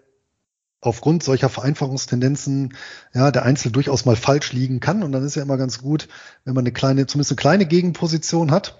aufgrund 0.81 1.22
solcher 1.22 1.49
Vereinfachungstendenzen 1.49 2.74
ja 3.12 3.31
der 3.31 3.45
Einzel 3.45 3.72
durchaus 3.72 4.05
mal 4.05 4.16
falsch 4.16 4.53
liegen 4.53 4.81
kann 4.81 5.03
und 5.03 5.12
dann 5.12 5.24
ist 5.24 5.35
ja 5.35 5.43
immer 5.43 5.57
ganz 5.57 5.81
gut, 5.83 6.09
wenn 6.45 6.55
man 6.55 6.62
eine 6.62 6.72
kleine, 6.72 7.07
zumindest 7.07 7.33
eine 7.33 7.37
kleine 7.37 7.66
Gegenposition 7.66 8.51
hat. 8.51 8.79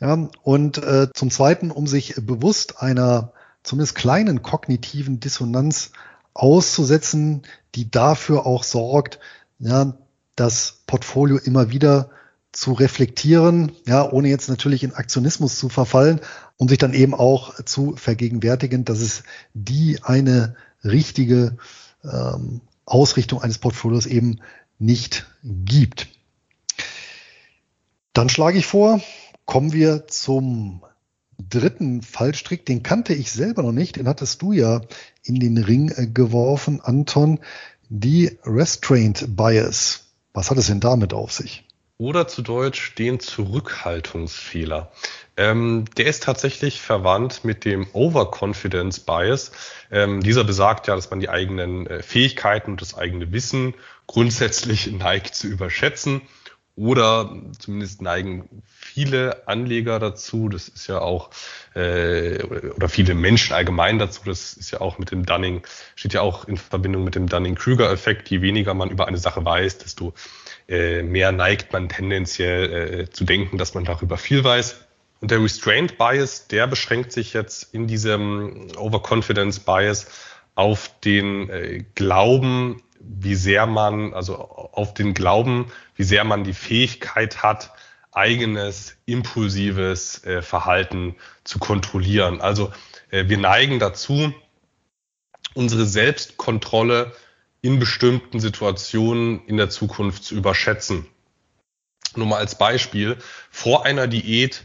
Ja, 0.00 0.28
und 0.42 0.78
äh, 0.78 1.08
zum 1.12 1.30
Zweiten, 1.30 1.70
um 1.70 1.86
sich 1.86 2.14
bewusst 2.16 2.80
einer 2.80 3.32
zumindest 3.62 3.94
kleinen 3.96 4.42
kognitiven 4.42 5.20
Dissonanz 5.20 5.90
auszusetzen, 6.32 7.42
die 7.74 7.90
dafür 7.90 8.46
auch 8.46 8.64
sorgt, 8.64 9.18
ja, 9.58 9.94
das 10.36 10.78
Portfolio 10.86 11.36
immer 11.36 11.70
wieder 11.70 12.10
zu 12.52 12.72
reflektieren, 12.72 13.72
ja, 13.86 14.10
ohne 14.10 14.28
jetzt 14.28 14.48
natürlich 14.48 14.82
in 14.82 14.94
Aktionismus 14.94 15.58
zu 15.58 15.68
verfallen 15.68 16.20
und 16.56 16.68
sich 16.68 16.78
dann 16.78 16.94
eben 16.94 17.14
auch 17.14 17.62
zu 17.64 17.94
vergegenwärtigen, 17.96 18.84
dass 18.84 19.00
es 19.00 19.22
die 19.54 20.02
eine 20.02 20.56
richtige 20.84 21.56
ähm, 22.04 22.60
Ausrichtung 22.84 23.42
eines 23.42 23.58
Portfolios 23.58 24.06
eben 24.06 24.40
nicht 24.78 25.26
gibt. 25.42 26.08
Dann 28.12 28.28
schlage 28.28 28.58
ich 28.58 28.66
vor, 28.66 29.00
kommen 29.44 29.72
wir 29.72 30.06
zum 30.08 30.82
dritten 31.48 32.02
Fallstrick, 32.02 32.66
den 32.66 32.82
kannte 32.82 33.14
ich 33.14 33.30
selber 33.30 33.62
noch 33.62 33.72
nicht, 33.72 33.96
den 33.96 34.08
hattest 34.08 34.42
du 34.42 34.52
ja 34.52 34.82
in 35.22 35.36
den 35.36 35.58
Ring 35.58 35.90
äh, 35.90 36.06
geworfen, 36.06 36.80
Anton, 36.80 37.40
die 37.88 38.38
Restraint 38.44 39.36
Bias. 39.36 40.04
Was 40.32 40.50
hat 40.50 40.58
es 40.58 40.66
denn 40.66 40.80
damit 40.80 41.12
auf 41.12 41.32
sich? 41.32 41.64
Oder 42.00 42.26
zu 42.26 42.40
Deutsch 42.40 42.94
den 42.94 43.20
Zurückhaltungsfehler. 43.20 44.90
Ähm, 45.36 45.84
der 45.98 46.06
ist 46.06 46.22
tatsächlich 46.22 46.80
verwandt 46.80 47.44
mit 47.44 47.66
dem 47.66 47.88
Overconfidence 47.92 49.00
Bias. 49.00 49.52
Ähm, 49.90 50.22
dieser 50.22 50.44
besagt 50.44 50.86
ja, 50.86 50.96
dass 50.96 51.10
man 51.10 51.20
die 51.20 51.28
eigenen 51.28 51.86
äh, 51.86 52.02
Fähigkeiten 52.02 52.70
und 52.70 52.80
das 52.80 52.96
eigene 52.96 53.32
Wissen 53.32 53.74
grundsätzlich 54.06 54.90
neigt 54.98 55.34
zu 55.34 55.46
überschätzen 55.46 56.22
oder 56.74 57.36
zumindest 57.58 58.00
neigen 58.00 58.62
viele 58.66 59.46
Anleger 59.46 59.98
dazu, 59.98 60.48
das 60.48 60.68
ist 60.68 60.86
ja 60.86 61.00
auch, 61.02 61.28
äh, 61.74 62.42
oder 62.42 62.88
viele 62.88 63.14
Menschen 63.14 63.52
allgemein 63.52 63.98
dazu, 63.98 64.22
das 64.24 64.54
ist 64.54 64.70
ja 64.70 64.80
auch 64.80 64.96
mit 64.96 65.10
dem 65.10 65.26
Dunning, 65.26 65.60
steht 65.96 66.14
ja 66.14 66.22
auch 66.22 66.48
in 66.48 66.56
Verbindung 66.56 67.04
mit 67.04 67.14
dem 67.16 67.28
Dunning-Krüger-Effekt, 67.28 68.30
je 68.30 68.40
weniger 68.40 68.72
man 68.72 68.88
über 68.88 69.06
eine 69.06 69.18
Sache 69.18 69.44
weiß, 69.44 69.76
desto 69.76 70.14
äh, 70.70 71.02
mehr 71.02 71.32
neigt 71.32 71.72
man 71.72 71.88
tendenziell 71.88 73.00
äh, 73.00 73.10
zu 73.10 73.24
denken, 73.24 73.58
dass 73.58 73.74
man 73.74 73.84
darüber 73.84 74.16
viel 74.16 74.44
weiß. 74.44 74.86
Und 75.20 75.30
der 75.30 75.42
Restraint 75.42 75.98
Bias, 75.98 76.46
der 76.46 76.66
beschränkt 76.66 77.12
sich 77.12 77.32
jetzt 77.32 77.74
in 77.74 77.86
diesem 77.86 78.68
Overconfidence 78.76 79.58
Bias 79.60 80.06
auf 80.54 80.90
den 81.00 81.50
äh, 81.50 81.84
Glauben, 81.96 82.82
wie 83.00 83.34
sehr 83.34 83.66
man, 83.66 84.14
also 84.14 84.36
auf 84.36 84.94
den 84.94 85.12
Glauben, 85.12 85.72
wie 85.96 86.04
sehr 86.04 86.22
man 86.24 86.44
die 86.44 86.54
Fähigkeit 86.54 87.42
hat, 87.42 87.72
eigenes 88.12 88.96
impulsives 89.06 90.24
äh, 90.24 90.40
Verhalten 90.40 91.16
zu 91.44 91.58
kontrollieren. 91.58 92.40
Also 92.40 92.72
äh, 93.10 93.28
wir 93.28 93.38
neigen 93.38 93.80
dazu, 93.80 94.32
unsere 95.54 95.84
Selbstkontrolle 95.84 97.12
in 97.62 97.78
bestimmten 97.78 98.40
Situationen 98.40 99.44
in 99.46 99.56
der 99.56 99.70
Zukunft 99.70 100.24
zu 100.24 100.34
überschätzen. 100.34 101.06
Nur 102.16 102.26
mal 102.26 102.38
als 102.38 102.56
Beispiel, 102.56 103.16
vor 103.50 103.84
einer 103.84 104.06
Diät 104.06 104.64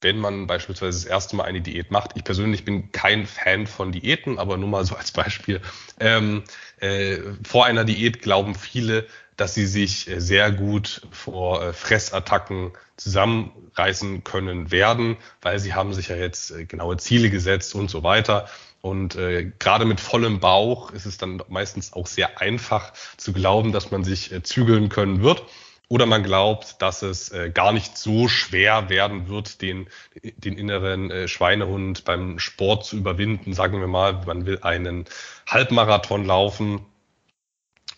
wenn 0.00 0.18
man 0.18 0.46
beispielsweise 0.46 1.00
das 1.00 1.10
erste 1.10 1.36
Mal 1.36 1.44
eine 1.44 1.60
Diät 1.60 1.90
macht. 1.90 2.12
Ich 2.14 2.24
persönlich 2.24 2.64
bin 2.64 2.92
kein 2.92 3.26
Fan 3.26 3.66
von 3.66 3.92
Diäten, 3.92 4.38
aber 4.38 4.56
nur 4.56 4.68
mal 4.68 4.84
so 4.84 4.94
als 4.94 5.10
Beispiel. 5.10 5.60
Ähm, 5.98 6.44
äh, 6.78 7.18
vor 7.46 7.66
einer 7.66 7.84
Diät 7.84 8.22
glauben 8.22 8.54
viele, 8.54 9.06
dass 9.36 9.54
sie 9.54 9.66
sich 9.66 10.08
äh, 10.08 10.20
sehr 10.20 10.52
gut 10.52 11.02
vor 11.10 11.62
äh, 11.62 11.72
Fressattacken 11.72 12.72
zusammenreißen 12.96 14.22
können 14.22 14.70
werden, 14.70 15.16
weil 15.42 15.58
sie 15.58 15.74
haben 15.74 15.92
sich 15.94 16.08
ja 16.08 16.16
jetzt 16.16 16.52
äh, 16.52 16.64
genaue 16.64 16.96
Ziele 16.96 17.30
gesetzt 17.30 17.74
und 17.74 17.90
so 17.90 18.02
weiter. 18.04 18.48
Und 18.80 19.16
äh, 19.16 19.50
gerade 19.58 19.84
mit 19.84 20.00
vollem 20.00 20.40
Bauch 20.40 20.92
ist 20.92 21.06
es 21.06 21.18
dann 21.18 21.42
meistens 21.48 21.92
auch 21.92 22.06
sehr 22.06 22.40
einfach 22.40 22.92
zu 23.16 23.32
glauben, 23.32 23.72
dass 23.72 23.90
man 23.90 24.04
sich 24.04 24.32
äh, 24.32 24.42
zügeln 24.42 24.88
können 24.88 25.22
wird. 25.22 25.42
Oder 25.90 26.04
man 26.04 26.22
glaubt, 26.22 26.82
dass 26.82 27.00
es 27.00 27.30
äh, 27.30 27.50
gar 27.50 27.72
nicht 27.72 27.96
so 27.96 28.28
schwer 28.28 28.90
werden 28.90 29.28
wird, 29.28 29.62
den, 29.62 29.88
den 30.22 30.58
inneren 30.58 31.10
äh, 31.10 31.28
Schweinehund 31.28 32.04
beim 32.04 32.38
Sport 32.38 32.84
zu 32.84 32.98
überwinden. 32.98 33.54
Sagen 33.54 33.80
wir 33.80 33.88
mal, 33.88 34.20
man 34.26 34.44
will 34.44 34.58
einen 34.60 35.06
Halbmarathon 35.46 36.26
laufen. 36.26 36.84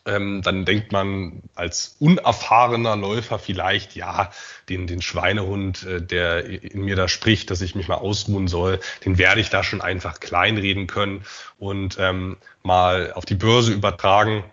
Ähm, 0.06 0.40
dann 0.42 0.64
denkt 0.64 0.92
man 0.92 1.42
als 1.54 1.96
unerfahrener 1.98 2.96
Läufer 2.96 3.38
vielleicht, 3.38 3.94
ja, 3.94 4.30
den, 4.70 4.86
den 4.86 5.02
Schweinehund, 5.02 5.82
äh, 5.84 6.00
der 6.00 6.44
in 6.46 6.82
mir 6.82 6.96
da 6.96 7.06
spricht, 7.06 7.50
dass 7.50 7.60
ich 7.60 7.74
mich 7.74 7.86
mal 7.86 7.96
ausruhen 7.96 8.48
soll, 8.48 8.80
den 9.04 9.18
werde 9.18 9.42
ich 9.42 9.50
da 9.50 9.62
schon 9.62 9.82
einfach 9.82 10.18
kleinreden 10.20 10.86
können 10.86 11.24
und 11.58 11.98
ähm, 12.00 12.38
mal 12.62 13.12
auf 13.12 13.26
die 13.26 13.34
Börse 13.34 13.72
übertragen. 13.72 14.44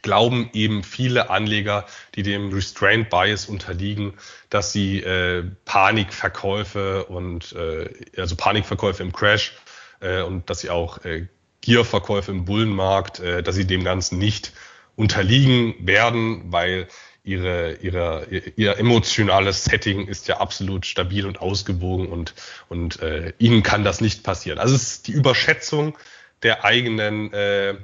Glauben 0.00 0.50
eben 0.54 0.82
viele 0.82 1.30
Anleger, 1.30 1.86
die 2.14 2.22
dem 2.22 2.52
Restraint 2.52 3.10
Bias 3.10 3.46
unterliegen, 3.46 4.14
dass 4.48 4.72
sie 4.72 5.00
äh, 5.00 5.44
Panikverkäufe 5.66 7.04
und 7.04 7.52
äh, 7.52 7.88
also 8.16 8.34
Panikverkäufe 8.34 9.02
im 9.02 9.12
Crash 9.12 9.52
äh, 10.00 10.22
und 10.22 10.48
dass 10.48 10.60
sie 10.60 10.70
auch 10.70 11.04
äh, 11.04 11.26
Gierverkäufe 11.62 12.30
im 12.30 12.44
Bullenmarkt, 12.44 13.20
äh, 13.20 13.42
dass 13.42 13.54
sie 13.54 13.66
dem 13.66 13.84
Ganzen 13.84 14.18
nicht 14.18 14.52
unterliegen 14.94 15.74
werden, 15.80 16.52
weil 16.52 16.86
ihre, 17.24 17.74
ihre, 17.74 18.26
ihr 18.56 18.78
emotionales 18.78 19.64
Setting 19.64 20.06
ist 20.06 20.28
ja 20.28 20.38
absolut 20.38 20.86
stabil 20.86 21.26
und 21.26 21.40
ausgewogen 21.40 22.08
und, 22.08 22.34
und 22.68 23.00
äh, 23.00 23.32
ihnen 23.38 23.62
kann 23.62 23.84
das 23.84 24.00
nicht 24.00 24.24
passieren. 24.24 24.58
Also 24.58 24.74
es 24.74 24.82
ist 24.82 25.06
die 25.06 25.12
Überschätzung 25.12 25.96
der 26.42 26.64
eigenen 26.64 27.32
äh, 27.32 27.74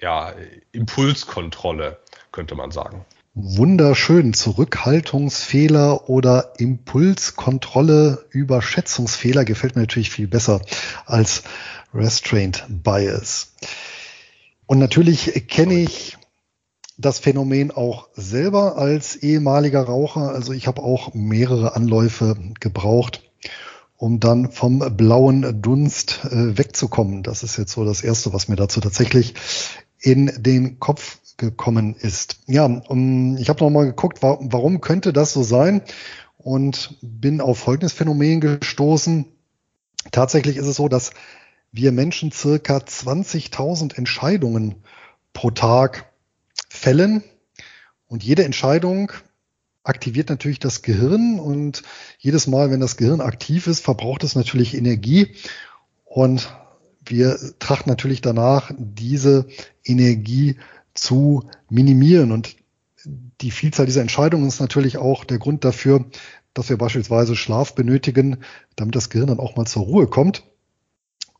ja, 0.00 0.34
Impulskontrolle, 0.72 2.00
könnte 2.32 2.56
man 2.56 2.72
sagen. 2.72 3.04
Wunderschön. 3.34 4.34
Zurückhaltungsfehler 4.34 6.10
oder 6.10 6.52
Impulskontrolle, 6.58 8.26
Überschätzungsfehler 8.28 9.46
gefällt 9.46 9.74
mir 9.74 9.82
natürlich 9.82 10.10
viel 10.10 10.28
besser 10.28 10.60
als 11.06 11.42
Restraint 11.94 12.66
Bias. 12.68 13.54
Und 14.66 14.78
natürlich 14.80 15.48
kenne 15.48 15.80
ich 15.80 16.18
das 16.98 17.20
Phänomen 17.20 17.70
auch 17.70 18.08
selber 18.14 18.76
als 18.76 19.16
ehemaliger 19.16 19.84
Raucher. 19.84 20.32
Also 20.32 20.52
ich 20.52 20.66
habe 20.66 20.82
auch 20.82 21.14
mehrere 21.14 21.74
Anläufe 21.74 22.36
gebraucht, 22.60 23.22
um 23.96 24.20
dann 24.20 24.52
vom 24.52 24.94
blauen 24.94 25.62
Dunst 25.62 26.20
äh, 26.26 26.58
wegzukommen. 26.58 27.22
Das 27.22 27.42
ist 27.42 27.56
jetzt 27.56 27.72
so 27.72 27.86
das 27.86 28.02
Erste, 28.02 28.34
was 28.34 28.48
mir 28.48 28.56
dazu 28.56 28.80
tatsächlich 28.80 29.34
in 30.02 30.30
den 30.36 30.78
Kopf 30.80 31.18
gekommen 31.50 31.94
ist. 31.94 32.40
Ja, 32.46 32.64
um, 32.64 33.36
ich 33.36 33.48
habe 33.48 33.62
noch 33.62 33.70
mal 33.70 33.86
geguckt, 33.86 34.22
warum 34.22 34.80
könnte 34.80 35.12
das 35.12 35.32
so 35.32 35.42
sein? 35.42 35.82
und 36.42 36.96
bin 37.00 37.40
auf 37.40 37.58
folgendes 37.58 37.92
Phänomen 37.92 38.40
gestoßen. 38.40 39.26
Tatsächlich 40.10 40.56
ist 40.56 40.66
es 40.66 40.76
so, 40.76 40.88
dass 40.88 41.12
wir 41.70 41.92
Menschen 41.92 42.32
circa 42.32 42.78
20.000 42.78 43.96
Entscheidungen 43.96 44.76
pro 45.32 45.50
Tag 45.50 46.12
fällen 46.68 47.22
und 48.06 48.22
jede 48.22 48.44
Entscheidung 48.44 49.12
aktiviert 49.84 50.28
natürlich 50.28 50.58
das 50.58 50.82
Gehirn 50.82 51.40
und 51.40 51.82
jedes 52.18 52.46
Mal, 52.46 52.70
wenn 52.70 52.80
das 52.80 52.96
Gehirn 52.96 53.20
aktiv 53.20 53.66
ist, 53.66 53.80
verbraucht 53.80 54.22
es 54.22 54.34
natürlich 54.34 54.76
Energie 54.76 55.34
und 56.04 56.54
wir 57.04 57.38
trachten 57.58 57.90
natürlich 57.90 58.20
danach, 58.20 58.70
diese 58.76 59.46
Energie 59.84 60.56
zu 60.94 61.48
minimieren 61.68 62.32
und 62.32 62.56
die 63.40 63.50
Vielzahl 63.50 63.86
dieser 63.86 64.00
Entscheidungen 64.00 64.46
ist 64.46 64.60
natürlich 64.60 64.98
auch 64.98 65.24
der 65.24 65.38
Grund 65.38 65.64
dafür, 65.64 66.04
dass 66.54 66.68
wir 66.68 66.78
beispielsweise 66.78 67.34
Schlaf 67.34 67.74
benötigen, 67.74 68.38
damit 68.76 68.94
das 68.94 69.10
Gehirn 69.10 69.28
dann 69.28 69.40
auch 69.40 69.56
mal 69.56 69.66
zur 69.66 69.82
Ruhe 69.82 70.06
kommt. 70.06 70.44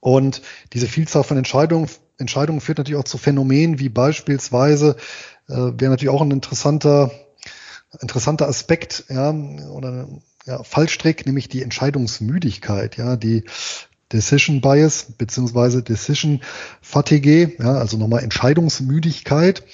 Und 0.01 0.43
diese 0.73 0.89
Vielzahl 0.89 1.23
von 1.23 1.37
Entscheidungen, 1.37 1.89
Entscheidungen 2.19 2.61
führt 2.61 2.79
natürlich 2.79 2.99
auch 2.99 3.05
zu 3.05 3.19
Phänomenen 3.19 3.79
wie 3.79 3.89
beispielsweise, 3.89 4.97
äh, 5.49 5.55
wäre 5.55 5.91
natürlich 5.91 6.09
auch 6.09 6.23
ein 6.23 6.31
interessanter, 6.31 7.13
interessanter 8.01 8.49
Aspekt, 8.49 9.05
ja, 9.09 9.31
oder 9.31 10.09
ja, 10.47 10.63
Fallstrick, 10.65 11.25
nämlich 11.27 11.49
die 11.49 11.63
Entscheidungsmüdigkeit, 11.63 12.97
ja, 12.97 13.17
die 13.17 13.45
Decision 14.13 14.61
Bias 14.61 15.07
beziehungsweise 15.17 15.83
Decision 15.83 16.43
Fatigue, 16.81 17.53
ja, 17.59 17.75
also 17.75 17.97
nochmal 17.97 18.23
Entscheidungsmüdigkeit. 18.23 19.65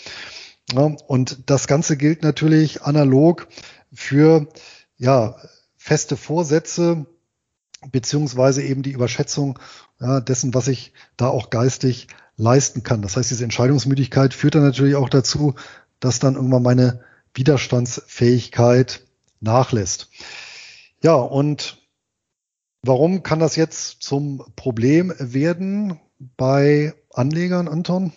Ja, 0.73 0.95
und 1.07 1.51
das 1.51 1.67
Ganze 1.67 1.97
gilt 1.97 2.23
natürlich 2.23 2.83
analog 2.83 3.49
für 3.93 4.49
ja, 4.97 5.37
feste 5.77 6.17
Vorsätze 6.17 7.07
beziehungsweise 7.91 8.63
eben 8.63 8.83
die 8.83 8.93
Überschätzung 8.93 9.59
ja, 10.01 10.21
dessen, 10.21 10.55
was 10.55 10.69
ich 10.69 10.93
da 11.17 11.29
auch 11.29 11.51
geistig 11.51 12.09
leisten 12.37 12.83
kann. 12.83 13.03
Das 13.03 13.17
heißt, 13.17 13.31
diese 13.31 13.45
Entscheidungsmüdigkeit 13.45 14.35
führt 14.35 14.55
dann 14.55 14.63
natürlich 14.63 14.97
auch 14.97 15.09
dazu, 15.09 15.55
dass 16.01 16.19
dann 16.19 16.35
irgendwann 16.35 16.63
meine 16.63 17.01
Widerstandsfähigkeit 17.35 19.03
nachlässt. 19.41 20.11
Ja, 21.03 21.15
und 21.15 21.79
warum 22.89 23.23
kann 23.23 23.39
das 23.39 23.55
jetzt 23.55 24.03
zum 24.03 24.45
Problem 24.57 25.15
werden 25.19 26.01
bei 26.37 26.95
Anlegern, 27.13 27.69
Anton? 27.69 28.13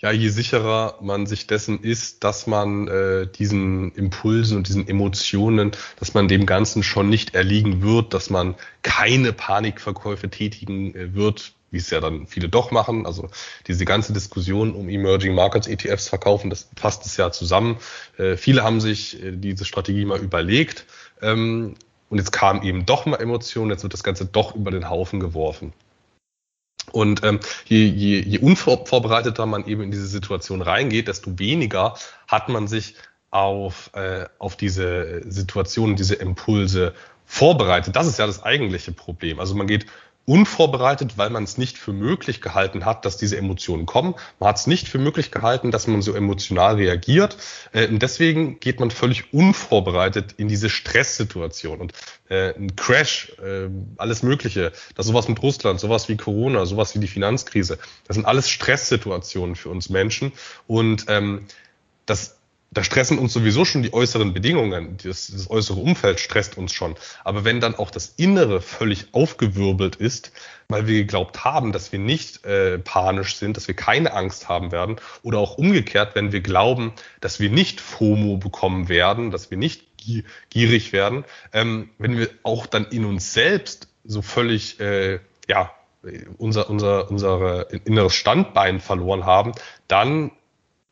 ja, 0.00 0.12
je 0.12 0.28
sicherer 0.28 0.98
man 1.00 1.26
sich 1.26 1.48
dessen 1.48 1.82
ist, 1.82 2.22
dass 2.22 2.46
man 2.46 2.86
äh, 2.86 3.26
diesen 3.26 3.92
Impulsen 3.94 4.56
und 4.56 4.68
diesen 4.68 4.86
Emotionen, 4.86 5.72
dass 5.98 6.14
man 6.14 6.28
dem 6.28 6.46
Ganzen 6.46 6.84
schon 6.84 7.08
nicht 7.08 7.34
erliegen 7.34 7.82
wird, 7.82 8.14
dass 8.14 8.30
man 8.30 8.54
keine 8.82 9.32
Panikverkäufe 9.32 10.30
tätigen 10.30 10.94
äh, 10.94 11.14
wird, 11.14 11.52
wie 11.72 11.78
es 11.78 11.90
ja 11.90 12.00
dann 12.00 12.28
viele 12.28 12.48
doch 12.48 12.70
machen. 12.70 13.06
Also 13.06 13.28
diese 13.66 13.84
ganze 13.84 14.12
Diskussion 14.12 14.72
um 14.72 14.88
Emerging 14.88 15.34
Markets 15.34 15.66
ETFs 15.66 16.08
verkaufen, 16.08 16.48
das 16.48 16.68
fasst 16.76 17.04
es 17.04 17.16
ja 17.16 17.32
zusammen. 17.32 17.78
Äh, 18.18 18.36
viele 18.36 18.62
haben 18.62 18.80
sich 18.80 19.20
äh, 19.20 19.32
diese 19.32 19.64
Strategie 19.64 20.04
mal 20.04 20.20
überlegt. 20.20 20.86
Ähm, 21.20 21.74
und 22.10 22.18
jetzt 22.18 22.32
kamen 22.32 22.62
eben 22.62 22.86
doch 22.86 23.06
mal 23.06 23.20
Emotionen, 23.20 23.70
jetzt 23.70 23.82
wird 23.82 23.92
das 23.92 24.02
Ganze 24.02 24.26
doch 24.26 24.54
über 24.54 24.70
den 24.70 24.88
Haufen 24.88 25.20
geworfen. 25.20 25.72
Und 26.92 27.22
ähm, 27.22 27.40
je, 27.66 27.84
je, 27.84 28.20
je 28.20 28.38
unvorbereiteter 28.38 29.44
man 29.46 29.66
eben 29.66 29.82
in 29.82 29.90
diese 29.90 30.06
Situation 30.06 30.62
reingeht, 30.62 31.08
desto 31.08 31.38
weniger 31.38 31.94
hat 32.26 32.48
man 32.48 32.66
sich 32.66 32.94
auf, 33.30 33.90
äh, 33.94 34.26
auf 34.38 34.56
diese 34.56 35.22
Situation, 35.30 35.96
diese 35.96 36.14
Impulse 36.14 36.94
vorbereitet. 37.26 37.94
Das 37.94 38.06
ist 38.06 38.18
ja 38.18 38.26
das 38.26 38.42
eigentliche 38.42 38.92
Problem. 38.92 39.38
Also 39.38 39.54
man 39.54 39.66
geht 39.66 39.84
unvorbereitet, 40.28 41.16
weil 41.16 41.30
man 41.30 41.44
es 41.44 41.56
nicht 41.56 41.78
für 41.78 41.94
möglich 41.94 42.42
gehalten 42.42 42.84
hat, 42.84 43.06
dass 43.06 43.16
diese 43.16 43.38
Emotionen 43.38 43.86
kommen. 43.86 44.14
Man 44.38 44.50
hat 44.50 44.58
es 44.58 44.66
nicht 44.66 44.86
für 44.86 44.98
möglich 44.98 45.30
gehalten, 45.30 45.70
dass 45.70 45.86
man 45.86 46.02
so 46.02 46.12
emotional 46.12 46.74
reagiert. 46.74 47.38
Äh, 47.72 47.88
und 47.88 48.02
deswegen 48.02 48.60
geht 48.60 48.78
man 48.78 48.90
völlig 48.90 49.32
unvorbereitet 49.32 50.34
in 50.36 50.46
diese 50.46 50.68
Stresssituation. 50.68 51.80
Und 51.80 51.92
äh, 52.28 52.54
ein 52.54 52.76
Crash, 52.76 53.32
äh, 53.42 53.70
alles 53.96 54.22
Mögliche, 54.22 54.72
das 54.94 55.06
sowas 55.06 55.28
mit 55.28 55.42
Russland, 55.42 55.80
sowas 55.80 56.10
wie 56.10 56.18
Corona, 56.18 56.66
sowas 56.66 56.94
wie 56.94 56.98
die 56.98 57.08
Finanzkrise, 57.08 57.78
das 58.06 58.16
sind 58.16 58.26
alles 58.26 58.50
Stresssituationen 58.50 59.56
für 59.56 59.70
uns 59.70 59.88
Menschen. 59.88 60.32
Und 60.66 61.06
ähm, 61.08 61.46
das 62.04 62.37
da 62.70 62.84
stressen 62.84 63.18
uns 63.18 63.32
sowieso 63.32 63.64
schon 63.64 63.82
die 63.82 63.94
äußeren 63.94 64.34
Bedingungen, 64.34 64.98
das, 65.02 65.28
das, 65.28 65.48
äußere 65.48 65.80
Umfeld 65.80 66.20
stresst 66.20 66.58
uns 66.58 66.72
schon. 66.72 66.96
Aber 67.24 67.44
wenn 67.44 67.60
dann 67.60 67.74
auch 67.74 67.90
das 67.90 68.12
Innere 68.16 68.60
völlig 68.60 69.06
aufgewirbelt 69.12 69.96
ist, 69.96 70.32
weil 70.68 70.86
wir 70.86 70.98
geglaubt 70.98 71.44
haben, 71.44 71.72
dass 71.72 71.92
wir 71.92 71.98
nicht 71.98 72.44
äh, 72.44 72.78
panisch 72.78 73.36
sind, 73.36 73.56
dass 73.56 73.68
wir 73.68 73.74
keine 73.74 74.12
Angst 74.12 74.48
haben 74.48 74.70
werden, 74.70 74.96
oder 75.22 75.38
auch 75.38 75.56
umgekehrt, 75.56 76.14
wenn 76.14 76.32
wir 76.32 76.40
glauben, 76.40 76.92
dass 77.20 77.40
wir 77.40 77.48
nicht 77.48 77.80
FOMO 77.80 78.36
bekommen 78.36 78.88
werden, 78.88 79.30
dass 79.30 79.50
wir 79.50 79.56
nicht 79.56 79.84
gierig 80.50 80.92
werden, 80.92 81.24
ähm, 81.52 81.90
wenn 81.98 82.18
wir 82.18 82.30
auch 82.42 82.66
dann 82.66 82.86
in 82.86 83.04
uns 83.04 83.32
selbst 83.32 83.88
so 84.04 84.22
völlig, 84.22 84.78
äh, 84.80 85.20
ja, 85.48 85.72
unser, 86.38 86.70
unser, 86.70 87.10
unser 87.10 87.70
inneres 87.86 88.14
Standbein 88.14 88.80
verloren 88.80 89.26
haben, 89.26 89.52
dann 89.88 90.30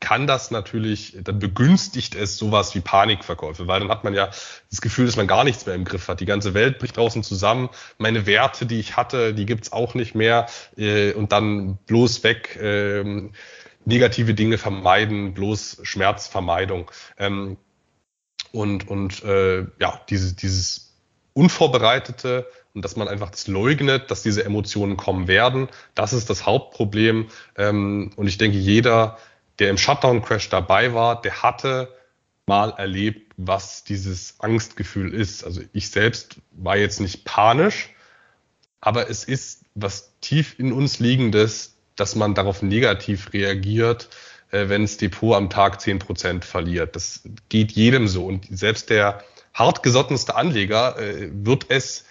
kann 0.01 0.27
das 0.27 0.51
natürlich, 0.51 1.17
dann 1.23 1.39
begünstigt 1.39 2.15
es 2.15 2.37
sowas 2.37 2.75
wie 2.75 2.81
Panikverkäufe, 2.81 3.67
weil 3.67 3.81
dann 3.81 3.89
hat 3.89 4.05
man 4.05 4.15
ja 4.15 4.27
das 4.71 4.81
Gefühl, 4.81 5.07
dass 5.07 5.17
man 5.17 5.27
gar 5.27 5.43
nichts 5.43 5.65
mehr 5.65 5.75
im 5.75 5.85
Griff 5.85 6.09
hat. 6.09 6.21
Die 6.21 6.27
ganze 6.27 6.55
Welt 6.55 6.79
bricht 6.79 6.97
draußen 6.97 7.23
zusammen, 7.23 7.71
meine 7.99 8.27
Werte, 8.27 8.67
die 8.67 8.79
ich 8.79 8.97
hatte, 8.97 9.33
die 9.33 9.47
gibt's 9.47 9.73
auch 9.73 9.95
nicht 9.95 10.15
mehr 10.15 10.47
äh, 10.77 11.13
und 11.13 11.33
dann 11.33 11.79
bloß 11.87 12.23
weg, 12.25 12.57
äh, 12.57 13.31
negative 13.87 14.35
Dinge 14.35 14.59
vermeiden, 14.59 15.33
bloß 15.33 15.79
Schmerzvermeidung. 15.83 16.91
Ähm, 17.19 17.57
und 18.53 18.89
und 18.89 19.23
äh, 19.25 19.67
ja, 19.81 20.01
diese, 20.09 20.35
dieses 20.35 20.95
Unvorbereitete 21.33 22.47
und 22.75 22.85
dass 22.85 22.97
man 22.97 23.09
einfach 23.09 23.31
das 23.31 23.47
leugnet, 23.47 24.11
dass 24.11 24.23
diese 24.23 24.45
Emotionen 24.45 24.97
kommen 24.97 25.29
werden, 25.29 25.69
das 25.95 26.13
ist 26.13 26.29
das 26.29 26.45
Hauptproblem. 26.45 27.29
Ähm, 27.57 28.11
und 28.17 28.27
ich 28.27 28.39
denke, 28.39 28.59
jeder, 28.59 29.19
der 29.59 29.71
im 29.71 29.79
Shutdown-Crash 29.79 30.49
dabei 30.49 30.95
war, 30.95 31.21
der 31.21 31.43
hatte 31.43 31.95
mal 32.47 32.71
erlebt, 32.71 33.33
was 33.37 33.85
dieses 33.85 34.37
Angstgefühl 34.39 35.13
ist. 35.13 35.45
Also 35.45 35.63
ich 35.73 35.91
selbst 35.91 36.37
war 36.53 36.77
jetzt 36.77 37.01
nicht 37.01 37.25
panisch, 37.25 37.91
aber 38.81 39.11
es 39.11 39.25
ist 39.25 39.65
was 39.75 40.13
tief 40.21 40.59
in 40.59 40.73
uns 40.73 41.01
liegendes, 41.01 41.77
dass 41.97 42.15
man 42.15 42.35
darauf 42.35 42.63
negativ 42.63 43.33
reagiert, 43.33 44.09
äh, 44.51 44.69
wenn 44.69 44.83
das 44.83 44.97
Depot 44.97 45.35
am 45.35 45.51
Tag 45.51 45.81
zehn 45.81 45.99
Prozent 45.99 46.45
verliert. 46.45 46.95
Das 46.95 47.23
geht 47.49 47.73
jedem 47.73 48.09
so. 48.09 48.27
Und 48.27 48.47
selbst 48.51 48.91
der 48.91 49.25
hartgesottenste 49.55 50.35
Anleger 50.37 50.99
äh, 50.99 51.31
wird 51.33 51.67
es 51.69 52.05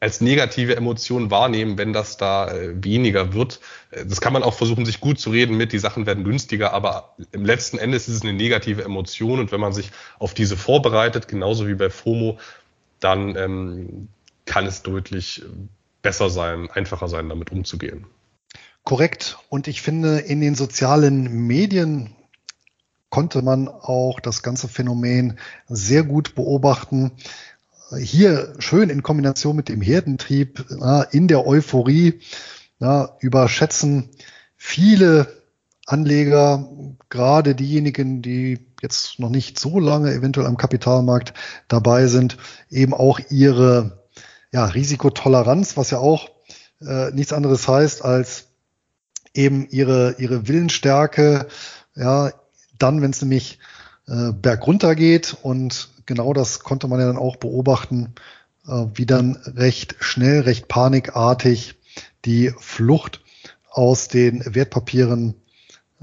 als 0.00 0.20
negative 0.20 0.76
Emotion 0.76 1.30
wahrnehmen, 1.30 1.78
wenn 1.78 1.92
das 1.92 2.16
da 2.16 2.52
äh, 2.52 2.82
weniger 2.82 3.32
wird. 3.32 3.60
Äh, 3.90 4.04
das 4.04 4.20
kann 4.20 4.32
man 4.32 4.42
auch 4.42 4.54
versuchen, 4.54 4.84
sich 4.84 5.00
gut 5.00 5.18
zu 5.18 5.30
reden 5.30 5.56
mit, 5.56 5.72
die 5.72 5.78
Sachen 5.78 6.06
werden 6.06 6.24
günstiger, 6.24 6.72
aber 6.72 7.14
im 7.32 7.44
letzten 7.44 7.78
Endes 7.78 8.08
ist 8.08 8.16
es 8.16 8.22
eine 8.22 8.34
negative 8.34 8.84
Emotion 8.84 9.40
und 9.40 9.52
wenn 9.52 9.60
man 9.60 9.72
sich 9.72 9.90
auf 10.18 10.34
diese 10.34 10.56
vorbereitet, 10.56 11.28
genauso 11.28 11.66
wie 11.68 11.74
bei 11.74 11.90
FOMO, 11.90 12.38
dann 13.00 13.36
ähm, 13.36 14.08
kann 14.44 14.66
es 14.66 14.82
deutlich 14.82 15.42
besser 16.02 16.28
sein, 16.28 16.70
einfacher 16.70 17.08
sein, 17.08 17.28
damit 17.28 17.50
umzugehen. 17.50 18.06
Korrekt. 18.82 19.38
Und 19.48 19.66
ich 19.66 19.80
finde, 19.80 20.18
in 20.18 20.42
den 20.42 20.54
sozialen 20.54 21.46
Medien 21.46 22.14
konnte 23.08 23.42
man 23.42 23.68
auch 23.68 24.20
das 24.20 24.42
ganze 24.42 24.68
Phänomen 24.68 25.38
sehr 25.66 26.02
gut 26.02 26.34
beobachten 26.34 27.12
hier 27.98 28.54
schön 28.58 28.90
in 28.90 29.02
Kombination 29.02 29.56
mit 29.56 29.68
dem 29.68 29.80
Herdentrieb, 29.80 30.64
in 31.10 31.28
der 31.28 31.46
Euphorie, 31.46 32.20
überschätzen 33.20 34.10
viele 34.56 35.26
Anleger, 35.86 36.68
gerade 37.10 37.54
diejenigen, 37.54 38.22
die 38.22 38.66
jetzt 38.80 39.18
noch 39.18 39.28
nicht 39.28 39.58
so 39.58 39.78
lange 39.78 40.12
eventuell 40.12 40.46
am 40.46 40.56
Kapitalmarkt 40.56 41.34
dabei 41.68 42.06
sind, 42.06 42.38
eben 42.70 42.94
auch 42.94 43.20
ihre 43.30 44.04
ja, 44.52 44.64
Risikotoleranz, 44.64 45.76
was 45.76 45.90
ja 45.90 45.98
auch 45.98 46.30
äh, 46.80 47.10
nichts 47.10 47.32
anderes 47.32 47.68
heißt 47.68 48.04
als 48.04 48.46
eben 49.34 49.66
ihre, 49.68 50.16
ihre 50.18 50.48
Willensstärke, 50.48 51.48
ja, 51.94 52.32
dann, 52.78 53.02
wenn 53.02 53.10
es 53.10 53.20
nämlich 53.20 53.58
äh, 54.06 54.32
bergunter 54.32 54.94
geht 54.94 55.36
und 55.42 55.90
genau 56.06 56.32
das 56.32 56.60
konnte 56.60 56.88
man 56.88 57.00
ja 57.00 57.06
dann 57.06 57.16
auch 57.16 57.36
beobachten, 57.36 58.14
äh, 58.66 58.86
wie 58.94 59.06
dann 59.06 59.36
recht 59.46 59.96
schnell, 60.00 60.40
recht 60.40 60.68
panikartig 60.68 61.76
die 62.24 62.52
Flucht 62.58 63.22
aus 63.70 64.08
den 64.08 64.54
Wertpapieren 64.54 65.34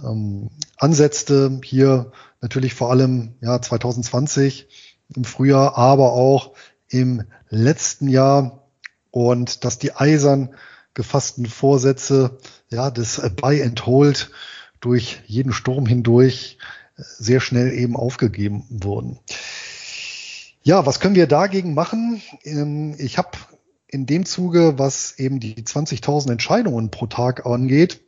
ähm, 0.04 0.50
ansetzte. 0.78 1.60
Hier 1.64 2.12
natürlich 2.42 2.74
vor 2.74 2.92
allem 2.92 3.36
ja 3.42 3.62
2020 3.62 4.68
im 5.16 5.24
Frühjahr, 5.24 5.78
aber 5.78 6.14
auch 6.14 6.52
im 6.90 7.24
letzten 7.50 8.08
Jahr 8.08 8.68
und 9.12 9.64
dass 9.64 9.78
die 9.78 9.96
eisern 9.96 10.56
gefassten 10.94 11.46
Vorsätze 11.46 12.38
ja 12.70 12.92
des 12.92 13.22
Buy 13.36 13.64
and 13.64 13.86
Hold 13.86 14.32
durch 14.80 15.22
jeden 15.26 15.54
Sturm 15.54 15.86
hindurch 15.86 16.58
sehr 17.02 17.40
schnell 17.40 17.74
eben 17.74 17.96
aufgegeben 17.96 18.66
wurden. 18.70 19.20
Ja, 20.64 20.86
was 20.86 21.00
können 21.00 21.16
wir 21.16 21.28
dagegen 21.28 21.74
machen? 21.74 22.22
Ähm, 22.44 22.96
ich 23.00 23.18
habe 23.18 23.32
in 23.88 24.06
dem 24.06 24.26
Zuge, 24.26 24.78
was 24.78 25.18
eben 25.18 25.40
die 25.40 25.56
20.000 25.56 26.32
Entscheidungen 26.32 26.92
pro 26.92 27.08
Tag 27.08 27.46
angeht, 27.46 28.02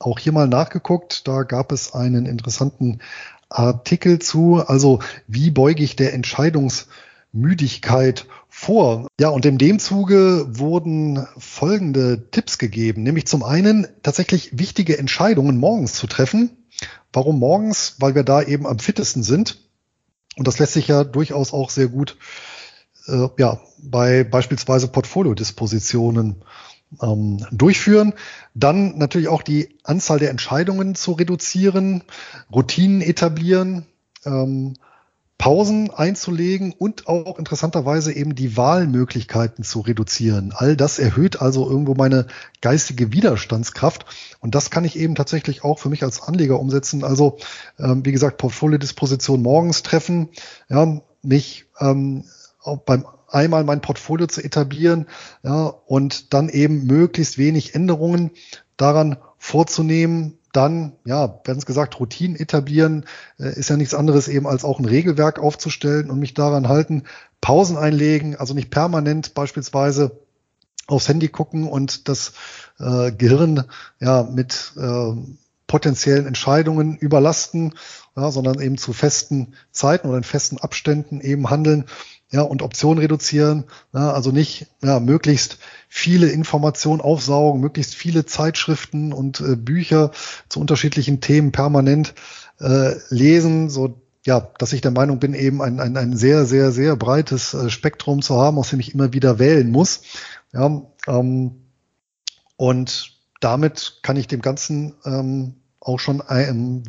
auch 0.00 0.18
hier 0.18 0.32
mal 0.32 0.48
nachgeguckt. 0.48 1.28
Da 1.28 1.44
gab 1.44 1.70
es 1.72 1.94
einen 1.94 2.26
interessanten 2.26 2.98
Artikel 3.50 4.18
zu. 4.18 4.64
Also 4.66 5.00
wie 5.26 5.50
beuge 5.50 5.84
ich 5.84 5.96
der 5.96 6.14
Entscheidungsmüdigkeit 6.14 8.24
vor? 8.48 9.08
Ja, 9.20 9.28
und 9.28 9.44
in 9.44 9.58
dem 9.58 9.78
Zuge 9.78 10.46
wurden 10.48 11.26
folgende 11.36 12.30
Tipps 12.30 12.56
gegeben, 12.58 13.02
nämlich 13.02 13.26
zum 13.26 13.42
einen 13.42 13.86
tatsächlich 14.02 14.58
wichtige 14.58 14.96
Entscheidungen 14.98 15.58
morgens 15.58 15.92
zu 15.92 16.06
treffen. 16.06 16.56
Warum 17.12 17.38
morgens? 17.38 17.96
Weil 17.98 18.14
wir 18.14 18.22
da 18.22 18.42
eben 18.42 18.66
am 18.66 18.78
fittesten 18.78 19.22
sind. 19.22 19.58
Und 20.36 20.46
das 20.46 20.58
lässt 20.58 20.74
sich 20.74 20.88
ja 20.88 21.04
durchaus 21.04 21.52
auch 21.52 21.70
sehr 21.70 21.88
gut 21.88 22.16
äh, 23.06 23.28
ja, 23.38 23.60
bei 23.78 24.24
beispielsweise 24.24 24.88
Portfoliodispositionen 24.88 26.44
ähm, 27.02 27.44
durchführen. 27.50 28.14
Dann 28.54 28.98
natürlich 28.98 29.28
auch 29.28 29.42
die 29.42 29.78
Anzahl 29.84 30.18
der 30.18 30.30
Entscheidungen 30.30 30.94
zu 30.94 31.12
reduzieren, 31.12 32.02
Routinen 32.52 33.00
etablieren, 33.00 33.86
ähm, 34.24 34.74
Pausen 35.40 35.90
einzulegen 35.90 36.74
und 36.76 37.06
auch 37.06 37.38
interessanterweise 37.38 38.12
eben 38.12 38.34
die 38.34 38.58
Wahlmöglichkeiten 38.58 39.64
zu 39.64 39.80
reduzieren. 39.80 40.52
All 40.54 40.76
das 40.76 40.98
erhöht 40.98 41.40
also 41.40 41.66
irgendwo 41.66 41.94
meine 41.94 42.26
geistige 42.60 43.14
Widerstandskraft 43.14 44.04
und 44.40 44.54
das 44.54 44.70
kann 44.70 44.84
ich 44.84 44.98
eben 44.98 45.14
tatsächlich 45.14 45.64
auch 45.64 45.78
für 45.78 45.88
mich 45.88 46.02
als 46.02 46.20
Anleger 46.20 46.60
umsetzen. 46.60 47.04
Also 47.04 47.38
ähm, 47.78 48.04
wie 48.04 48.12
gesagt, 48.12 48.36
Portfoliodisposition 48.36 49.40
morgens 49.40 49.82
treffen, 49.82 50.28
ja, 50.68 51.00
mich 51.22 51.64
ähm, 51.80 52.24
auch 52.62 52.76
beim 52.76 53.06
einmal 53.28 53.64
mein 53.64 53.80
Portfolio 53.80 54.26
zu 54.26 54.42
etablieren 54.42 55.06
ja, 55.42 55.68
und 55.86 56.34
dann 56.34 56.50
eben 56.50 56.84
möglichst 56.84 57.38
wenig 57.38 57.74
Änderungen 57.74 58.32
daran 58.76 59.16
vorzunehmen. 59.38 60.36
Dann, 60.52 60.94
ja, 61.04 61.40
ganz 61.44 61.64
gesagt, 61.64 62.00
Routinen 62.00 62.36
etablieren 62.36 63.04
äh, 63.38 63.52
ist 63.52 63.70
ja 63.70 63.76
nichts 63.76 63.94
anderes 63.94 64.28
eben 64.28 64.46
als 64.46 64.64
auch 64.64 64.78
ein 64.78 64.84
Regelwerk 64.84 65.38
aufzustellen 65.38 66.10
und 66.10 66.18
mich 66.18 66.34
daran 66.34 66.68
halten. 66.68 67.04
Pausen 67.40 67.76
einlegen, 67.76 68.36
also 68.36 68.54
nicht 68.54 68.70
permanent 68.70 69.34
beispielsweise 69.34 70.20
aufs 70.86 71.08
Handy 71.08 71.28
gucken 71.28 71.68
und 71.68 72.08
das 72.08 72.32
äh, 72.78 73.12
Gehirn 73.12 73.64
ja 74.00 74.24
mit 74.24 74.72
äh, 74.76 75.12
potenziellen 75.66 76.26
Entscheidungen 76.26 76.96
überlasten, 76.96 77.74
ja, 78.16 78.32
sondern 78.32 78.60
eben 78.60 78.76
zu 78.76 78.92
festen 78.92 79.54
Zeiten 79.70 80.08
oder 80.08 80.18
in 80.18 80.24
festen 80.24 80.58
Abständen 80.58 81.20
eben 81.20 81.48
handeln 81.48 81.84
ja, 82.32 82.42
und 82.42 82.62
Optionen 82.62 82.98
reduzieren. 82.98 83.64
Ja, 83.92 84.12
also 84.12 84.30
nicht 84.30 84.66
ja, 84.82 85.00
möglichst 85.00 85.58
viele 85.88 86.28
Informationen 86.28 87.00
aufsaugen, 87.00 87.60
möglichst 87.60 87.94
viele 87.94 88.24
Zeitschriften 88.24 89.12
und 89.12 89.40
äh, 89.40 89.56
Bücher 89.56 90.12
zu 90.48 90.60
unterschiedlichen 90.60 91.20
Themen 91.20 91.52
permanent 91.52 92.14
äh, 92.60 92.94
lesen, 93.08 93.68
so 93.68 94.00
ja, 94.26 94.48
dass 94.58 94.72
ich 94.72 94.82
der 94.82 94.90
Meinung 94.90 95.18
bin, 95.18 95.34
eben 95.34 95.62
ein, 95.62 95.80
ein, 95.80 95.96
ein 95.96 96.16
sehr, 96.16 96.44
sehr, 96.44 96.72
sehr 96.72 96.94
breites 96.94 97.54
äh, 97.54 97.70
Spektrum 97.70 98.22
zu 98.22 98.36
haben, 98.36 98.58
aus 98.58 98.70
dem 98.70 98.80
ich 98.80 98.94
immer 98.94 99.12
wieder 99.12 99.38
wählen 99.38 99.70
muss. 99.70 100.02
Ja, 100.52 100.82
ähm, 101.06 101.52
und 102.56 103.16
damit 103.40 104.00
kann 104.02 104.16
ich 104.16 104.28
dem 104.28 104.42
Ganzen 104.42 104.94
ähm, 105.04 105.54
auch 105.80 105.98
schon 105.98 106.22
ähm, 106.28 106.82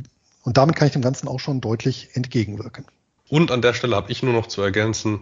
und 0.44 0.58
damit 0.58 0.76
kann 0.76 0.88
ich 0.88 0.94
dem 0.94 1.02
Ganzen 1.02 1.28
auch 1.28 1.40
schon 1.40 1.62
deutlich 1.62 2.10
entgegenwirken. 2.14 2.86
Und 3.32 3.50
an 3.50 3.62
der 3.62 3.74
Stelle 3.74 3.96
habe 3.96 4.12
ich 4.12 4.24
nur 4.24 4.34
noch 4.34 4.48
zu 4.48 4.62
ergänzen, 4.62 5.22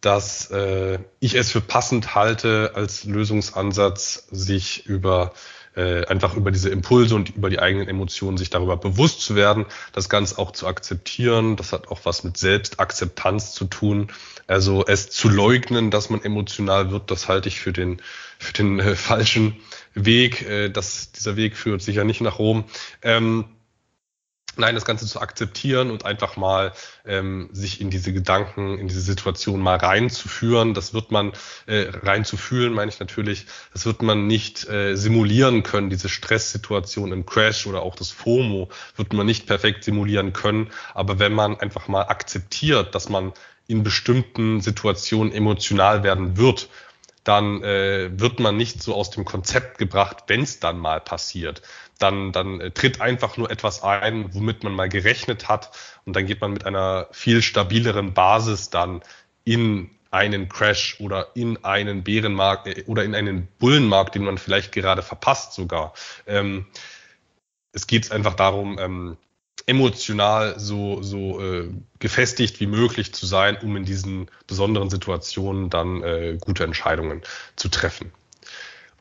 dass 0.00 0.50
äh, 0.50 0.98
ich 1.20 1.34
es 1.36 1.52
für 1.52 1.60
passend 1.60 2.16
halte, 2.16 2.72
als 2.74 3.04
Lösungsansatz 3.04 4.26
sich 4.32 4.84
über 4.86 5.32
äh, 5.76 6.04
einfach 6.06 6.34
über 6.34 6.50
diese 6.50 6.70
Impulse 6.70 7.14
und 7.14 7.36
über 7.36 7.48
die 7.48 7.60
eigenen 7.60 7.86
Emotionen 7.86 8.36
sich 8.36 8.50
darüber 8.50 8.76
bewusst 8.76 9.20
zu 9.20 9.36
werden, 9.36 9.64
das 9.92 10.08
Ganze 10.08 10.38
auch 10.38 10.50
zu 10.50 10.66
akzeptieren. 10.66 11.54
Das 11.54 11.72
hat 11.72 11.86
auch 11.86 12.00
was 12.02 12.24
mit 12.24 12.36
Selbstakzeptanz 12.36 13.52
zu 13.52 13.66
tun. 13.66 14.08
Also 14.48 14.84
es 14.84 15.10
zu 15.10 15.28
leugnen, 15.28 15.92
dass 15.92 16.10
man 16.10 16.24
emotional 16.24 16.90
wird, 16.90 17.12
das 17.12 17.28
halte 17.28 17.48
ich 17.48 17.60
für 17.60 17.72
den 17.72 18.02
für 18.40 18.54
den 18.54 18.80
äh, 18.80 18.96
falschen 18.96 19.56
Weg. 19.94 20.42
Äh, 20.42 20.68
das, 20.68 21.12
dieser 21.12 21.36
Weg 21.36 21.56
führt 21.56 21.80
sicher 21.80 22.02
nicht 22.02 22.20
nach 22.20 22.40
Rom. 22.40 22.64
Ähm, 23.02 23.44
Nein, 24.58 24.74
das 24.74 24.84
Ganze 24.86 25.06
zu 25.06 25.20
akzeptieren 25.20 25.90
und 25.90 26.06
einfach 26.06 26.36
mal 26.36 26.72
ähm, 27.04 27.50
sich 27.52 27.80
in 27.80 27.90
diese 27.90 28.12
Gedanken, 28.12 28.78
in 28.78 28.88
diese 28.88 29.02
Situation 29.02 29.60
mal 29.60 29.76
reinzuführen. 29.76 30.72
Das 30.72 30.94
wird 30.94 31.10
man 31.10 31.32
äh, 31.66 31.86
reinzufühlen, 31.90 32.72
meine 32.72 32.90
ich 32.90 32.98
natürlich. 32.98 33.46
Das 33.72 33.84
wird 33.84 34.00
man 34.02 34.26
nicht 34.26 34.66
äh, 34.68 34.96
simulieren 34.96 35.62
können. 35.62 35.90
Diese 35.90 36.08
Stresssituation 36.08 37.12
im 37.12 37.26
Crash 37.26 37.66
oder 37.66 37.82
auch 37.82 37.94
das 37.96 38.10
FOMO 38.10 38.70
wird 38.96 39.12
man 39.12 39.26
nicht 39.26 39.46
perfekt 39.46 39.84
simulieren 39.84 40.32
können. 40.32 40.70
Aber 40.94 41.18
wenn 41.18 41.34
man 41.34 41.60
einfach 41.60 41.88
mal 41.88 42.02
akzeptiert, 42.02 42.94
dass 42.94 43.08
man 43.08 43.32
in 43.68 43.82
bestimmten 43.82 44.60
Situationen 44.60 45.32
emotional 45.32 46.02
werden 46.02 46.36
wird, 46.36 46.68
dann 47.26 47.62
äh, 47.62 48.10
wird 48.12 48.40
man 48.40 48.56
nicht 48.56 48.82
so 48.82 48.94
aus 48.94 49.10
dem 49.10 49.24
Konzept 49.24 49.78
gebracht, 49.78 50.24
wenn 50.28 50.42
es 50.42 50.60
dann 50.60 50.78
mal 50.78 51.00
passiert 51.00 51.62
dann, 51.98 52.32
dann 52.32 52.60
äh, 52.60 52.70
tritt 52.70 53.00
einfach 53.00 53.36
nur 53.36 53.50
etwas 53.50 53.82
ein, 53.82 54.34
womit 54.34 54.64
man 54.64 54.72
mal 54.74 54.88
gerechnet 54.88 55.48
hat 55.48 55.70
und 56.04 56.14
dann 56.14 56.26
geht 56.26 56.40
man 56.40 56.52
mit 56.52 56.66
einer 56.66 57.08
viel 57.12 57.42
stabileren 57.42 58.14
Basis 58.14 58.70
dann 58.70 59.02
in 59.44 59.90
einen 60.10 60.48
Crash 60.48 61.00
oder 61.00 61.28
in 61.34 61.64
einen 61.64 62.04
Bärenmarkt 62.04 62.66
äh, 62.66 62.84
oder 62.86 63.04
in 63.04 63.14
einen 63.14 63.48
Bullenmarkt, 63.58 64.14
den 64.14 64.24
man 64.24 64.38
vielleicht 64.38 64.72
gerade 64.72 65.02
verpasst 65.02 65.52
sogar. 65.52 65.94
Ähm, 66.26 66.66
es 67.72 67.86
geht 67.86 68.10
einfach 68.12 68.34
darum, 68.34 68.78
ähm, 68.78 69.16
emotional 69.66 70.58
so, 70.58 71.02
so 71.02 71.40
äh, 71.40 71.68
gefestigt 71.98 72.60
wie 72.60 72.66
möglich 72.66 73.12
zu 73.12 73.26
sein, 73.26 73.58
um 73.60 73.76
in 73.76 73.84
diesen 73.84 74.30
besonderen 74.46 74.90
Situationen 74.90 75.70
dann 75.70 76.02
äh, 76.02 76.38
gute 76.40 76.64
Entscheidungen 76.64 77.22
zu 77.56 77.68
treffen. 77.68 78.12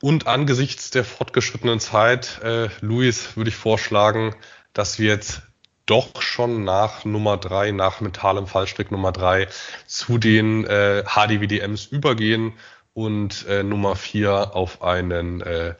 Und 0.01 0.27
angesichts 0.27 0.89
der 0.89 1.05
fortgeschrittenen 1.05 1.79
Zeit, 1.79 2.41
äh, 2.43 2.69
Luis, 2.81 3.37
würde 3.37 3.49
ich 3.49 3.55
vorschlagen, 3.55 4.35
dass 4.73 4.99
wir 4.99 5.07
jetzt 5.07 5.43
doch 5.85 6.21
schon 6.21 6.63
nach 6.63 7.05
Nummer 7.05 7.37
drei, 7.37 7.71
nach 7.71 8.01
mentalem 8.01 8.47
Fallstrick 8.47 8.91
Nummer 8.91 9.11
drei 9.11 9.47
zu 9.85 10.17
den 10.17 10.65
äh, 10.65 11.03
HDWDMs 11.05 11.85
übergehen 11.85 12.53
und 12.93 13.45
äh, 13.47 13.61
Nummer 13.63 13.95
vier 13.95 14.55
auf 14.55 14.81
einen 14.81 15.41
äh, 15.41 15.75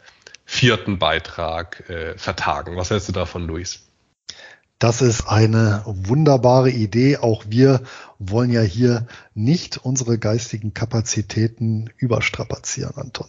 vierten 0.46 1.00
Beitrag 1.00 1.90
äh, 1.90 2.18
vertagen. 2.18 2.78
Was 2.78 2.92
hältst 2.92 3.10
du 3.10 3.14
davon, 3.14 3.48
Luis? 3.48 3.85
Das 4.80 5.02
ist 5.02 5.28
eine 5.28 5.84
wunderbare 5.86 6.70
Idee. 6.70 7.18
Auch 7.18 7.46
wir 7.48 7.82
wollen 8.20 8.52
ja 8.52 8.62
hier 8.62 9.08
nicht 9.34 9.78
unsere 9.78 10.18
geistigen 10.18 10.74
Kapazitäten 10.74 11.90
überstrapazieren, 11.98 12.96
Anton. 12.98 13.28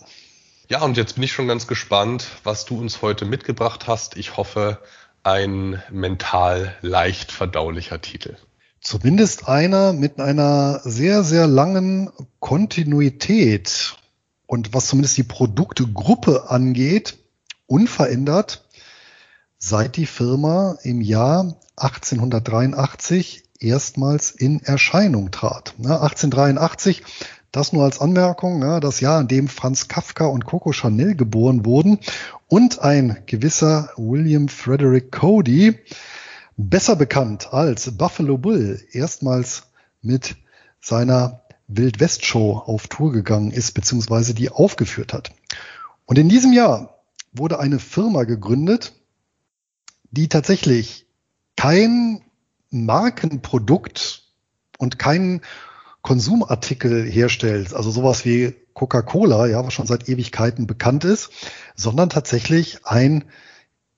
Ja, 0.68 0.82
und 0.82 0.96
jetzt 0.96 1.14
bin 1.14 1.22
ich 1.22 1.32
schon 1.32 1.46
ganz 1.46 1.68
gespannt, 1.68 2.26
was 2.42 2.64
du 2.64 2.80
uns 2.80 3.00
heute 3.00 3.24
mitgebracht 3.24 3.86
hast. 3.86 4.16
Ich 4.16 4.36
hoffe, 4.36 4.80
ein 5.22 5.82
mental 5.90 6.74
leicht 6.82 7.30
verdaulicher 7.30 8.00
Titel. 8.00 8.36
Zumindest 8.80 9.48
einer 9.48 9.92
mit 9.92 10.20
einer 10.20 10.80
sehr, 10.84 11.24
sehr 11.24 11.46
langen 11.46 12.10
Kontinuität 12.40 13.96
und 14.46 14.74
was 14.74 14.86
zumindest 14.86 15.16
die 15.16 15.24
Produktegruppe 15.24 16.50
angeht, 16.50 17.18
unverändert, 17.66 18.65
seit 19.58 19.96
die 19.96 20.06
Firma 20.06 20.76
im 20.82 21.00
Jahr 21.00 21.56
1883 21.76 23.44
erstmals 23.58 24.30
in 24.30 24.62
Erscheinung 24.62 25.30
trat. 25.30 25.74
1883 25.78 27.02
das 27.56 27.72
nur 27.72 27.84
als 27.84 28.00
Anmerkung, 28.02 28.80
das 28.82 29.00
Jahr, 29.00 29.18
in 29.18 29.28
dem 29.28 29.48
Franz 29.48 29.88
Kafka 29.88 30.26
und 30.26 30.44
Coco 30.44 30.72
Chanel 30.72 31.14
geboren 31.14 31.64
wurden 31.64 32.00
und 32.48 32.80
ein 32.80 33.16
gewisser 33.24 33.88
William 33.96 34.48
Frederick 34.48 35.10
Cody, 35.10 35.78
besser 36.58 36.96
bekannt 36.96 37.54
als 37.54 37.96
Buffalo 37.96 38.36
Bill, 38.36 38.78
erstmals 38.92 39.62
mit 40.02 40.36
seiner 40.82 41.44
Wildwest-Show 41.68 42.62
auf 42.66 42.88
Tour 42.88 43.12
gegangen 43.12 43.52
ist, 43.52 43.72
beziehungsweise 43.72 44.34
die 44.34 44.50
aufgeführt 44.50 45.14
hat. 45.14 45.32
Und 46.04 46.18
in 46.18 46.28
diesem 46.28 46.52
Jahr 46.52 47.00
wurde 47.32 47.58
eine 47.58 47.78
Firma 47.78 48.24
gegründet, 48.24 48.92
die 50.16 50.28
tatsächlich 50.28 51.06
kein 51.56 52.22
Markenprodukt 52.70 54.24
und 54.78 54.98
keinen 54.98 55.42
Konsumartikel 56.02 57.04
herstellt, 57.04 57.74
also 57.74 57.90
sowas 57.90 58.24
wie 58.24 58.54
Coca-Cola, 58.74 59.46
ja, 59.46 59.64
was 59.64 59.74
schon 59.74 59.86
seit 59.86 60.08
Ewigkeiten 60.08 60.66
bekannt 60.66 61.04
ist, 61.04 61.30
sondern 61.74 62.10
tatsächlich 62.10 62.86
ein 62.86 63.24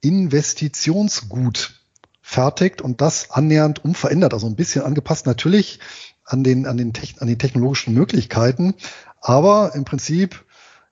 Investitionsgut 0.00 1.74
fertigt 2.22 2.80
und 2.82 3.00
das 3.00 3.30
annähernd 3.30 3.84
unverändert, 3.84 4.34
also 4.34 4.46
ein 4.46 4.56
bisschen 4.56 4.84
angepasst 4.84 5.26
natürlich 5.26 5.80
an 6.24 6.44
den, 6.44 6.66
an 6.66 6.76
den, 6.76 6.92
an 7.18 7.26
den 7.26 7.38
technologischen 7.38 7.94
Möglichkeiten, 7.94 8.74
aber 9.20 9.74
im 9.74 9.84
Prinzip, 9.84 10.44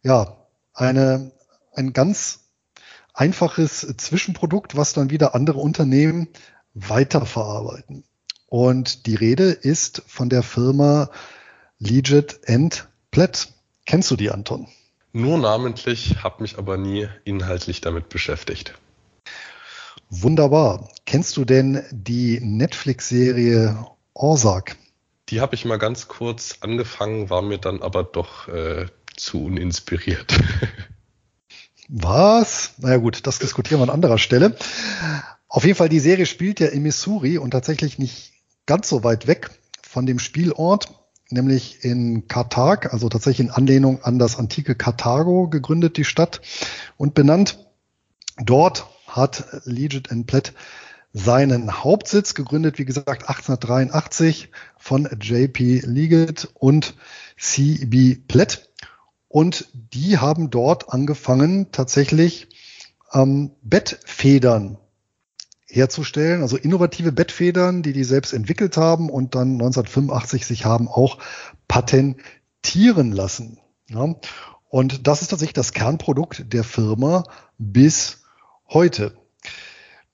ja, 0.03 0.37
eine, 0.75 1.33
ein 1.75 1.93
ganz 1.93 2.46
einfaches 3.17 3.95
Zwischenprodukt, 3.97 4.77
was 4.77 4.93
dann 4.93 5.11
wieder 5.11 5.35
andere 5.35 5.59
Unternehmen 5.59 6.29
weiterverarbeiten. 6.75 8.05
Und 8.49 9.07
die 9.07 9.15
Rede 9.15 9.51
ist 9.51 10.03
von 10.07 10.29
der 10.29 10.43
Firma 10.43 11.11
Legit 11.79 12.41
Platt. 13.11 13.49
Kennst 13.87 14.11
du 14.11 14.17
die, 14.17 14.31
Anton? 14.31 14.69
Nur 15.13 15.39
namentlich, 15.39 16.23
habe 16.23 16.43
mich 16.43 16.59
aber 16.59 16.77
nie 16.77 17.09
inhaltlich 17.25 17.81
damit 17.81 18.09
beschäftigt. 18.09 18.75
Wunderbar. 20.11 20.91
Kennst 21.07 21.37
du 21.37 21.45
denn 21.45 21.83
die 21.91 22.39
Netflix-Serie 22.41 23.87
Orsak? 24.13 24.77
Die 25.31 25.41
habe 25.41 25.55
ich 25.55 25.65
mal 25.65 25.79
ganz 25.79 26.07
kurz 26.07 26.59
angefangen, 26.61 27.31
war 27.31 27.43
mir 27.43 27.59
dann 27.59 27.83
aber 27.83 28.05
doch 28.05 28.47
äh, 28.49 28.87
zu 29.17 29.45
uninspiriert. 29.45 30.39
Was? 31.89 32.73
Naja 32.79 32.97
gut, 32.97 33.27
das 33.27 33.39
diskutieren 33.39 33.81
wir 33.81 33.85
an 33.85 33.91
anderer 33.91 34.19
Stelle. 34.19 34.57
Auf 35.49 35.65
jeden 35.65 35.77
Fall, 35.77 35.89
die 35.89 36.01
Serie 36.01 36.27
spielt 36.27 36.61
ja 36.61 36.67
in 36.67 36.83
Missouri 36.83 37.39
und 37.39 37.53
tatsächlich 37.53 37.99
nicht 37.99 38.33
ganz 38.67 38.89
so 38.89 39.05
weit 39.05 39.27
weg 39.27 39.51
von 39.83 40.07
dem 40.07 40.19
Spielort, 40.19 40.93
nämlich 41.31 41.85
in 41.85 42.29
Karthag, 42.29 42.93
also 42.93 43.09
tatsächlich 43.09 43.47
in 43.47 43.53
Anlehnung 43.53 44.03
an 44.03 44.19
das 44.19 44.37
antike 44.37 44.75
Karthago 44.75 45.49
gegründet, 45.49 45.97
die 45.97 46.05
Stadt 46.05 46.41
und 46.97 47.15
benannt. 47.15 47.67
Dort 48.39 48.87
hat 49.07 49.47
Legit 49.65 50.09
Platt 50.27 50.53
seinen 51.13 51.83
Hauptsitz 51.83 52.35
gegründet, 52.35 52.79
wie 52.79 52.85
gesagt, 52.85 53.23
1883 53.23 54.51
von 54.77 55.09
JP 55.19 55.83
Leggett 55.87 56.51
und 56.53 56.95
CB 57.39 58.17
Platt. 58.29 58.66
Und 59.37 59.69
die 59.75 60.17
haben 60.17 60.49
dort 60.49 60.95
angefangen, 60.95 61.71
tatsächlich 61.71 62.49
ähm, 63.13 63.51
Bettfedern 63.61 64.79
herzustellen, 65.67 66.41
also 66.41 66.57
innovative 66.57 67.13
Bettfedern, 67.13 67.83
die 67.83 67.93
die 67.93 68.05
selbst 68.05 68.33
entwickelt 68.33 68.79
haben 68.79 69.11
und 69.11 69.35
dann 69.35 69.61
1985 69.61 70.47
sich 70.47 70.65
haben 70.65 70.89
auch 70.89 71.19
patentieren 71.69 73.13
lassen. 73.13 73.59
Ja. 73.91 74.15
Und 74.71 75.07
das 75.07 75.21
ist 75.21 75.29
tatsächlich 75.29 75.53
das 75.53 75.75
Kernprodukt 75.75 76.51
der 76.55 76.65
Firma 76.65 77.25
bis 77.59 78.23
heute. 78.71 79.19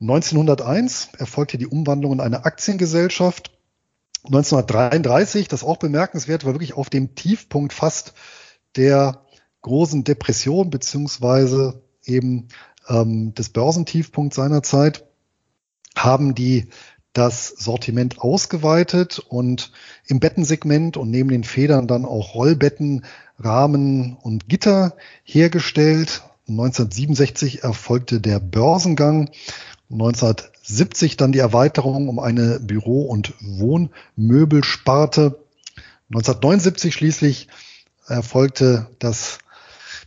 1901 0.00 1.10
erfolgte 1.16 1.58
die 1.58 1.68
Umwandlung 1.68 2.14
in 2.14 2.20
eine 2.20 2.44
Aktiengesellschaft. 2.44 3.56
1933, 4.24 5.46
das 5.46 5.62
auch 5.62 5.76
bemerkenswert, 5.76 6.44
war 6.44 6.54
wirklich 6.54 6.74
auf 6.76 6.90
dem 6.90 7.14
Tiefpunkt 7.14 7.72
fast 7.72 8.14
der 8.76 9.24
großen 9.62 10.04
Depression 10.04 10.70
beziehungsweise 10.70 11.82
eben 12.04 12.48
ähm, 12.88 13.34
des 13.34 13.50
Börsentiefpunkts 13.50 14.36
seiner 14.36 14.62
Zeit 14.62 15.04
haben 15.96 16.34
die 16.34 16.68
das 17.12 17.48
Sortiment 17.48 18.20
ausgeweitet 18.20 19.18
und 19.18 19.72
im 20.06 20.18
Bettensegment 20.18 20.96
und 20.96 21.10
neben 21.10 21.28
den 21.28 21.44
Federn 21.44 21.86
dann 21.86 22.06
auch 22.06 22.34
Rollbetten, 22.34 23.04
Rahmen 23.38 24.16
und 24.16 24.48
Gitter 24.48 24.96
hergestellt. 25.24 26.22
1967 26.48 27.62
erfolgte 27.62 28.20
der 28.20 28.40
Börsengang. 28.40 29.30
1970 29.90 31.18
dann 31.18 31.32
die 31.32 31.40
Erweiterung 31.40 32.08
um 32.08 32.18
eine 32.18 32.60
Büro- 32.60 33.04
und 33.04 33.34
Wohnmöbelsparte. 33.42 35.38
1979 36.08 36.94
schließlich 36.94 37.48
erfolgte 38.06 38.88
das, 38.98 39.38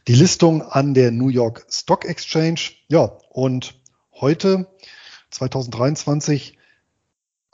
die 0.08 0.16
Listung 0.16 0.62
an 0.62 0.94
der 0.94 1.12
New 1.12 1.30
York 1.30 1.66
Stock 1.70 2.06
Exchange. 2.06 2.60
Ja, 2.88 3.18
und 3.30 3.80
heute 4.14 4.68
2023 5.32 6.58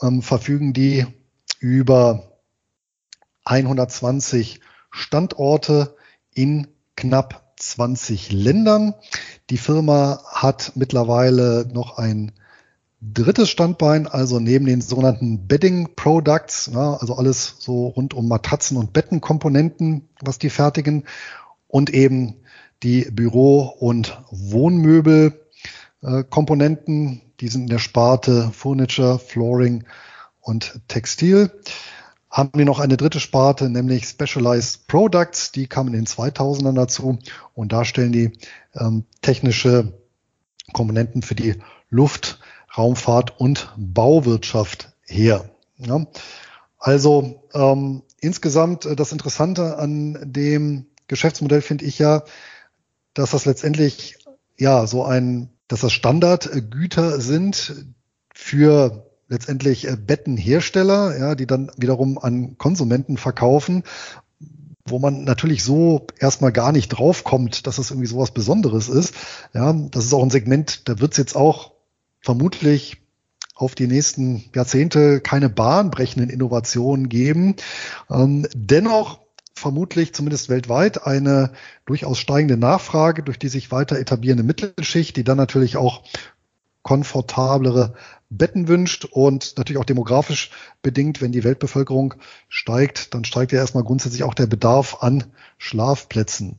ähm, 0.01 0.21
verfügen 0.21 0.73
die 0.73 1.05
über 1.59 2.37
120 3.45 4.61
Standorte 4.91 5.95
in 6.33 6.67
knapp 6.95 7.53
20 7.57 8.31
Ländern. 8.31 8.93
Die 9.49 9.57
Firma 9.57 10.23
hat 10.25 10.73
mittlerweile 10.75 11.67
noch 11.71 11.97
ein 11.97 12.31
drittes 13.02 13.49
Standbein, 13.49 14.08
also 14.08 14.39
neben 14.39 14.66
den 14.66 14.80
sogenannten 14.82 15.47
Bedding 15.47 15.95
Products, 15.95 16.70
ja, 16.72 16.93
also 16.95 17.16
alles 17.16 17.56
so 17.60 17.88
rund 17.88 18.14
um 18.14 18.28
Matratzen 18.28 18.76
und 18.78 18.93
Bettenkomponenten, 18.93 20.08
was 20.22 20.38
die 20.38 20.52
fertigen, 20.52 21.06
und 21.68 21.89
eben 21.89 22.36
die 22.84 23.10
Büro- 23.12 23.74
und 23.80 24.22
Wohnmöbelkomponenten, 24.30 27.22
die 27.39 27.47
sind 27.47 27.64
in 27.64 27.70
der 27.70 27.80
Sparte 27.80 28.52
Furniture, 28.54 29.18
Flooring 29.18 29.86
und 30.39 30.80
Textil. 30.88 31.49
Haben 32.30 32.52
wir 32.56 32.66
noch 32.66 32.80
eine 32.80 32.97
dritte 32.97 33.20
Sparte, 33.20 33.68
nämlich 33.70 34.06
Specialized 34.06 34.86
Products. 34.88 35.52
Die 35.52 35.66
kamen 35.68 35.93
in 35.93 36.02
den 36.02 36.08
2000ern 36.08 36.76
dazu 36.76 37.18
und 37.54 37.74
da 37.74 37.84
stellen 37.84 38.12
die 38.12 38.32
ähm, 38.76 39.06
technische 39.22 39.93
Komponenten 40.72 41.24
für 41.24 41.36
die 41.36 41.56
Luft, 41.89 42.39
Raumfahrt 42.78 43.39
und 43.39 43.74
Bauwirtschaft 43.78 44.93
her. 45.05 45.49
Ja. 45.78 46.05
Also 46.78 47.43
ähm, 47.53 48.03
insgesamt 48.19 48.86
äh, 48.86 48.95
das 48.95 49.11
Interessante 49.11 49.78
an 49.78 50.19
dem 50.24 50.88
Geschäftsmodell 51.07 51.61
finde 51.61 51.86
ich 51.86 51.99
ja, 51.99 52.24
dass 53.13 53.32
das 53.32 53.45
letztendlich 53.45 54.17
ja 54.57 54.88
so 54.88 55.03
ein 55.03 55.49
dass 55.72 55.82
das 55.82 55.93
Standardgüter 55.93 57.22
sind 57.22 57.86
für 58.34 59.09
letztendlich 59.30 59.88
äh, 59.88 59.95
Bettenhersteller, 59.95 61.17
ja, 61.17 61.36
die 61.36 61.47
dann 61.47 61.72
wiederum 61.78 62.17
an 62.17 62.57
Konsumenten 62.57 63.15
verkaufen, 63.15 63.84
wo 64.86 64.99
man 64.99 65.24
natürlich 65.24 65.63
so 65.63 66.07
erstmal 66.19 66.51
gar 66.51 66.74
nicht 66.74 66.89
draufkommt, 66.89 67.67
dass 67.67 67.78
das 67.78 67.89
irgendwie 67.89 68.07
sowas 68.07 68.32
Besonderes 68.32 68.89
ist. 68.89 69.15
Ja, 69.53 69.72
das 69.72 70.03
ist 70.03 70.13
auch 70.13 70.24
ein 70.24 70.30
Segment, 70.30 70.89
da 70.89 70.99
wird 70.99 71.13
es 71.13 71.17
jetzt 71.17 71.38
auch 71.38 71.70
vermutlich 72.22 73.01
auf 73.55 73.76
die 73.76 73.88
nächsten 73.88 74.45
Jahrzehnte 74.55 75.22
keine 75.22 75.49
bahnbrechenden 75.49 76.30
Innovationen 76.30 77.09
geben. 77.09 77.55
Ähm, 78.09 78.47
dennoch 78.53 79.19
vermutlich 79.53 80.13
zumindest 80.13 80.49
weltweit 80.49 81.05
eine 81.05 81.51
durchaus 81.86 82.17
steigende 82.17 82.57
Nachfrage 82.57 83.22
durch 83.22 83.38
die 83.38 83.49
sich 83.49 83.72
weiter 83.72 83.99
etablierende 83.99 84.43
Mittelschicht, 84.43 85.15
die 85.15 85.24
dann 85.24 85.38
natürlich 85.38 85.78
auch 85.78 86.03
komfortablere 86.82 87.93
Betten 88.32 88.67
wünscht 88.67 89.05
und 89.05 89.57
natürlich 89.57 89.80
auch 89.80 89.86
demografisch 89.86 90.49
bedingt, 90.82 91.22
wenn 91.22 91.32
die 91.32 91.43
Weltbevölkerung 91.43 92.15
steigt, 92.49 93.13
dann 93.13 93.26
steigt 93.26 93.51
ja 93.51 93.59
erstmal 93.59 93.84
grundsätzlich 93.84 94.24
auch 94.24 94.34
der 94.34 94.47
Bedarf 94.47 94.97
an 95.01 95.26
Schlafplätzen. 95.57 96.57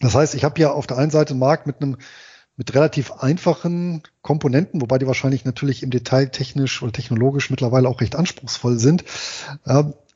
Das 0.00 0.14
heißt, 0.14 0.34
ich 0.34 0.44
habe 0.44 0.60
ja 0.60 0.70
auf 0.70 0.86
der 0.86 0.98
einen 0.98 1.10
Seite 1.10 1.32
einen 1.32 1.40
Markt 1.40 1.66
mit 1.66 1.82
einem 1.82 1.96
mit 2.58 2.74
relativ 2.74 3.12
einfachen 3.12 4.02
Komponenten, 4.20 4.80
wobei 4.80 4.98
die 4.98 5.06
wahrscheinlich 5.06 5.44
natürlich 5.44 5.82
im 5.84 5.90
Detail 5.90 6.26
technisch 6.26 6.82
oder 6.82 6.92
technologisch 6.92 7.50
mittlerweile 7.50 7.88
auch 7.88 8.00
recht 8.00 8.16
anspruchsvoll 8.16 8.78
sind. 8.78 9.04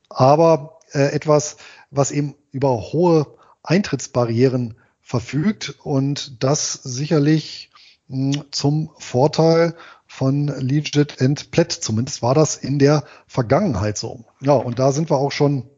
aber 0.09 0.79
äh, 0.93 1.13
etwas, 1.13 1.57
was 1.91 2.11
eben 2.11 2.35
über 2.51 2.93
hohe 2.93 3.27
Eintrittsbarrieren 3.63 4.75
verfügt 5.01 5.77
und 5.85 6.43
das 6.43 6.73
sicherlich 6.73 7.71
mh, 8.09 8.47
zum 8.51 8.91
Vorteil 8.99 9.75
von 10.07 10.49
Legit 10.49 11.23
and 11.23 11.53
Platt. 11.53 11.73
Zumindest 11.73 12.23
war 12.23 12.35
das 12.35 12.57
in 12.57 12.81
der 12.81 13.05
Vergangenheit 13.29 13.97
so. 13.97 14.25
Ja, 14.41 14.55
und 14.55 14.81
da 14.81 14.91
sind 14.91 15.11
wir 15.11 15.17
auch 15.17 15.33
schon 15.33 15.71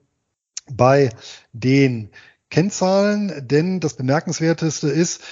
bei 0.70 1.11
den 1.53 2.11
Kennzahlen, 2.51 3.49
denn 3.49 3.81
das 3.81 3.95
Bemerkenswerteste 3.95 4.89
ist, 4.89 5.23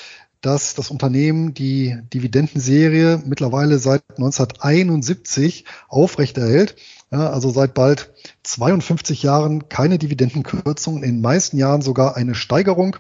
dass 0.43 0.75
das 0.75 0.91
Unternehmen 0.91 1.55
die 1.55 1.97
Dividendenserie 2.13 3.23
mittlerweile 3.25 3.79
seit 3.79 4.03
1971 4.11 5.65
aufrechterhält. 5.89 6.77
Ja, 7.11 7.31
also 7.31 7.51
seit 7.51 7.75
bald 7.75 8.13
52 8.43 9.23
Jahren 9.23 9.69
keine 9.69 9.99
Dividendenkürzung, 9.99 10.97
in 10.97 11.03
den 11.03 11.21
meisten 11.21 11.57
Jahren 11.59 11.81
sogar 11.81 12.17
eine 12.17 12.35
Steigerung. 12.35 12.97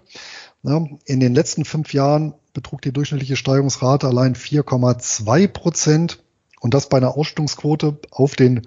Ja, 0.62 0.86
in 1.04 1.18
den 1.18 1.34
letzten 1.34 1.64
fünf 1.64 1.92
Jahren 1.92 2.34
betrug 2.52 2.80
die 2.82 2.92
durchschnittliche 2.92 3.36
Steigerungsrate 3.36 4.06
allein 4.06 4.36
4,2 4.36 5.48
Prozent 5.48 6.22
und 6.60 6.74
das 6.74 6.88
bei 6.88 6.98
einer 6.98 7.16
Ausstellungsquote 7.16 7.98
auf 8.12 8.36
den 8.36 8.62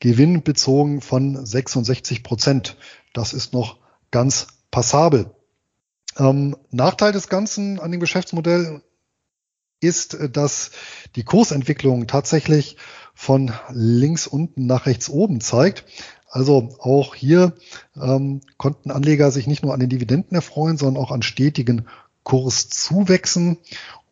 Gewinn 0.00 0.42
bezogen 0.42 1.00
von 1.00 1.46
66 1.46 2.24
Prozent. 2.24 2.76
Das 3.12 3.32
ist 3.32 3.52
noch 3.52 3.76
ganz 4.10 4.48
passabel. 4.72 5.30
Ähm, 6.18 6.56
Nachteil 6.70 7.12
des 7.12 7.28
Ganzen 7.28 7.80
an 7.80 7.90
dem 7.90 8.00
Geschäftsmodell 8.00 8.82
ist, 9.80 10.16
dass 10.32 10.70
die 11.16 11.24
Kursentwicklung 11.24 12.06
tatsächlich 12.06 12.76
von 13.14 13.52
links 13.70 14.26
unten 14.26 14.66
nach 14.66 14.86
rechts 14.86 15.08
oben 15.08 15.40
zeigt. 15.40 15.84
Also 16.30 16.70
auch 16.78 17.14
hier 17.14 17.52
ähm, 18.00 18.40
konnten 18.56 18.90
Anleger 18.90 19.30
sich 19.30 19.46
nicht 19.46 19.62
nur 19.62 19.74
an 19.74 19.80
den 19.80 19.90
Dividenden 19.90 20.34
erfreuen, 20.34 20.78
sondern 20.78 21.02
auch 21.02 21.10
an 21.10 21.22
stetigen 21.22 21.86
Kurszuwächsen. 22.22 23.58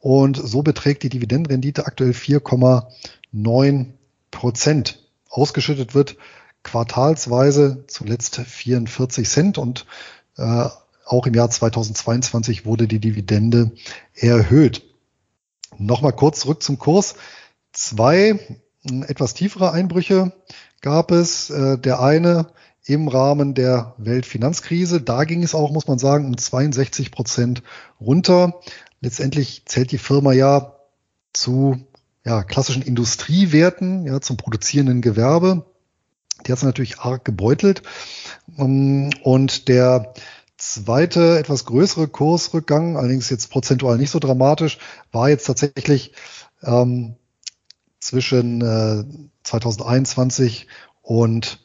Und 0.00 0.36
so 0.36 0.62
beträgt 0.62 1.02
die 1.02 1.08
Dividendenrendite 1.08 1.86
aktuell 1.86 2.10
4,9 2.10 3.86
Prozent. 4.30 4.98
Ausgeschüttet 5.30 5.94
wird 5.94 6.16
quartalsweise 6.62 7.84
zuletzt 7.86 8.36
44 8.36 9.28
Cent 9.28 9.58
und 9.58 9.86
äh, 10.36 10.68
auch 11.10 11.26
im 11.26 11.34
Jahr 11.34 11.50
2022 11.50 12.64
wurde 12.64 12.86
die 12.86 13.00
Dividende 13.00 13.72
erhöht. 14.14 14.82
Nochmal 15.76 16.12
kurz 16.12 16.40
zurück 16.40 16.62
zum 16.62 16.78
Kurs. 16.78 17.16
Zwei 17.72 18.38
etwas 19.08 19.34
tiefere 19.34 19.72
Einbrüche 19.72 20.32
gab 20.80 21.10
es. 21.10 21.50
Äh, 21.50 21.78
der 21.78 22.00
eine 22.00 22.52
im 22.84 23.08
Rahmen 23.08 23.54
der 23.54 23.94
Weltfinanzkrise. 23.98 25.00
Da 25.00 25.24
ging 25.24 25.42
es 25.42 25.54
auch, 25.54 25.70
muss 25.70 25.86
man 25.86 25.98
sagen, 25.98 26.26
um 26.26 26.36
62 26.36 27.10
Prozent 27.10 27.62
runter. 28.00 28.60
Letztendlich 29.00 29.64
zählt 29.66 29.92
die 29.92 29.98
Firma 29.98 30.32
ja 30.32 30.76
zu 31.32 31.78
ja, 32.24 32.42
klassischen 32.42 32.82
Industriewerten, 32.82 34.06
ja, 34.06 34.20
zum 34.20 34.36
produzierenden 34.36 35.02
Gewerbe. 35.02 35.66
Die 36.46 36.52
hat 36.52 36.58
es 36.58 36.64
natürlich 36.64 37.00
arg 37.00 37.24
gebeutelt. 37.24 37.82
Ähm, 38.58 39.10
und 39.22 39.68
der 39.68 40.14
zweite, 40.74 41.38
etwas 41.38 41.64
größere 41.64 42.08
Kursrückgang, 42.08 42.96
allerdings 42.96 43.30
jetzt 43.30 43.50
prozentual 43.50 43.98
nicht 43.98 44.10
so 44.10 44.18
dramatisch, 44.18 44.78
war 45.12 45.28
jetzt 45.28 45.46
tatsächlich 45.46 46.12
ähm, 46.62 47.16
zwischen 47.98 48.60
äh, 48.60 49.04
2021 49.42 50.66
und 51.02 51.64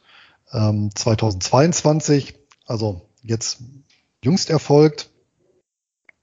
ähm, 0.52 0.90
2022, 0.94 2.34
also 2.66 3.02
jetzt 3.22 3.58
jüngst 4.22 4.50
erfolgt. 4.50 5.10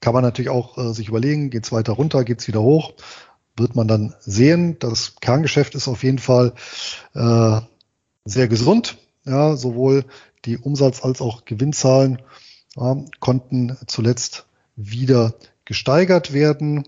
Kann 0.00 0.14
man 0.14 0.22
natürlich 0.22 0.50
auch 0.50 0.76
äh, 0.76 0.92
sich 0.92 1.08
überlegen, 1.08 1.50
geht 1.50 1.64
es 1.64 1.72
weiter 1.72 1.94
runter, 1.94 2.24
geht 2.24 2.40
es 2.40 2.48
wieder 2.48 2.62
hoch, 2.62 2.92
wird 3.56 3.74
man 3.74 3.88
dann 3.88 4.14
sehen. 4.20 4.78
Das 4.78 5.16
Kerngeschäft 5.20 5.74
ist 5.74 5.88
auf 5.88 6.02
jeden 6.02 6.18
Fall 6.18 6.52
äh, 7.14 7.60
sehr 8.24 8.48
gesund. 8.48 8.98
Ja, 9.24 9.56
sowohl 9.56 10.04
die 10.44 10.58
Umsatz- 10.58 11.02
als 11.02 11.22
auch 11.22 11.46
Gewinnzahlen 11.46 12.20
ja, 12.76 12.96
konnten 13.20 13.76
zuletzt 13.86 14.46
wieder 14.76 15.34
gesteigert 15.64 16.32
werden. 16.32 16.84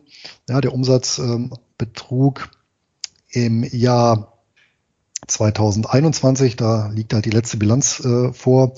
Ja, 0.49 0.61
der 0.61 0.75
Umsatz 0.75 1.19
ähm, 1.19 1.55
betrug 1.79 2.51
im 3.31 3.65
Jahr 3.65 4.43
2021, 5.27 6.57
da 6.57 6.89
liegt 6.89 7.15
halt 7.15 7.25
die 7.25 7.31
letzte 7.31 7.57
Bilanz 7.57 8.01
äh, 8.01 8.33
vor, 8.33 8.75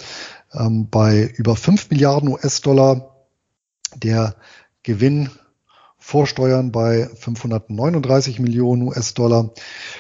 ähm, 0.53 0.89
bei 0.89 1.33
über 1.37 1.57
5 1.57 1.91
Milliarden 1.91 2.29
US-Dollar. 2.31 3.15
Der 3.97 4.37
Gewinn 4.83 5.31
vor 6.09 6.27
Steuern 6.27 6.73
bei 6.73 7.07
539 7.17 8.39
Millionen 8.39 8.81
US-Dollar. 8.81 9.51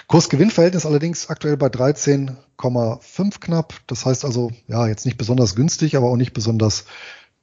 Kursgewinnverhältnis 0.06 0.86
allerdings 0.86 1.28
aktuell 1.28 1.58
bei 1.58 1.66
13,5 1.66 3.40
knapp. 3.40 3.74
Das 3.86 4.06
heißt 4.06 4.24
also, 4.24 4.50
ja, 4.68 4.86
jetzt 4.86 5.04
nicht 5.04 5.18
besonders 5.18 5.54
günstig, 5.54 5.98
aber 5.98 6.08
auch 6.08 6.16
nicht 6.16 6.32
besonders 6.32 6.86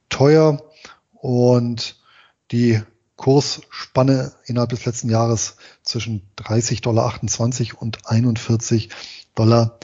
teuer. 0.08 0.64
Und 1.12 2.00
die 2.50 2.82
Kursspanne 3.14 4.32
innerhalb 4.46 4.70
des 4.70 4.84
letzten 4.84 5.10
Jahres 5.10 5.58
zwischen 5.84 6.28
30,28 6.36 6.80
Dollar 6.82 7.14
und 7.78 8.02
41,94 8.02 8.88
Dollar. 9.36 9.78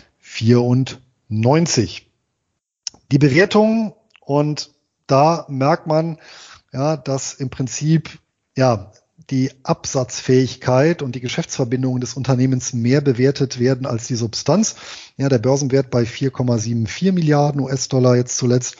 Die 3.13 3.19
Bewertung 3.19 3.95
und 4.19 4.75
da 5.07 5.47
merkt 5.49 5.87
man, 5.87 6.19
ja, 6.73 6.97
dass 6.97 7.35
im 7.35 7.49
Prinzip 7.49 8.19
ja 8.57 8.93
die 9.31 9.51
Absatzfähigkeit 9.63 11.03
und 11.03 11.15
die 11.15 11.21
Geschäftsverbindungen 11.21 12.01
des 12.01 12.15
Unternehmens 12.15 12.73
mehr 12.73 13.01
bewertet 13.01 13.59
werden 13.59 13.87
als 13.87 14.07
die 14.07 14.17
Substanz. 14.17 14.77
Ja, 15.17 15.29
der 15.29 15.39
Börsenwert 15.39 15.91
bei 15.91 16.03
4,74 16.03 17.13
Milliarden 17.13 17.61
US-Dollar 17.61 18.17
jetzt 18.17 18.37
zuletzt 18.37 18.77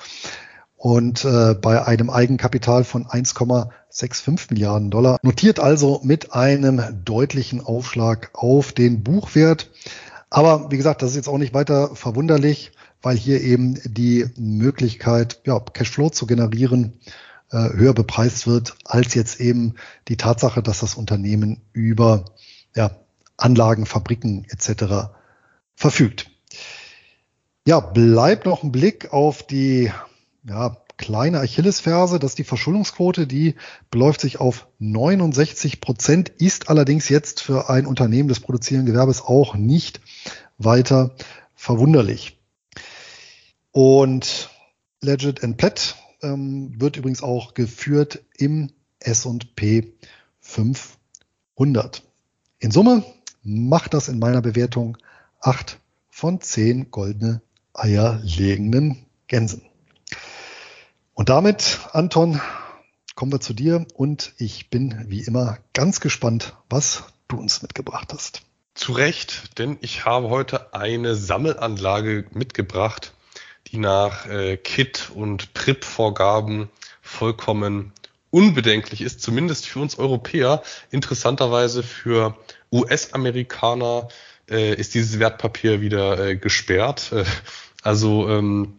und 0.77 1.25
äh, 1.25 1.55
bei 1.55 1.87
einem 1.87 2.11
Eigenkapital 2.11 2.85
von 2.85 3.07
1,65 3.07 4.51
Milliarden 4.51 4.91
Dollar. 4.91 5.19
Notiert 5.23 5.61
also 5.61 6.01
mit 6.03 6.33
einem 6.33 6.83
deutlichen 7.05 7.65
Aufschlag 7.65 8.31
auf 8.35 8.73
den 8.73 9.05
Buchwert. 9.05 9.71
Aber 10.29 10.71
wie 10.71 10.77
gesagt, 10.77 11.03
das 11.03 11.11
ist 11.11 11.17
jetzt 11.17 11.29
auch 11.29 11.39
nicht 11.39 11.55
weiter 11.55 11.95
verwunderlich, 11.95 12.73
weil 13.01 13.17
hier 13.17 13.41
eben 13.41 13.79
die 13.85 14.27
Möglichkeit, 14.37 15.41
ja, 15.45 15.61
Cashflow 15.61 16.11
zu 16.11 16.27
generieren, 16.27 16.95
höher 17.59 17.95
bepreist 17.95 18.47
wird, 18.47 18.75
als 18.85 19.15
jetzt 19.15 19.41
eben 19.41 19.75
die 20.09 20.17
Tatsache, 20.17 20.63
dass 20.63 20.81
das 20.81 20.95
Unternehmen 20.95 21.61
über 21.73 22.25
ja, 22.75 22.97
Anlagen, 23.37 23.87
Fabriken 23.87 24.47
etc. 24.49 25.11
verfügt. 25.75 26.31
Ja, 27.67 27.81
bleibt 27.81 28.47
noch 28.47 28.63
ein 28.63 28.73
Blick 28.73 29.13
auf 29.13 29.47
die 29.47 29.93
ja, 30.45 30.77
kleine 30.97 31.41
Achillesferse, 31.41 32.19
dass 32.19 32.35
die 32.35 32.45
Verschuldungsquote, 32.45 33.27
die 33.27 33.57
beläuft 33.91 34.21
sich 34.21 34.41
auf 34.41 34.67
69 34.79 35.81
Prozent, 35.81 36.29
ist 36.29 36.69
allerdings 36.69 37.09
jetzt 37.09 37.41
für 37.41 37.69
ein 37.69 37.87
Unternehmen 37.87 38.29
des 38.29 38.41
produzierenden 38.41 38.93
Gewerbes 38.93 39.23
auch 39.23 39.55
nicht 39.55 40.01
weiter 40.59 41.15
verwunderlich. 41.55 42.39
Und 43.73 44.51
Legit 45.01 45.43
and 45.43 45.57
Platt 45.57 45.97
ähm, 46.23 46.81
wird 46.81 46.97
übrigens 46.97 47.23
auch 47.23 47.55
geführt 47.55 48.23
im 48.37 48.71
S&P 49.01 49.93
500. 50.41 52.03
In 52.59 52.71
Summe 52.71 53.05
macht 53.43 53.95
das 53.95 54.09
in 54.09 54.19
meiner 54.19 54.43
Bewertung 54.43 54.99
acht 55.41 55.79
von 56.09 56.41
zehn 56.41 56.91
goldene 56.91 57.43
Eier 57.75 58.21
legenden 58.23 59.07
Gänsen. 59.27 59.63
Und 61.15 61.29
damit, 61.29 61.81
Anton, 61.93 62.41
kommen 63.15 63.33
wir 63.33 63.41
zu 63.41 63.53
dir 63.53 63.87
und 63.95 64.33
ich 64.39 64.71
bin 64.71 65.05
wie 65.09 65.23
immer 65.23 65.59
ganz 65.73 66.01
gespannt, 66.01 66.57
was 66.69 67.05
du 67.29 67.39
uns 67.39 67.63
mitgebracht 67.63 68.13
hast. 68.13 68.43
Zu 68.75 68.93
Recht, 68.93 69.59
denn 69.59 69.77
ich 69.81 70.07
habe 70.07 70.31
heute 70.31 70.73
eine 70.75 71.15
Sammelanlage 71.15 72.25
mitgebracht, 72.33 73.13
die 73.69 73.79
nach 73.79 74.27
äh, 74.27 74.57
KIT 74.57 75.11
und 75.15 75.55
PRIP-Vorgaben 75.55 76.69
vollkommen 77.01 77.93
unbedenklich 78.31 79.03
ist, 79.03 79.21
zumindest 79.23 79.67
für 79.67 79.81
uns 79.81 79.99
Europäer. 79.99 80.63
Interessanterweise 80.91 81.83
für 81.83 82.37
US-Amerikaner 82.73 84.09
äh, 84.51 84.75
ist 84.75 84.95
dieses 84.95 85.19
Wertpapier 85.19 85.81
wieder 85.81 86.19
äh, 86.19 86.37
gesperrt. 86.37 87.13
Äh, 87.13 87.25
also 87.83 88.29
ähm, 88.29 88.79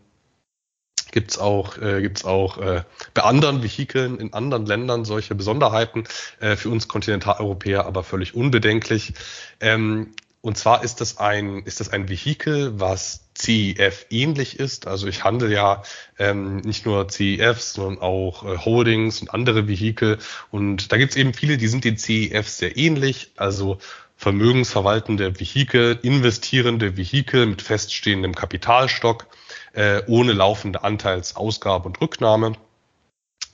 gibt's 1.11 1.37
auch, 1.37 1.77
äh, 1.77 2.01
gibt's 2.01 2.25
auch 2.25 2.57
äh, 2.57 2.83
bei 3.13 3.21
anderen 3.21 3.61
Vehikeln 3.61 4.17
in 4.19 4.33
anderen 4.33 4.65
Ländern 4.65 5.05
solche 5.05 5.35
Besonderheiten, 5.35 6.05
äh, 6.39 6.55
für 6.55 6.69
uns 6.69 6.87
Kontinentaleuropäer 6.87 7.85
aber 7.85 8.03
völlig 8.03 8.33
unbedenklich. 8.33 9.13
Ähm, 9.59 10.13
und 10.43 10.57
zwar 10.57 10.83
ist 10.83 10.99
das 10.99 11.19
ein, 11.19 11.63
ist 11.63 11.79
das 11.79 11.87
ein 11.87 12.09
Vehikel, 12.09 12.77
was 12.77 13.29
CEF 13.33 14.07
ähnlich 14.09 14.59
ist. 14.59 14.87
Also 14.87 15.07
ich 15.07 15.23
handle 15.23 15.49
ja 15.49 15.83
ähm, 16.19 16.57
nicht 16.57 16.85
nur 16.85 17.07
CEFs, 17.07 17.71
sondern 17.71 18.03
auch 18.03 18.43
äh, 18.43 18.57
Holdings 18.57 19.21
und 19.21 19.33
andere 19.33 19.69
Vehikel. 19.69 20.17
Und 20.51 20.91
da 20.91 20.97
gibt's 20.97 21.15
eben 21.15 21.33
viele, 21.33 21.55
die 21.55 21.69
sind 21.69 21.85
den 21.85 21.97
CEFs 21.97 22.57
sehr 22.57 22.75
ähnlich. 22.75 23.31
Also 23.37 23.77
vermögensverwaltende 24.17 25.39
Vehikel, 25.39 25.97
investierende 26.01 26.97
Vehikel 26.97 27.45
mit 27.45 27.61
feststehendem 27.61 28.35
Kapitalstock 28.35 29.27
äh, 29.71 30.01
ohne 30.07 30.33
laufende 30.33 30.83
Anteilsausgabe 30.83 31.87
und 31.87 32.01
Rücknahme. 32.01 32.57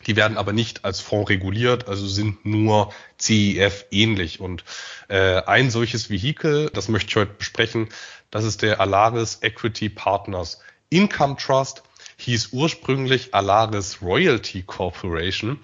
Die 0.07 0.15
werden 0.15 0.37
aber 0.37 0.53
nicht 0.53 0.85
als 0.85 1.01
Fonds 1.01 1.29
reguliert, 1.29 1.87
also 1.87 2.07
sind 2.07 2.45
nur 2.45 2.93
CIF 3.19 3.85
ähnlich. 3.91 4.39
Und 4.39 4.63
äh, 5.07 5.41
ein 5.43 5.71
solches 5.71 6.09
Vehikel, 6.09 6.69
das 6.73 6.87
möchte 6.87 7.09
ich 7.09 7.15
heute 7.15 7.33
besprechen, 7.33 7.89
das 8.31 8.43
ist 8.43 8.61
der 8.61 8.79
Alaris 8.79 9.39
Equity 9.41 9.89
Partners 9.89 10.59
Income 10.89 11.35
Trust 11.37 11.83
hieß 12.17 12.49
ursprünglich 12.51 13.33
Alaris 13.33 14.01
Royalty 14.01 14.63
Corporation. 14.63 15.59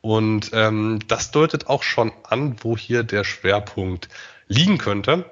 Und 0.00 0.50
ähm, 0.52 0.98
das 1.06 1.30
deutet 1.30 1.68
auch 1.68 1.82
schon 1.82 2.12
an, 2.24 2.56
wo 2.60 2.76
hier 2.76 3.04
der 3.04 3.24
Schwerpunkt 3.24 4.08
liegen 4.48 4.78
könnte. 4.78 5.30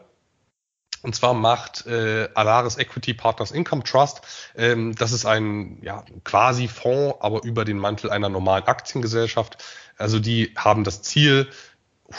Und 1.03 1.15
zwar 1.15 1.35
macht 1.35 1.87
äh, 1.87 2.29
Alaris 2.35 2.77
Equity 2.77 3.15
Partners 3.15 3.51
Income 3.51 3.85
Trust, 3.85 4.23
ähm, 4.57 4.95
das 4.95 5.13
ist 5.13 5.27
ein 5.27 5.79
ja, 5.83 6.05
quasi 6.25 6.69
Fonds, 6.69 7.17
aber 7.21 7.43
über 7.45 7.65
den 7.65 7.79
Mantel 7.79 8.11
einer 8.11 8.29
normalen 8.29 8.65
Aktiengesellschaft. 8.65 9.59
Also 9.97 10.19
die 10.19 10.55
haben 10.57 10.85
das 10.85 11.03
Ziel, 11.03 11.49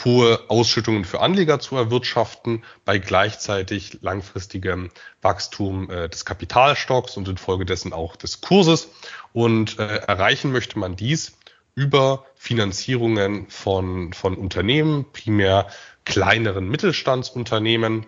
hohe 0.04 0.40
Ausschüttungen 0.48 1.04
für 1.04 1.20
Anleger 1.20 1.58
zu 1.58 1.76
erwirtschaften, 1.76 2.64
bei 2.84 2.98
gleichzeitig 2.98 3.98
langfristigem 4.02 4.90
Wachstum 5.20 5.90
äh, 5.90 6.08
des 6.08 6.24
Kapitalstocks 6.24 7.16
und 7.16 7.28
infolgedessen 7.28 7.92
auch 7.92 8.16
des 8.16 8.40
Kurses. 8.40 8.88
Und 9.32 9.78
äh, 9.78 9.96
erreichen 9.96 10.52
möchte 10.52 10.78
man 10.78 10.96
dies 10.96 11.36
über 11.74 12.24
Finanzierungen 12.36 13.48
von, 13.48 14.12
von 14.12 14.36
Unternehmen, 14.36 15.06
primär 15.12 15.66
kleineren 16.04 16.68
Mittelstandsunternehmen, 16.68 18.06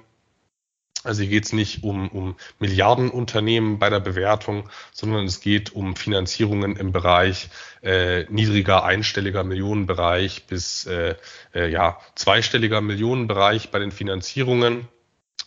also 1.04 1.22
hier 1.22 1.30
geht 1.30 1.44
es 1.44 1.52
nicht 1.52 1.82
um, 1.82 2.08
um 2.08 2.36
Milliardenunternehmen 2.58 3.78
bei 3.78 3.90
der 3.90 4.00
Bewertung, 4.00 4.68
sondern 4.92 5.24
es 5.24 5.40
geht 5.40 5.74
um 5.74 5.96
Finanzierungen 5.96 6.76
im 6.76 6.92
Bereich 6.92 7.48
äh, 7.82 8.24
niedriger 8.30 8.84
einstelliger 8.84 9.44
Millionenbereich 9.44 10.46
bis 10.46 10.86
äh, 10.86 11.16
äh, 11.54 11.70
ja, 11.70 11.98
zweistelliger 12.14 12.80
Millionenbereich 12.80 13.70
bei 13.70 13.78
den 13.78 13.92
Finanzierungen, 13.92 14.88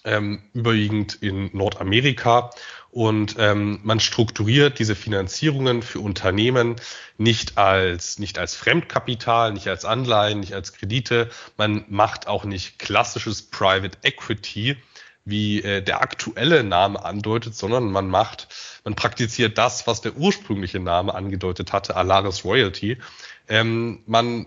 ähm, 0.03 0.43
überwiegend 0.53 1.15
in 1.21 1.49
Nordamerika. 1.53 2.51
Und 2.91 3.35
ähm, 3.39 3.81
man 3.83 3.99
strukturiert 3.99 4.79
diese 4.79 4.95
Finanzierungen 4.95 5.81
für 5.81 5.99
Unternehmen 5.99 6.77
nicht 7.17 7.57
als, 7.57 8.19
nicht 8.19 8.39
als 8.39 8.55
Fremdkapital, 8.55 9.51
nicht 9.51 9.67
als 9.67 9.83
Anleihen, 9.83 10.39
nicht 10.39 10.53
als 10.53 10.71
Kredite. 10.71 11.29
Man 11.57 11.83
macht 11.89 12.27
auch 12.27 12.45
nicht 12.45 12.79
klassisches 12.79 13.41
Private 13.41 13.97
Equity, 14.03 14.77
wie 15.25 15.61
äh, 15.63 15.81
der 15.81 16.01
aktuelle 16.01 16.63
Name 16.63 17.03
andeutet, 17.03 17.55
sondern 17.55 17.91
man 17.91 18.07
macht, 18.07 18.47
man 18.83 18.95
praktiziert 18.95 19.57
das, 19.57 19.87
was 19.87 20.01
der 20.01 20.15
ursprüngliche 20.15 20.79
Name 20.79 21.13
angedeutet 21.13 21.73
hatte, 21.73 21.95
Alaris 21.95 22.45
Royalty. 22.45 22.99
Ähm, 23.47 24.03
man 24.05 24.45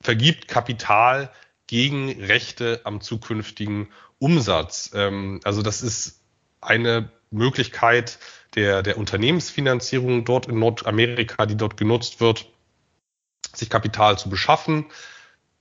vergibt 0.00 0.46
Kapital 0.46 1.30
gegen 1.66 2.10
Rechte 2.22 2.80
am 2.84 3.00
zukünftigen 3.00 3.88
Umsatz. 4.18 4.90
Ähm, 4.94 5.40
also 5.44 5.62
das 5.62 5.82
ist 5.82 6.20
eine 6.60 7.10
Möglichkeit 7.30 8.18
der, 8.54 8.82
der 8.82 8.98
Unternehmensfinanzierung 8.98 10.24
dort 10.24 10.46
in 10.46 10.58
Nordamerika, 10.58 11.46
die 11.46 11.56
dort 11.56 11.76
genutzt 11.76 12.20
wird, 12.20 12.46
sich 13.54 13.70
Kapital 13.70 14.18
zu 14.18 14.28
beschaffen, 14.28 14.86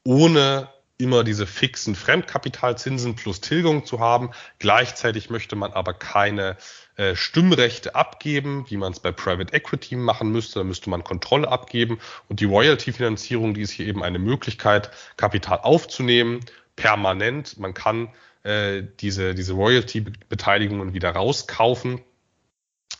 ohne 0.03 0.67
immer 0.99 1.23
diese 1.23 1.47
fixen 1.47 1.95
Fremdkapitalzinsen 1.95 3.15
plus 3.15 3.39
Tilgung 3.39 3.85
zu 3.85 3.99
haben. 3.99 4.31
Gleichzeitig 4.59 5.29
möchte 5.29 5.55
man 5.55 5.71
aber 5.71 5.93
keine 5.93 6.57
äh, 6.97 7.15
Stimmrechte 7.15 7.95
abgeben, 7.95 8.65
wie 8.67 8.75
man 8.75 8.91
es 8.91 8.99
bei 8.99 9.13
Private 9.13 9.53
Equity 9.53 9.95
machen 9.95 10.29
müsste. 10.31 10.59
Da 10.59 10.65
müsste 10.65 10.89
man 10.89 11.05
Kontrolle 11.05 11.47
abgeben. 11.47 11.99
Und 12.27 12.41
die 12.41 12.45
Royalty-Finanzierung, 12.45 13.53
die 13.53 13.61
ist 13.61 13.71
hier 13.71 13.87
eben 13.87 14.03
eine 14.03 14.19
Möglichkeit, 14.19 14.91
Kapital 15.15 15.59
aufzunehmen, 15.61 16.41
permanent. 16.75 17.57
Man 17.57 17.73
kann 17.73 18.09
äh, 18.43 18.83
diese, 18.99 19.33
diese 19.33 19.53
Royalty-Beteiligungen 19.53 20.93
wieder 20.93 21.11
rauskaufen. 21.11 22.01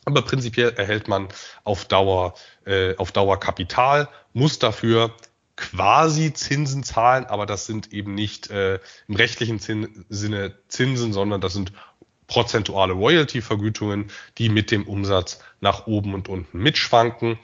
Aber 0.06 0.22
prinzipiell 0.22 0.70
erhält 0.78 1.10
man 1.10 1.28
auf 1.66 1.84
Dauer, 1.84 2.34
äh, 2.66 2.96
auf 2.96 3.12
Dauer 3.12 3.42
Kapital, 3.42 4.08
muss 4.32 4.58
dafür 4.58 5.14
quasi 5.60 6.34
Zinsen 6.34 6.84
zahlen, 6.84 7.26
aber 7.26 7.46
das 7.46 7.66
sind 7.66 7.92
eben 7.92 8.16
nicht 8.16 8.50
äh, 8.50 8.80
im 9.08 9.16
rechtlichen 9.16 9.60
Zin 9.60 10.06
Sinne 10.08 10.56
Zinsen, 10.70 11.12
sondern 11.12 11.42
das 11.42 11.54
sind 11.54 11.74
prozentuale 12.28 12.94
Royalty-Vergütungen, 12.94 14.10
die 14.38 14.50
mit 14.50 14.72
dem 14.72 14.88
Umsatz 14.88 15.42
nach 15.60 15.86
oben 15.88 16.14
und 16.14 16.30
unten 16.30 16.60
mitschwanken. 16.60 17.38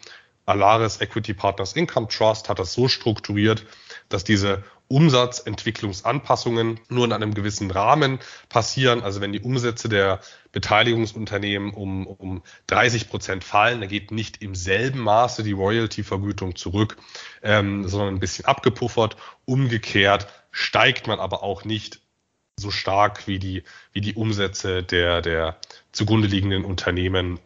Alaris 0.46 1.02
Equity 1.02 1.34
Partners 1.34 1.74
Income 1.74 2.08
Trust 2.08 2.48
hat 2.48 2.60
das 2.60 2.74
so 2.74 2.88
strukturiert, 2.88 3.66
dass 4.10 4.24
diese 4.24 4.64
Umsatzentwicklungsanpassungen 4.88 6.80
nur 6.90 7.06
in 7.06 7.14
einem 7.14 7.34
gewissen 7.34 7.72
Rahmen 7.72 8.20
passieren. 8.49 9.02
Also 9.02 9.22
wenn 9.22 9.34
die 9.34 9.41
Umsätze 9.41 9.90
der 9.90 10.20
Beteiligungsunternehmen 10.52 11.74
um, 11.74 12.06
um 12.06 12.44
30 12.68 13.10
Prozent 13.10 13.44
fallen, 13.44 13.82
dann 13.82 13.90
geht 13.90 14.12
nicht 14.12 14.41
im 14.41 14.56
selben 14.56 14.99
Maße 14.99 15.44
die 15.44 15.53
Royalty-Vergütung 15.53 16.56
zurück, 16.56 16.98
ähm, 17.41 17.88
sondern 17.88 18.16
ein 18.16 18.20
bisschen 18.20 18.45
abgepuffert. 18.45 19.18
Umgekehrt 19.45 20.28
steigt 20.52 21.07
man 21.07 21.20
aber 21.20 21.44
auch 21.44 21.66
nicht 21.66 22.02
so 22.57 22.72
stark 22.72 23.28
wie 23.28 23.40
die, 23.40 23.64
wie 23.91 24.02
die 24.02 24.14
Umsätze 24.14 24.84
der, 24.84 25.22
der 25.22 25.57
zugrunde 25.91 26.28
liegenden 26.28 26.64
Unternehmen 26.64 27.40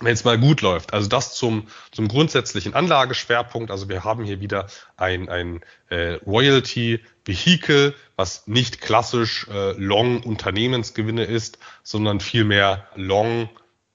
wenn 0.00 0.12
es 0.12 0.24
mal 0.24 0.38
gut 0.38 0.60
läuft. 0.60 0.92
Also 0.92 1.08
das 1.08 1.34
zum, 1.34 1.68
zum 1.90 2.08
grundsätzlichen 2.08 2.74
Anlageschwerpunkt. 2.74 3.70
Also 3.70 3.88
wir 3.88 4.04
haben 4.04 4.24
hier 4.24 4.40
wieder 4.40 4.66
ein, 4.96 5.28
ein 5.28 5.60
äh, 5.88 6.14
Royalty-Vehikel, 6.26 7.94
was 8.16 8.46
nicht 8.46 8.80
klassisch 8.80 9.46
äh, 9.48 9.72
Long-Unternehmensgewinne 9.72 11.24
ist, 11.24 11.58
sondern 11.82 12.20
vielmehr 12.20 12.88
Long, 12.96 13.48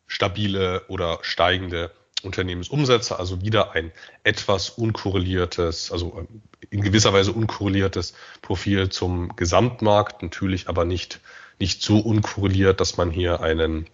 stabile 0.07 0.83
oder 0.87 1.19
steigende 1.21 1.91
Unternehmensumsätze. 2.23 3.19
Also 3.19 3.41
wieder 3.41 3.73
ein 3.73 3.91
etwas 4.23 4.69
unkorreliertes, 4.69 5.91
also 5.91 6.27
in 6.69 6.81
gewisser 6.81 7.13
Weise 7.13 7.33
unkorreliertes 7.33 8.13
Profil 8.41 8.89
zum 8.89 9.35
Gesamtmarkt. 9.35 10.23
Natürlich 10.23 10.69
aber 10.69 10.85
nicht, 10.85 11.19
nicht 11.59 11.81
so 11.81 11.99
unkorreliert, 11.99 12.79
dass 12.79 12.97
man 12.97 13.11
hier 13.11 13.41
einen 13.41 13.87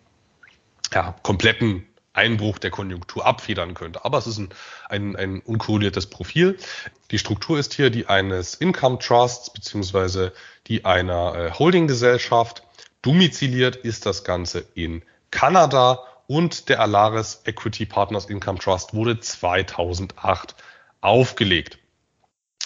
ja, 0.94 1.15
kompletten 1.23 1.86
Einbruch 2.16 2.58
der 2.58 2.72
Konjunktur 2.72 3.26
abfedern 3.26 3.74
könnte. 3.74 4.06
Aber 4.06 4.18
es 4.18 4.28
ist 4.28 4.40
ein, 4.40 4.50
ein, 4.90 5.16
ein 5.16 5.40
unkorreliertes 5.42 6.08
Profil. 6.08 6.58
Die 7.12 7.20
Struktur 7.20 7.60
ist 7.60 7.74
hier 7.74 7.90
die 7.90 8.08
eines 8.08 8.56
Income 8.56 9.00
Trusts 9.00 9.52
beziehungsweise 9.52 10.34
die 10.68 10.86
einer 10.86 11.36
äh, 11.36 11.52
Holdinggesellschaft. 11.52 12.64
Domiziliert 13.02 13.76
ist 13.76 14.06
das 14.06 14.24
Ganze 14.24 14.66
in 14.74 15.04
Kanada 15.32 16.00
und 16.28 16.70
der 16.70 16.80
Alaris 16.80 17.42
Equity 17.46 17.86
Partners 17.86 18.26
Income 18.26 18.60
Trust 18.60 18.94
wurde 18.94 19.20
2008 19.20 20.56
aufgelegt. 21.02 21.78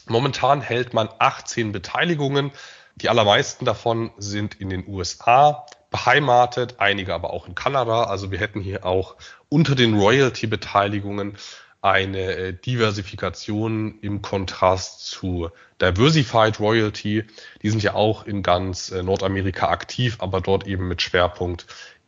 Momentan 0.08 0.62
hält 0.62 0.94
man 0.94 1.10
18 1.20 1.72
Beteiligungen. 1.72 2.52
Die 2.96 3.10
allermeisten 3.10 3.66
davon 3.66 4.12
sind 4.18 4.56
in 4.56 4.70
den 4.70 4.88
USA 4.88 5.66
beheimatet, 5.90 6.76
einige 6.78 7.14
aber 7.14 7.32
auch 7.32 7.48
in 7.48 7.56
Kanada. 7.56 8.04
Also 8.04 8.32
wir 8.32 8.40
hätten 8.40 8.62
hier 8.62 8.86
auch 8.86 9.16
unter 9.50 9.76
den 9.76 10.00
Royalty-Beteiligungen 10.00 11.38
eine 11.82 12.36
äh, 12.36 12.54
Diversifikation 12.54 14.00
im 14.02 14.22
Kontrast 14.22 15.08
zu 15.08 15.50
Diversified 15.82 16.60
Royalty. 16.60 17.24
Die 17.62 17.70
sind 17.70 17.82
ja 17.82 17.94
auch 17.94 18.26
in 18.26 18.44
ganz 18.44 18.92
äh, 18.92 19.02
Nordamerika 19.02 19.70
aktiv, 19.70 20.18
aber 20.20 20.42
dort 20.42 20.68
eben 20.68 20.88
mit 20.88 21.02
Schwerpunkt 21.02 21.66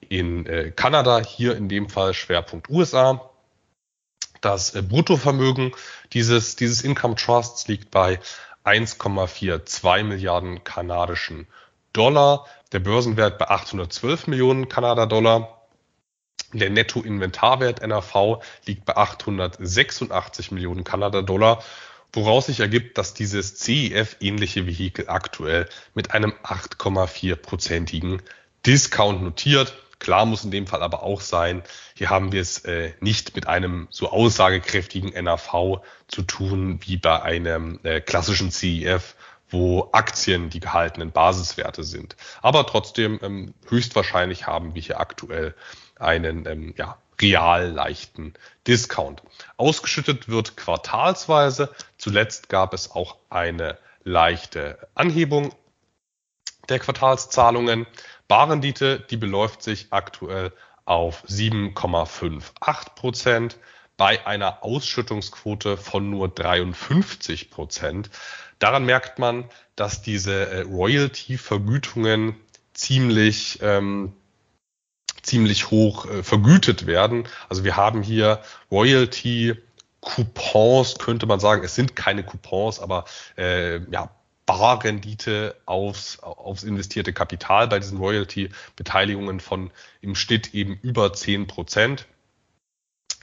in 0.09 0.45
äh, 0.45 0.71
Kanada, 0.71 1.19
hier 1.19 1.55
in 1.55 1.69
dem 1.69 1.89
Fall 1.89 2.13
Schwerpunkt 2.13 2.69
USA. 2.69 3.29
Das 4.41 4.71
Bruttovermögen 4.71 5.71
dieses, 6.13 6.55
dieses 6.55 6.81
Income 6.81 7.15
Trusts 7.15 7.67
liegt 7.67 7.91
bei 7.91 8.19
1,42 8.65 10.03
Milliarden 10.03 10.63
kanadischen 10.63 11.47
Dollar, 11.93 12.45
der 12.71 12.79
Börsenwert 12.79 13.37
bei 13.37 13.49
812 13.49 14.27
Millionen 14.27 14.69
Kanada-Dollar. 14.69 15.61
Der 16.53 16.69
Nettoinventarwert 16.69 17.85
NAV 17.85 18.41
liegt 18.65 18.85
bei 18.85 18.97
886 18.97 20.51
Millionen 20.51 20.83
Kanada-Dollar, 20.83 21.63
woraus 22.13 22.47
sich 22.47 22.59
ergibt, 22.59 22.97
dass 22.97 23.13
dieses 23.13 23.55
CEF-ähnliche 23.57 24.65
Vehikel 24.65 25.07
aktuell 25.07 25.69
mit 25.93 26.11
einem 26.11 26.33
8,4-prozentigen 26.43 28.21
Discount 28.65 29.23
notiert. 29.23 29.73
Klar 29.99 30.25
muss 30.25 30.43
in 30.43 30.51
dem 30.51 30.67
Fall 30.67 30.81
aber 30.81 31.03
auch 31.03 31.21
sein, 31.21 31.61
hier 31.95 32.09
haben 32.09 32.31
wir 32.31 32.41
es 32.41 32.65
äh, 32.65 32.93
nicht 32.99 33.35
mit 33.35 33.47
einem 33.47 33.87
so 33.91 34.09
aussagekräftigen 34.09 35.13
NAV 35.23 35.81
zu 36.07 36.23
tun 36.23 36.79
wie 36.81 36.97
bei 36.97 37.21
einem 37.21 37.79
äh, 37.83 38.01
klassischen 38.01 38.51
CEF, 38.51 39.15
wo 39.51 39.89
Aktien 39.91 40.49
die 40.49 40.59
gehaltenen 40.59 41.11
Basiswerte 41.11 41.83
sind. 41.83 42.15
Aber 42.41 42.65
trotzdem 42.65 43.19
ähm, 43.21 43.53
höchstwahrscheinlich 43.67 44.47
haben 44.47 44.73
wir 44.73 44.81
hier 44.81 44.99
aktuell 44.99 45.53
einen 45.99 46.45
ähm, 46.47 46.73
ja, 46.77 46.97
real 47.21 47.69
leichten 47.69 48.33
Discount. 48.67 49.21
Ausgeschüttet 49.57 50.29
wird 50.29 50.57
quartalsweise. 50.57 51.69
Zuletzt 51.97 52.49
gab 52.49 52.73
es 52.73 52.91
auch 52.91 53.17
eine 53.29 53.77
leichte 54.03 54.87
Anhebung 54.95 55.53
der 56.69 56.79
Quartalszahlungen. 56.79 57.85
Barrendite, 58.27 58.99
die 58.99 59.17
beläuft 59.17 59.61
sich 59.61 59.87
aktuell 59.91 60.51
auf 60.85 61.23
7,58 61.25 62.95
Prozent 62.95 63.57
bei 64.01 64.25
einer 64.25 64.63
Ausschüttungsquote 64.63 65.77
von 65.77 66.09
nur 66.09 66.27
53 66.27 67.51
Prozent. 67.51 68.09
Daran 68.57 68.83
merkt 68.83 69.19
man, 69.19 69.45
dass 69.75 70.01
diese 70.01 70.49
äh, 70.49 70.61
Royalty-Vergütungen 70.61 72.35
ziemlich 72.73 73.59
ähm, 73.61 74.13
ziemlich 75.21 75.69
hoch 75.69 76.07
äh, 76.07 76.23
vergütet 76.23 76.87
werden. 76.87 77.27
Also 77.47 77.63
wir 77.63 77.75
haben 77.75 78.01
hier 78.01 78.41
Royalty 78.71 79.53
Coupons, 79.99 80.97
könnte 80.97 81.27
man 81.27 81.39
sagen. 81.39 81.63
Es 81.63 81.75
sind 81.75 81.95
keine 81.95 82.23
Coupons, 82.23 82.79
aber 82.79 83.05
äh, 83.37 83.81
ja, 83.91 84.09
Barrendite 84.47 85.55
aufs, 85.67 86.17
aufs 86.21 86.63
investierte 86.63 87.13
Kapital 87.13 87.67
bei 87.67 87.77
diesen 87.77 87.99
Royalty-Beteiligungen 87.99 89.39
von 89.39 89.69
im 90.01 90.15
Schnitt 90.15 90.55
eben 90.55 90.79
über 90.81 91.13
zehn 91.13 91.45
Prozent. 91.45 92.07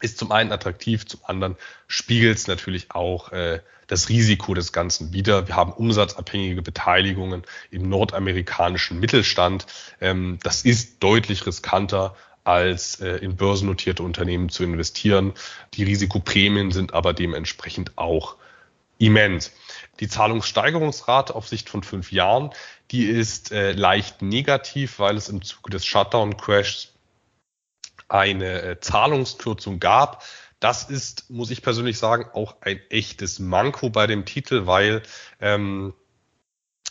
Ist 0.01 0.19
zum 0.19 0.31
einen 0.33 0.53
attraktiv, 0.53 1.07
zum 1.07 1.21
anderen 1.25 1.57
spiegelt 1.87 2.37
es 2.37 2.47
natürlich 2.47 2.93
auch 2.93 3.33
äh, 3.33 3.61
das 3.89 4.09
Risiko 4.09 4.55
des 4.55 4.73
Ganzen 4.73 5.13
wider. 5.13 5.49
Wir 5.49 5.57
haben 5.57 5.73
umsatzabhängige 5.73 6.63
Beteiligungen 6.63 7.43
im 7.71 7.89
nordamerikanischen 7.89 9.01
Mittelstand. 9.01 9.67
Ähm, 10.01 10.39
das 10.43 10.63
ist 10.63 11.03
deutlich 11.03 11.47
riskanter 11.47 12.15
als 12.45 13.01
äh, 13.01 13.17
in 13.17 13.37
börsennotierte 13.37 14.03
Unternehmen 14.03 14.49
zu 14.49 14.63
investieren. 14.63 15.35
Die 15.75 15.85
Risikoprämien 15.85 16.71
sind 16.71 16.95
aber 16.95 17.13
dementsprechend 17.13 17.99
auch 17.99 18.37
immens. 18.99 19.53
Die 20.01 20.09
Zahlungssteigerungsrate 20.09 21.35
auf 21.35 21.49
Sicht 21.49 21.69
von 21.69 21.83
fünf 21.83 22.13
Jahren, 22.13 22.51
die 22.91 23.05
ist 23.05 23.53
äh, 23.53 23.73
leicht 23.73 24.23
negativ, 24.23 24.99
weil 24.99 25.17
es 25.17 25.29
im 25.29 25.43
Zuge 25.43 25.71
des 25.71 25.85
Shutdown-Crashs 25.85 26.93
eine 28.09 28.63
äh, 28.63 28.81
Zahlungskürzung 28.81 29.81
gab. 29.81 30.25
Das 30.61 30.91
ist, 30.91 31.31
muss 31.31 31.51
ich 31.51 31.63
persönlich 31.63 31.99
sagen, 31.99 32.27
auch 32.33 32.57
ein 32.61 32.81
echtes 32.91 33.39
Manko 33.39 33.91
bei 33.91 34.07
dem 34.07 34.25
Titel, 34.25 34.67
weil 34.67 35.03
ähm, 35.41 35.95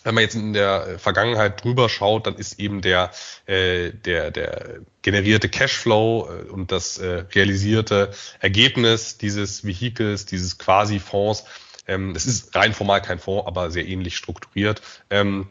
wenn 0.04 0.16
man 0.16 0.24
jetzt 0.24 0.36
in 0.36 0.54
der 0.54 1.00
Vergangenheit 1.00 1.62
drüber 1.64 1.90
schaut, 1.90 2.28
dann 2.28 2.36
ist 2.36 2.60
eben 2.60 2.82
der, 2.82 3.12
äh, 3.46 3.92
der, 3.92 4.32
der 4.32 4.80
generierte 5.02 5.50
Cashflow 5.50 6.30
äh, 6.30 6.50
und 6.50 6.72
das 6.72 6.98
äh, 6.98 7.26
realisierte 7.36 8.12
Ergebnis 8.40 9.18
dieses 9.18 9.66
Vehikels, 9.66 10.26
dieses 10.26 10.58
Quasi-Fonds, 10.58 11.44
ähm, 11.88 12.14
es 12.16 12.26
ist 12.26 12.56
rein 12.56 12.74
formal 12.74 13.02
kein 13.02 13.20
Fonds, 13.20 13.48
aber 13.48 13.70
sehr 13.70 13.86
ähnlich 13.86 14.16
strukturiert, 14.16 14.82
ähm, 15.10 15.50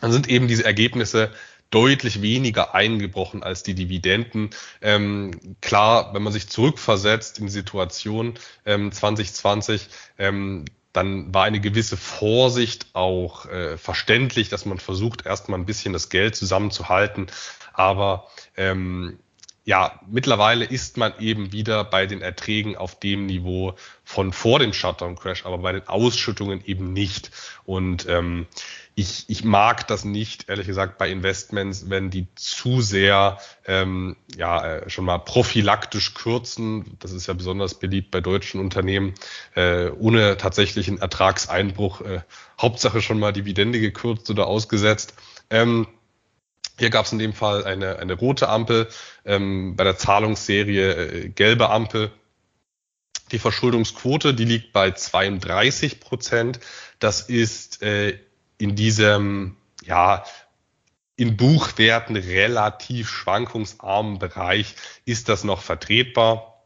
dann 0.00 0.10
sind 0.10 0.28
eben 0.28 0.48
diese 0.48 0.64
Ergebnisse 0.64 1.30
deutlich 1.70 2.22
weniger 2.22 2.74
eingebrochen 2.74 3.42
als 3.42 3.62
die 3.62 3.74
Dividenden. 3.74 4.50
Ähm, 4.80 5.56
klar, 5.60 6.12
wenn 6.14 6.22
man 6.22 6.32
sich 6.32 6.48
zurückversetzt 6.48 7.38
in 7.38 7.46
die 7.46 7.52
Situation 7.52 8.34
ähm, 8.66 8.92
2020, 8.92 9.88
ähm, 10.18 10.64
dann 10.92 11.32
war 11.32 11.44
eine 11.44 11.60
gewisse 11.60 11.96
Vorsicht 11.96 12.86
auch 12.94 13.46
äh, 13.46 13.78
verständlich, 13.78 14.48
dass 14.48 14.66
man 14.66 14.78
versucht, 14.78 15.24
erstmal 15.24 15.60
ein 15.60 15.66
bisschen 15.66 15.92
das 15.92 16.08
Geld 16.08 16.34
zusammenzuhalten. 16.34 17.28
Aber 17.72 18.26
ähm, 18.56 19.20
ja, 19.64 20.00
mittlerweile 20.10 20.64
ist 20.64 20.96
man 20.96 21.12
eben 21.20 21.52
wieder 21.52 21.84
bei 21.84 22.06
den 22.06 22.22
Erträgen 22.22 22.76
auf 22.76 22.98
dem 22.98 23.26
Niveau 23.26 23.76
von 24.04 24.32
vor 24.32 24.58
dem 24.58 24.72
Shutdown-Crash, 24.72 25.46
aber 25.46 25.58
bei 25.58 25.72
den 25.72 25.86
Ausschüttungen 25.86 26.64
eben 26.64 26.92
nicht. 26.92 27.30
Und 27.64 28.08
ähm, 28.08 28.48
ich, 29.00 29.24
ich 29.28 29.44
mag 29.44 29.88
das 29.88 30.04
nicht, 30.04 30.50
ehrlich 30.50 30.66
gesagt, 30.66 30.98
bei 30.98 31.08
Investments, 31.08 31.88
wenn 31.88 32.10
die 32.10 32.26
zu 32.34 32.82
sehr 32.82 33.38
ähm, 33.66 34.16
ja 34.36 34.76
äh, 34.76 34.90
schon 34.90 35.06
mal 35.06 35.18
prophylaktisch 35.18 36.12
kürzen. 36.12 36.98
Das 36.98 37.12
ist 37.12 37.26
ja 37.26 37.32
besonders 37.32 37.78
beliebt 37.78 38.10
bei 38.10 38.20
deutschen 38.20 38.60
Unternehmen, 38.60 39.14
äh, 39.54 39.88
ohne 39.88 40.36
tatsächlichen 40.36 40.98
Ertragseinbruch. 40.98 42.02
Äh, 42.02 42.20
Hauptsache 42.60 43.00
schon 43.00 43.18
mal 43.18 43.32
Dividende 43.32 43.80
gekürzt 43.80 44.28
oder 44.28 44.46
ausgesetzt. 44.46 45.14
Ähm, 45.48 45.88
hier 46.78 46.90
gab 46.90 47.06
es 47.06 47.12
in 47.12 47.18
dem 47.18 47.32
Fall 47.32 47.64
eine, 47.64 47.98
eine 47.98 48.12
rote 48.12 48.50
Ampel, 48.50 48.88
ähm, 49.24 49.76
bei 49.76 49.84
der 49.84 49.96
Zahlungsserie 49.96 50.92
äh, 50.92 51.28
gelbe 51.30 51.70
Ampel. 51.70 52.10
Die 53.32 53.38
Verschuldungsquote, 53.38 54.34
die 54.34 54.44
liegt 54.44 54.74
bei 54.74 54.90
32 54.90 56.00
Prozent. 56.00 56.60
Das 56.98 57.22
ist 57.22 57.80
äh, 57.82 58.18
in 58.60 58.76
diesem, 58.76 59.56
ja, 59.84 60.24
in 61.16 61.36
Buchwerten 61.36 62.16
relativ 62.16 63.08
schwankungsarmen 63.08 64.18
Bereich 64.18 64.74
ist 65.04 65.28
das 65.28 65.44
noch 65.44 65.62
vertretbar, 65.62 66.64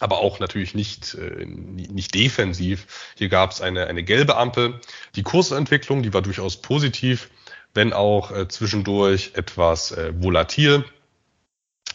aber 0.00 0.18
auch 0.18 0.38
natürlich 0.38 0.74
nicht, 0.74 1.14
äh, 1.14 1.44
nicht 1.44 2.14
defensiv. 2.14 2.86
Hier 3.16 3.28
gab 3.28 3.50
es 3.50 3.60
eine, 3.60 3.86
eine 3.86 4.04
gelbe 4.04 4.36
Ampel. 4.36 4.80
Die 5.16 5.22
Kursentwicklung, 5.22 6.02
die 6.02 6.12
war 6.12 6.22
durchaus 6.22 6.60
positiv, 6.60 7.30
wenn 7.74 7.92
auch 7.92 8.30
äh, 8.30 8.48
zwischendurch 8.48 9.32
etwas 9.34 9.92
äh, 9.92 10.12
volatil. 10.14 10.84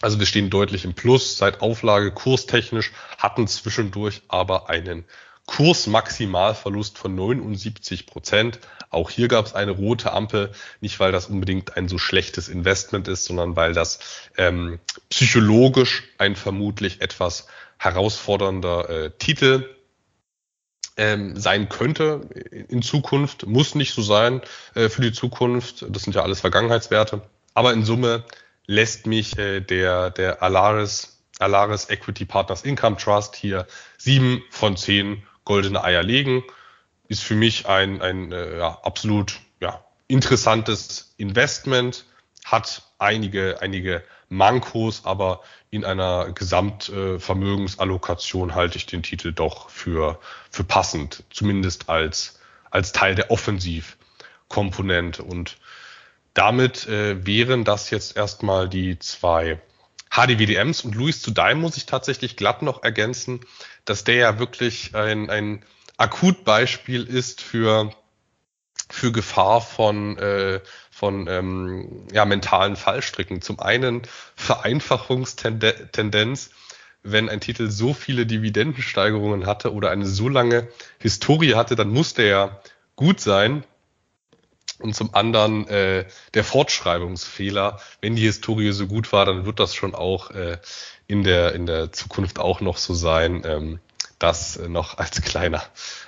Also 0.01 0.19
wir 0.19 0.25
stehen 0.25 0.49
deutlich 0.49 0.85
im 0.85 0.95
Plus 0.95 1.37
seit 1.37 1.61
Auflage 1.61 2.11
kurstechnisch, 2.11 2.91
hatten 3.17 3.47
zwischendurch 3.47 4.21
aber 4.27 4.69
einen 4.69 5.05
Kursmaximalverlust 5.45 6.97
von 6.97 7.15
79 7.15 8.05
Prozent. 8.05 8.59
Auch 8.89 9.09
hier 9.09 9.27
gab 9.27 9.45
es 9.45 9.55
eine 9.55 9.71
rote 9.71 10.13
Ampel, 10.13 10.51
nicht 10.79 10.99
weil 10.99 11.11
das 11.11 11.27
unbedingt 11.27 11.75
ein 11.75 11.89
so 11.89 11.97
schlechtes 11.97 12.47
Investment 12.47 13.07
ist, 13.07 13.25
sondern 13.25 13.55
weil 13.55 13.73
das 13.73 13.99
ähm, 14.37 14.79
psychologisch 15.09 16.03
ein 16.17 16.35
vermutlich 16.35 17.01
etwas 17.01 17.47
herausfordernder 17.77 18.89
äh, 18.89 19.11
Titel 19.17 19.69
ähm, 20.95 21.37
sein 21.37 21.69
könnte 21.69 22.21
in 22.69 22.81
Zukunft, 22.81 23.45
muss 23.45 23.75
nicht 23.75 23.93
so 23.93 24.01
sein 24.01 24.41
äh, 24.75 24.89
für 24.89 25.01
die 25.01 25.11
Zukunft. 25.11 25.85
Das 25.89 26.03
sind 26.03 26.15
ja 26.15 26.21
alles 26.21 26.41
Vergangenheitswerte. 26.41 27.21
Aber 27.53 27.73
in 27.73 27.83
Summe 27.83 28.23
lässt 28.65 29.07
mich 29.07 29.37
äh, 29.37 29.59
der, 29.59 30.11
der 30.11 30.41
Alaris, 30.41 31.19
Alaris 31.39 31.89
Equity 31.89 32.25
Partners 32.25 32.63
Income 32.63 32.97
Trust 32.97 33.35
hier 33.35 33.67
sieben 33.97 34.43
von 34.49 34.77
zehn 34.77 35.23
goldene 35.45 35.83
Eier 35.83 36.03
legen. 36.03 36.43
Ist 37.07 37.23
für 37.23 37.35
mich 37.35 37.67
ein, 37.67 38.01
ein 38.01 38.31
äh, 38.31 38.57
ja, 38.57 38.79
absolut 38.83 39.39
ja, 39.59 39.83
interessantes 40.07 41.13
Investment, 41.17 42.05
hat 42.45 42.83
einige, 42.97 43.61
einige 43.61 44.03
Mankos, 44.29 45.05
aber 45.05 45.41
in 45.69 45.85
einer 45.85 46.31
Gesamtvermögensallokation 46.33 48.49
äh, 48.49 48.53
halte 48.53 48.77
ich 48.77 48.85
den 48.85 49.03
Titel 49.03 49.31
doch 49.31 49.69
für, 49.69 50.19
für 50.49 50.63
passend, 50.63 51.23
zumindest 51.29 51.89
als, 51.89 52.39
als 52.69 52.91
Teil 52.91 53.15
der 53.15 53.31
Offensivkomponente. 53.31 55.23
Und 55.23 55.57
damit 56.33 56.87
äh, 56.87 57.25
wären 57.25 57.63
das 57.63 57.89
jetzt 57.89 58.17
erstmal 58.17 58.69
die 58.69 58.99
zwei 58.99 59.61
HDWDMs 60.13 60.81
und 60.81 60.95
Luis 60.95 61.21
zu 61.21 61.31
Daim 61.31 61.59
muss 61.59 61.75
ich 61.75 61.87
tatsächlich 61.87 62.37
glatt 62.37 62.61
noch 62.61 62.83
ergänzen, 62.83 63.41
dass 63.83 64.03
der 64.03 64.15
ja 64.15 64.37
wirklich 64.39 64.95
ein, 64.95 65.31
ein 65.31 65.65
Akutbeispiel 65.97 67.03
ist 67.03 67.41
für, 67.41 67.89
für 68.89 69.11
Gefahr 69.11 69.59
von, 69.61 70.19
äh, 70.19 70.59
von 70.91 71.25
ähm, 71.27 72.05
ja, 72.11 72.25
mentalen 72.25 72.75
Fallstricken. 72.75 73.41
Zum 73.41 73.59
einen 73.59 74.03
Vereinfachungstendenz, 74.35 76.51
wenn 77.01 77.27
ein 77.27 77.41
Titel 77.41 77.71
so 77.71 77.95
viele 77.95 78.27
Dividendensteigerungen 78.27 79.47
hatte 79.47 79.73
oder 79.73 79.89
eine 79.89 80.05
so 80.05 80.29
lange 80.29 80.67
Historie 80.99 81.55
hatte, 81.55 81.75
dann 81.75 81.89
muss 81.89 82.13
der 82.13 82.27
ja 82.27 82.61
gut 82.95 83.19
sein 83.19 83.63
und 84.83 84.95
zum 84.95 85.15
anderen 85.15 85.67
äh, 85.67 86.05
der 86.33 86.43
Fortschreibungsfehler. 86.43 87.79
Wenn 88.01 88.15
die 88.15 88.23
Historie 88.23 88.71
so 88.71 88.87
gut 88.87 89.11
war, 89.11 89.25
dann 89.25 89.45
wird 89.45 89.59
das 89.59 89.73
schon 89.75 89.95
auch 89.95 90.31
äh, 90.31 90.57
in, 91.07 91.23
der, 91.23 91.55
in 91.55 91.65
der 91.65 91.91
Zukunft 91.91 92.39
auch 92.39 92.61
noch 92.61 92.77
so 92.77 92.93
sein. 92.93 93.43
Ähm, 93.45 93.79
das 94.19 94.57
noch 94.57 94.97
als 94.97 95.21
kleiner 95.21 95.61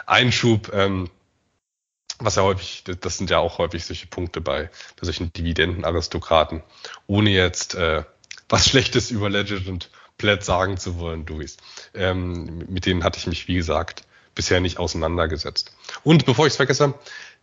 Einschub. 0.05 0.71
Ähm, 0.73 1.09
was 2.19 2.35
ja 2.35 2.43
häufig, 2.43 2.83
das 3.01 3.17
sind 3.17 3.29
ja 3.29 3.39
auch 3.39 3.57
häufig 3.57 3.83
solche 3.83 4.07
Punkte 4.07 4.39
bei, 4.39 4.69
bei 4.99 5.05
solchen 5.05 5.33
Dividendenaristokraten, 5.33 6.63
ohne 7.07 7.29
jetzt 7.29 7.75
äh, 7.75 8.03
was 8.47 8.69
Schlechtes 8.69 9.11
über 9.11 9.29
Legend 9.29 9.67
und 9.67 9.89
Plaid 10.17 10.45
sagen 10.45 10.77
zu 10.77 10.97
wollen, 10.97 11.25
Luis. 11.25 11.57
Ähm, 11.93 12.63
mit 12.69 12.85
denen 12.85 13.03
hatte 13.03 13.19
ich 13.19 13.27
mich, 13.27 13.49
wie 13.49 13.55
gesagt, 13.55 14.03
bisher 14.33 14.61
nicht 14.61 14.79
auseinandergesetzt. 14.79 15.75
Und 16.03 16.25
bevor 16.25 16.45
ich 16.45 16.53
es 16.53 16.57
vergesse, 16.57 16.93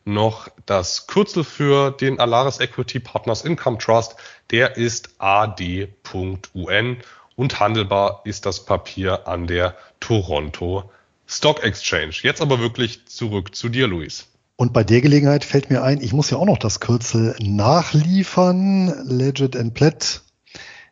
noch 0.04 0.48
das 0.66 1.06
Kürzel 1.06 1.44
für 1.44 1.90
den 1.90 2.18
Alaris 2.20 2.60
Equity 2.60 3.00
Partners 3.00 3.42
Income 3.42 3.78
Trust. 3.78 4.16
Der 4.50 4.76
ist 4.76 5.10
ad.un 5.18 6.96
und 7.36 7.60
handelbar 7.60 8.22
ist 8.24 8.46
das 8.46 8.64
Papier 8.64 9.26
an 9.26 9.46
der 9.46 9.76
Toronto 10.00 10.90
Stock 11.26 11.62
Exchange. 11.62 12.14
Jetzt 12.22 12.42
aber 12.42 12.60
wirklich 12.60 13.06
zurück 13.06 13.54
zu 13.54 13.68
dir, 13.68 13.86
Luis. 13.86 14.26
Und 14.56 14.72
bei 14.72 14.84
der 14.84 15.00
Gelegenheit 15.00 15.44
fällt 15.44 15.70
mir 15.70 15.82
ein, 15.82 16.00
ich 16.00 16.12
muss 16.12 16.30
ja 16.30 16.36
auch 16.36 16.46
noch 16.46 16.58
das 16.58 16.80
Kürzel 16.80 17.34
nachliefern. 17.40 18.94
Legit 19.08 19.56
and 19.56 19.74
Plet 19.74 20.20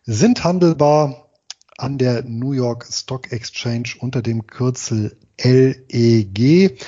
sind 0.05 0.45
handelbar 0.45 1.29
an 1.77 1.99
der 1.99 2.23
New 2.25 2.53
York 2.53 2.87
Stock 2.91 3.33
Exchange 3.33 3.95
unter 4.01 4.23
dem 4.23 4.47
Kürzel 4.47 5.17
LEG 5.43 6.79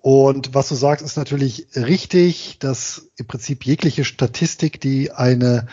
Und 0.00 0.54
was 0.54 0.68
du 0.68 0.74
sagst, 0.74 1.04
ist 1.04 1.16
natürlich 1.16 1.68
richtig, 1.74 2.58
dass 2.58 3.10
im 3.16 3.26
Prinzip 3.26 3.64
jegliche 3.64 4.04
Statistik, 4.04 4.80
die 4.80 5.10
eine 5.10 5.66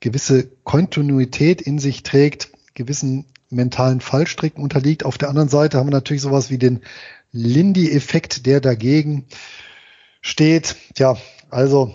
gewisse 0.00 0.48
Kontinuität 0.64 1.60
in 1.60 1.78
sich 1.78 2.02
trägt, 2.02 2.50
gewissen 2.74 3.26
mentalen 3.50 4.00
Fallstricken 4.00 4.62
unterliegt. 4.62 5.04
Auf 5.04 5.18
der 5.18 5.28
anderen 5.28 5.48
Seite 5.48 5.78
haben 5.78 5.88
wir 5.88 5.92
natürlich 5.92 6.22
sowas 6.22 6.50
wie 6.50 6.58
den 6.58 6.82
Lindy-Effekt, 7.32 8.46
der 8.46 8.60
dagegen 8.60 9.26
steht. 10.20 10.76
Tja, 10.94 11.16
also 11.50 11.94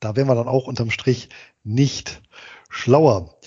da 0.00 0.16
wären 0.16 0.28
wir 0.28 0.34
dann 0.34 0.48
auch 0.48 0.66
unterm 0.66 0.90
Strich 0.90 1.28
nicht 1.64 2.22
schlauer. 2.68 3.38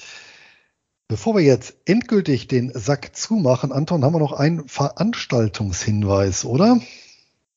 Bevor 1.07 1.35
wir 1.35 1.43
jetzt 1.43 1.76
endgültig 1.85 2.47
den 2.47 2.72
Sack 2.73 3.15
zumachen, 3.15 3.72
Anton, 3.72 4.03
haben 4.03 4.13
wir 4.13 4.19
noch 4.19 4.31
einen 4.31 4.68
Veranstaltungshinweis, 4.68 6.45
oder? 6.45 6.80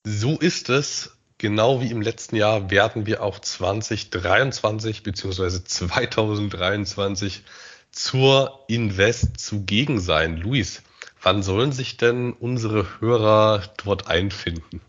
So 0.06 0.38
ist 0.38 0.68
es. 0.68 1.16
Genau 1.38 1.80
wie 1.80 1.90
im 1.90 2.02
letzten 2.02 2.36
Jahr 2.36 2.70
werden 2.70 3.06
wir 3.06 3.22
auch 3.22 3.38
2023 3.38 5.02
bzw. 5.02 5.64
2023 5.64 7.42
zur 7.90 8.64
Invest 8.68 9.40
zugegen 9.40 9.98
sein. 10.00 10.36
Luis, 10.36 10.82
wann 11.22 11.42
sollen 11.42 11.72
sich 11.72 11.96
denn 11.96 12.34
unsere 12.34 13.00
Hörer 13.00 13.62
dort 13.82 14.06
einfinden? 14.06 14.82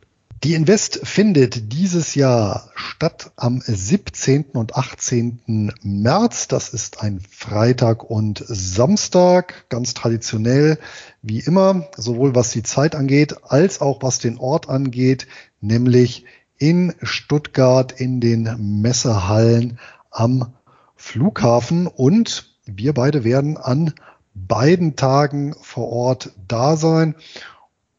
Die 0.46 0.54
Invest 0.54 1.00
findet 1.02 1.74
dieses 1.74 2.14
Jahr 2.14 2.70
statt 2.76 3.32
am 3.36 3.62
17. 3.66 4.52
und 4.54 4.76
18. 4.76 5.74
März. 5.82 6.48
Das 6.48 6.70
ist 6.70 7.02
ein 7.02 7.20
Freitag 7.20 8.04
und 8.04 8.44
Samstag, 8.48 9.68
ganz 9.70 9.96
traditionell 9.96 10.78
wie 11.24 11.40
immer, 11.40 11.88
sowohl 11.98 12.36
was 12.36 12.52
die 12.52 12.62
Zeit 12.62 12.94
angeht, 12.94 13.38
als 13.42 13.82
auch 13.82 14.04
was 14.04 14.20
den 14.20 14.38
Ort 14.38 14.70
angeht, 14.70 15.26
nämlich 15.62 16.26
in 16.60 16.94
Stuttgart 17.02 17.92
in 18.00 18.22
den 18.22 18.82
Messehallen 18.82 19.80
am 20.12 20.54
Flughafen. 20.96 21.88
Und 21.88 22.56
wir 22.66 22.94
beide 22.94 23.24
werden 23.24 23.58
an 23.58 23.96
beiden 24.36 24.96
Tagen 24.96 25.56
vor 25.60 25.90
Ort 25.90 26.34
da 26.48 26.78
sein 26.78 27.16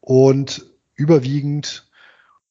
und 0.00 0.64
überwiegend 0.94 1.85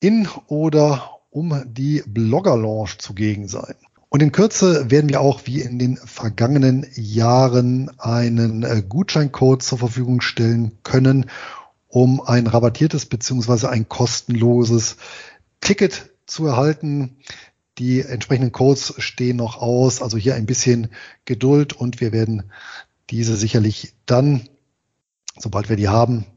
in 0.06 0.27
oder 0.45 1.19
um 1.32 1.64
die 1.65 2.03
Blogger 2.06 2.56
Launch 2.56 2.99
zugegen 2.99 3.48
sein. 3.48 3.73
Und 4.10 4.22
in 4.22 4.32
Kürze 4.32 4.91
werden 4.91 5.10
wir 5.10 5.19
auch 5.19 5.41
wie 5.45 5.61
in 5.61 5.80
den 5.80 5.98
vergangenen 5.98 6.86
Jahren 6.94 7.90
einen 7.98 8.61
äh, 8.61 8.84
Gutscheincode 8.88 9.64
zur 9.64 9.80
Verfügung 9.80 10.22
stellen 10.22 10.77
können, 10.84 11.26
um 11.88 12.22
ein 12.22 12.45
rabattiertes 12.45 13.07
beziehungsweise 13.07 13.72
ein 13.72 13.90
kostenloses 13.90 14.98
Ticket 15.60 16.11
zu 16.27 16.45
erhalten. 16.45 17.18
Die 17.80 18.02
entsprechenden 18.02 18.52
Codes 18.52 18.94
stehen 18.99 19.38
noch 19.38 19.57
aus, 19.57 20.03
also 20.03 20.18
hier 20.18 20.36
ein 20.36 20.45
bisschen 20.45 20.90
Geduld 21.26 21.73
und 21.73 21.99
wir 21.99 22.11
werden 22.11 22.52
diese 23.10 23.36
sicherlich 23.36 23.95
dann, 24.06 24.48
sobald 25.40 25.68
wir 25.68 25.77
die 25.77 25.90
haben, 25.90 26.27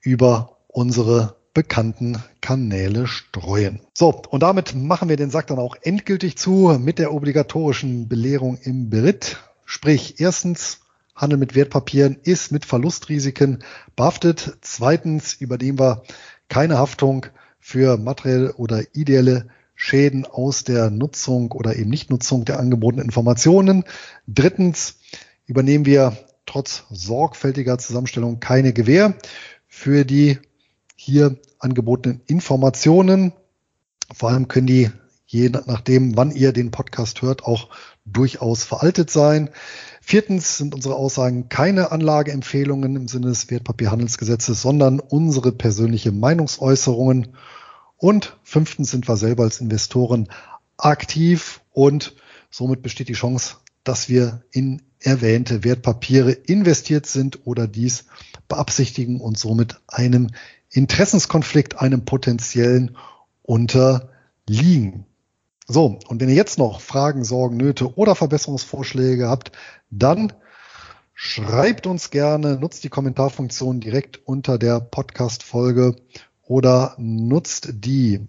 über 0.00 0.58
unsere 0.66 1.35
bekannten 1.56 2.22
Kanäle 2.42 3.06
streuen. 3.06 3.80
So, 3.94 4.10
und 4.28 4.42
damit 4.42 4.74
machen 4.74 5.08
wir 5.08 5.16
den 5.16 5.30
Sack 5.30 5.46
dann 5.46 5.58
auch 5.58 5.74
endgültig 5.80 6.36
zu 6.36 6.78
mit 6.78 6.98
der 6.98 7.14
obligatorischen 7.14 8.08
Belehrung 8.08 8.58
im 8.58 8.90
Beritt. 8.90 9.38
Sprich, 9.64 10.20
erstens, 10.20 10.80
Handel 11.14 11.38
mit 11.38 11.54
Wertpapieren 11.54 12.18
ist 12.22 12.52
mit 12.52 12.66
Verlustrisiken 12.66 13.64
behaftet. 13.96 14.58
Zweitens 14.60 15.32
übernehmen 15.32 15.78
wir 15.78 16.02
keine 16.50 16.76
Haftung 16.76 17.24
für 17.58 17.96
materielle 17.96 18.52
oder 18.56 18.82
ideelle 18.92 19.48
Schäden 19.74 20.26
aus 20.26 20.62
der 20.62 20.90
Nutzung 20.90 21.52
oder 21.52 21.74
eben 21.76 21.88
Nichtnutzung 21.88 22.44
der 22.44 22.60
angebotenen 22.60 23.06
Informationen. 23.06 23.84
Drittens 24.26 24.96
übernehmen 25.46 25.86
wir 25.86 26.18
trotz 26.44 26.84
sorgfältiger 26.90 27.78
Zusammenstellung 27.78 28.40
keine 28.40 28.74
Gewähr 28.74 29.14
für 29.66 30.04
die 30.04 30.38
hier 30.96 31.36
angebotenen 31.58 32.20
Informationen. 32.26 33.32
Vor 34.12 34.30
allem 34.30 34.48
können 34.48 34.66
die, 34.66 34.90
je 35.26 35.50
nachdem, 35.50 36.16
wann 36.16 36.34
ihr 36.34 36.52
den 36.52 36.70
Podcast 36.70 37.22
hört, 37.22 37.44
auch 37.44 37.68
durchaus 38.04 38.64
veraltet 38.64 39.10
sein. 39.10 39.50
Viertens 40.00 40.56
sind 40.56 40.74
unsere 40.74 40.94
Aussagen 40.94 41.48
keine 41.48 41.92
Anlageempfehlungen 41.92 42.96
im 42.96 43.08
Sinne 43.08 43.28
des 43.28 43.50
Wertpapierhandelsgesetzes, 43.50 44.62
sondern 44.62 45.00
unsere 45.00 45.52
persönliche 45.52 46.12
Meinungsäußerungen. 46.12 47.36
Und 47.96 48.36
fünftens 48.42 48.90
sind 48.90 49.08
wir 49.08 49.16
selber 49.16 49.44
als 49.44 49.60
Investoren 49.60 50.28
aktiv 50.76 51.60
und 51.72 52.14
somit 52.50 52.82
besteht 52.82 53.08
die 53.08 53.14
Chance, 53.14 53.56
dass 53.84 54.08
wir 54.08 54.42
in 54.50 54.82
erwähnte 55.00 55.64
Wertpapiere 55.64 56.32
investiert 56.32 57.06
sind 57.06 57.46
oder 57.46 57.66
dies 57.66 58.04
beabsichtigen 58.48 59.20
und 59.20 59.38
somit 59.38 59.80
einem 59.88 60.30
Interessenskonflikt 60.70 61.80
einem 61.80 62.04
potenziellen 62.04 62.96
unterliegen. 63.42 65.06
So, 65.66 65.98
und 66.08 66.20
wenn 66.20 66.28
ihr 66.28 66.34
jetzt 66.34 66.58
noch 66.58 66.80
Fragen, 66.80 67.24
Sorgen, 67.24 67.56
Nöte 67.56 67.96
oder 67.96 68.14
Verbesserungsvorschläge 68.14 69.28
habt, 69.28 69.52
dann 69.90 70.32
schreibt 71.14 71.86
uns 71.86 72.10
gerne, 72.10 72.56
nutzt 72.56 72.84
die 72.84 72.88
Kommentarfunktion 72.88 73.80
direkt 73.80 74.26
unter 74.26 74.58
der 74.58 74.80
Podcast-Folge 74.80 75.96
oder 76.42 76.94
nutzt 76.98 77.68
die, 77.72 78.26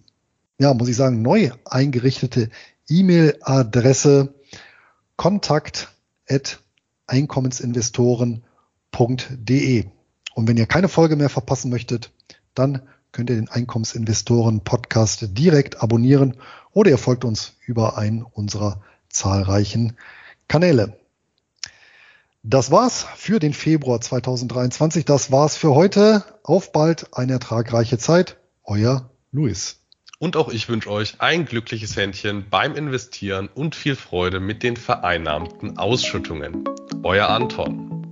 ja, 0.60 0.74
muss 0.74 0.88
ich 0.88 0.96
sagen, 0.96 1.22
neu 1.22 1.52
eingerichtete 1.66 2.50
E-Mail-Adresse 2.90 4.34
kontakt 5.16 5.94
at 6.28 6.60
einkommensinvestoren.de. 7.08 9.86
Und 10.34 10.48
wenn 10.48 10.58
ihr 10.58 10.66
keine 10.66 10.88
Folge 10.88 11.16
mehr 11.16 11.30
verpassen 11.30 11.70
möchtet, 11.70 12.12
dann 12.58 12.82
könnt 13.12 13.30
ihr 13.30 13.36
den 13.36 13.50
Einkommensinvestoren 13.50 14.64
Podcast 14.64 15.28
direkt 15.38 15.82
abonnieren 15.82 16.36
oder 16.72 16.92
ihr 16.92 16.98
folgt 16.98 17.26
uns 17.26 17.54
über 17.66 17.98
einen 17.98 18.22
unserer 18.22 18.82
zahlreichen 19.10 19.98
Kanäle. 20.48 20.98
Das 22.44 22.72
war's 22.72 23.06
für 23.16 23.40
den 23.40 23.54
Februar 23.54 24.00
2023. 24.00 25.04
Das 25.04 25.32
war's 25.32 25.58
für 25.58 25.76
heute. 25.76 26.24
Auf 26.44 26.72
bald 26.72 27.14
eine 27.14 27.34
ertragreiche 27.34 27.98
Zeit. 27.98 28.38
Euer 28.64 29.10
Luis. 29.32 29.82
Und 30.20 30.38
auch 30.38 30.50
ich 30.50 30.70
wünsche 30.70 30.90
euch 30.90 31.16
ein 31.20 31.46
glückliches 31.46 31.96
Händchen 31.96 32.50
beim 32.50 32.76
Investieren 32.76 33.50
und 33.54 33.76
viel 33.76 33.96
Freude 33.96 34.40
mit 34.40 34.64
den 34.64 34.78
vereinnahmten 34.78 35.78
Ausschüttungen. 35.78 36.64
Euer 37.04 37.28
Anton. 37.28 38.07